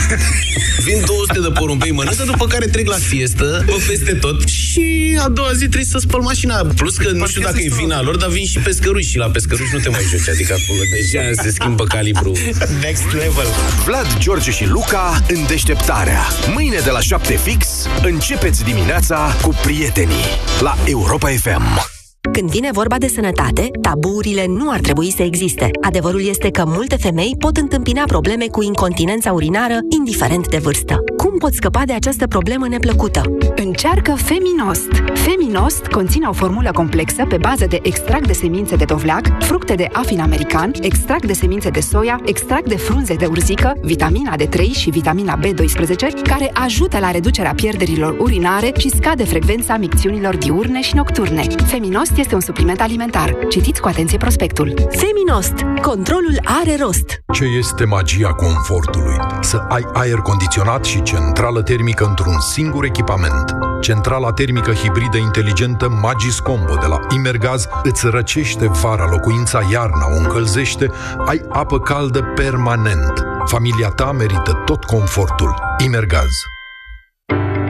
vin 0.85 1.03
200 1.07 1.41
de 1.41 1.51
porumbei 1.59 1.91
mănâncă, 1.91 2.25
după 2.25 2.47
care 2.47 2.67
trec 2.67 2.89
la 2.89 2.97
fiestă, 2.97 3.63
pe 3.67 3.85
peste 3.89 4.13
tot 4.13 4.49
și 4.49 5.19
a 5.21 5.29
doua 5.29 5.53
zi 5.53 5.59
trebuie 5.59 5.85
să 5.85 5.99
spăl 5.99 6.21
mașina. 6.21 6.67
Plus 6.77 6.97
că 6.97 7.11
nu 7.11 7.27
știu 7.27 7.43
dacă 7.43 7.61
e 7.61 7.71
vina 7.79 8.03
lor, 8.03 8.17
dar 8.17 8.29
vin 8.29 8.45
și 8.45 8.59
pescăruși 8.59 9.11
și 9.11 9.17
la 9.17 9.27
pescăruși 9.27 9.71
nu 9.73 9.79
te 9.79 9.89
mai 9.89 10.07
joci, 10.11 10.29
adică 10.29 10.57
acolo 10.63 10.83
deja 10.95 11.43
se 11.43 11.51
schimbă 11.51 11.85
calibru. 11.85 12.33
Next 12.81 13.13
level. 13.13 13.47
Vlad, 13.85 14.19
George 14.19 14.51
și 14.51 14.67
Luca 14.67 15.23
în 15.29 15.47
deșteptarea. 15.47 16.21
Mâine 16.55 16.79
de 16.85 16.91
la 16.91 17.01
7 17.01 17.22
7 17.23 17.37
fix, 17.37 17.87
începeți 18.03 18.65
dimineața 18.65 19.37
cu 19.43 19.51
prietenii 19.63 20.25
la 20.61 20.75
Europa 20.87 21.29
FM. 21.29 21.92
Când 22.31 22.51
vine 22.51 22.69
vorba 22.73 22.99
de 22.99 23.09
sănătate, 23.09 23.71
taburile 23.81 24.47
nu 24.49 24.71
ar 24.71 24.81
trebui 24.81 25.11
să 25.11 25.23
existe. 25.23 25.71
Adevărul 25.81 26.27
este 26.27 26.51
că 26.51 26.65
multe 26.67 26.97
femei 26.97 27.35
pot 27.39 27.57
întâmpina 27.57 28.03
probleme 28.07 28.47
cu 28.47 28.63
incontinența 28.63 29.33
urinară, 29.33 29.79
indiferent 29.89 30.49
de 30.49 30.59
vârstă. 30.59 30.97
Cum 31.17 31.39
poți 31.39 31.57
scăpa 31.57 31.83
de 31.85 31.93
această 31.93 32.27
problemă 32.27 32.69
neplăcută? 32.69 33.23
Încearcă 33.57 34.15
Feminost. 34.15 34.91
Feminost 35.15 35.87
conține 35.87 36.27
o 36.27 36.33
formulă 36.33 36.71
complexă 36.71 37.25
pe 37.29 37.37
bază 37.37 37.67
de 37.67 37.79
extract 37.83 38.27
de 38.27 38.33
semințe 38.33 38.77
de 38.77 38.85
dovleac, 38.85 39.43
fructe 39.43 39.75
de 39.75 39.89
afin 39.93 40.21
american, 40.21 40.73
extract 40.81 41.27
de 41.27 41.33
semințe 41.33 41.71
de 41.71 41.81
soia, 41.81 42.21
extract 42.25 42.69
de 42.69 42.77
frunze 42.77 43.15
de 43.15 43.27
urzică, 43.27 43.73
vitamina 43.81 44.37
D3 44.37 44.71
și 44.71 44.91
vitamina 44.91 45.39
B12, 45.39 46.23
care 46.23 46.51
ajută 46.55 46.99
la 46.99 47.11
reducerea 47.11 47.55
pierderilor 47.55 48.17
urinare 48.19 48.73
și 48.79 48.89
scade 48.89 49.25
frecvența 49.25 49.77
micțiunilor 49.77 50.37
diurne 50.37 50.81
și 50.81 50.95
nocturne. 50.95 51.47
Feminost 51.67 52.12
este 52.17 52.35
un 52.35 52.41
supliment 52.41 52.81
alimentar. 52.81 53.37
Citiți 53.49 53.81
cu 53.81 53.89
atenție 53.89 54.19
prospectul. 54.19 54.75
Feminost. 54.91 55.55
Controlul 55.83 56.39
are 56.45 56.77
rost. 56.81 57.23
Ce 57.33 57.45
este 57.45 57.85
magia 57.85 58.33
confortului? 58.33 59.17
Să 59.41 59.57
ai 59.69 59.87
aer 59.93 60.19
condiționat 60.19 60.85
și 60.85 61.03
centrală 61.03 61.63
termică 61.63 62.05
într-un 62.05 62.41
singur 62.41 62.85
echipament. 62.85 63.57
Centrala 63.81 64.33
termică 64.33 64.73
hibridă 64.73 65.17
inteligentă 65.17 65.89
Magis 65.89 66.39
Combo 66.39 66.75
de 66.75 66.87
la 66.87 66.99
Imergaz 67.15 67.69
îți 67.83 68.07
răcește 68.07 68.69
vara 68.69 69.09
locuința, 69.11 69.61
iarna 69.71 70.07
o 70.15 70.17
încălzește, 70.17 70.91
ai 71.27 71.41
apă 71.49 71.81
caldă 71.81 72.23
permanent. 72.35 73.25
Familia 73.45 73.89
ta 73.89 74.13
merită 74.13 74.63
tot 74.65 74.85
confortul. 74.85 75.55
Imergaz. 75.85 76.52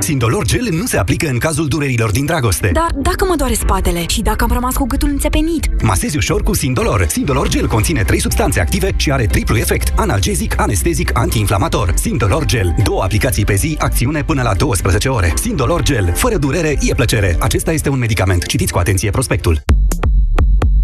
Sindolor 0.03 0.45
Gel 0.47 0.69
nu 0.71 0.87
se 0.87 0.97
aplică 0.97 1.29
în 1.29 1.39
cazul 1.39 1.69
durerilor 1.69 2.11
din 2.11 2.25
dragoste. 2.25 2.71
Dar 2.73 2.87
dacă 3.03 3.25
mă 3.29 3.35
doare 3.37 3.55
spatele 3.55 4.07
și 4.07 4.21
dacă 4.21 4.45
am 4.45 4.51
rămas 4.53 4.75
cu 4.75 4.87
gâtul 4.87 5.09
înțepenit? 5.09 5.83
Masezi 5.83 6.17
ușor 6.17 6.43
cu 6.43 6.55
Sindolor. 6.55 7.07
Sindolor 7.09 7.49
Gel 7.49 7.67
conține 7.67 8.03
trei 8.03 8.21
substanțe 8.21 8.61
active 8.61 8.91
și 8.97 9.13
are 9.13 9.27
triplu 9.27 9.57
efect, 9.57 9.93
analgezic, 9.97 10.61
anestezic, 10.61 11.19
antiinflamator. 11.19 11.93
Sindolor 11.97 12.45
Gel. 12.45 12.75
Două 12.83 13.03
aplicații 13.03 13.45
pe 13.45 13.55
zi, 13.55 13.77
acțiune 13.79 14.25
până 14.25 14.43
la 14.43 14.55
12 14.55 15.09
ore. 15.09 15.33
Sindolor 15.37 15.83
Gel. 15.83 16.13
Fără 16.15 16.37
durere, 16.37 16.79
e 16.81 16.95
plăcere. 16.95 17.37
Acesta 17.41 17.73
este 17.73 17.89
un 17.89 17.99
medicament. 17.99 18.47
Citiți 18.47 18.73
cu 18.73 18.79
atenție 18.79 19.11
prospectul. 19.11 19.61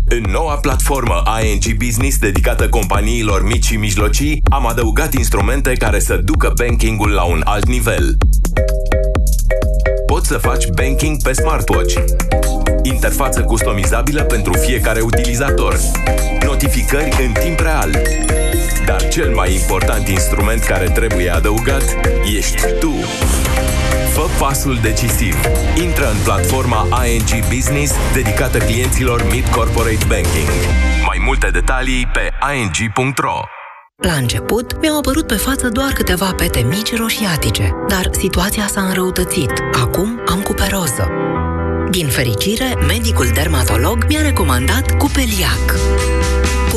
În 0.08 0.30
noua 0.30 0.54
platformă 0.54 1.22
ING 1.42 1.76
Business 1.76 2.18
dedicată 2.18 2.68
companiilor 2.68 3.46
mici 3.46 3.64
și 3.64 3.76
mijlocii, 3.76 4.42
am 4.50 4.66
adăugat 4.66 5.14
instrumente 5.14 5.72
care 5.72 5.98
să 5.98 6.20
ducă 6.24 6.52
bankingul 6.56 7.10
la 7.10 7.22
un 7.22 7.40
alt 7.44 7.66
nivel 7.66 8.16
poți 10.18 10.30
să 10.30 10.38
faci 10.38 10.66
banking 10.66 11.22
pe 11.22 11.32
smartwatch. 11.32 11.94
Interfață 12.82 13.42
customizabilă 13.42 14.22
pentru 14.22 14.52
fiecare 14.52 15.00
utilizator. 15.00 15.78
Notificări 16.44 17.26
în 17.26 17.32
timp 17.32 17.60
real. 17.60 17.90
Dar 18.86 19.08
cel 19.08 19.34
mai 19.34 19.54
important 19.54 20.08
instrument 20.08 20.64
care 20.64 20.88
trebuie 20.88 21.30
adăugat 21.30 21.96
ești 22.36 22.62
tu. 22.80 22.92
Fă 24.12 24.26
pasul 24.38 24.78
decisiv. 24.82 25.34
Intră 25.82 26.10
în 26.10 26.18
platforma 26.24 26.86
ING 27.06 27.44
Business 27.54 27.92
dedicată 28.12 28.58
clienților 28.58 29.26
Mid 29.32 29.46
Corporate 29.48 30.04
Banking. 30.08 30.48
Mai 31.06 31.22
multe 31.24 31.48
detalii 31.50 32.08
pe 32.12 32.30
ing.ro 32.54 33.57
La 34.06 34.12
început, 34.12 34.80
mi-au 34.80 34.98
apărut 34.98 35.26
pe 35.26 35.34
față 35.34 35.68
doar 35.68 35.92
câteva 35.92 36.32
pete 36.36 36.60
mici 36.60 36.96
roșiatice, 36.96 37.72
dar 37.88 38.08
situația 38.10 38.66
s-a 38.66 38.80
înrăutățit. 38.80 39.52
Acum 39.72 40.20
am 40.26 40.42
cuperoză. 40.42 41.08
Din 41.90 42.08
fericire, 42.08 42.74
medicul 42.86 43.26
dermatolog 43.34 44.04
mi-a 44.08 44.22
recomandat 44.22 44.96
Cupeliac. 44.96 45.74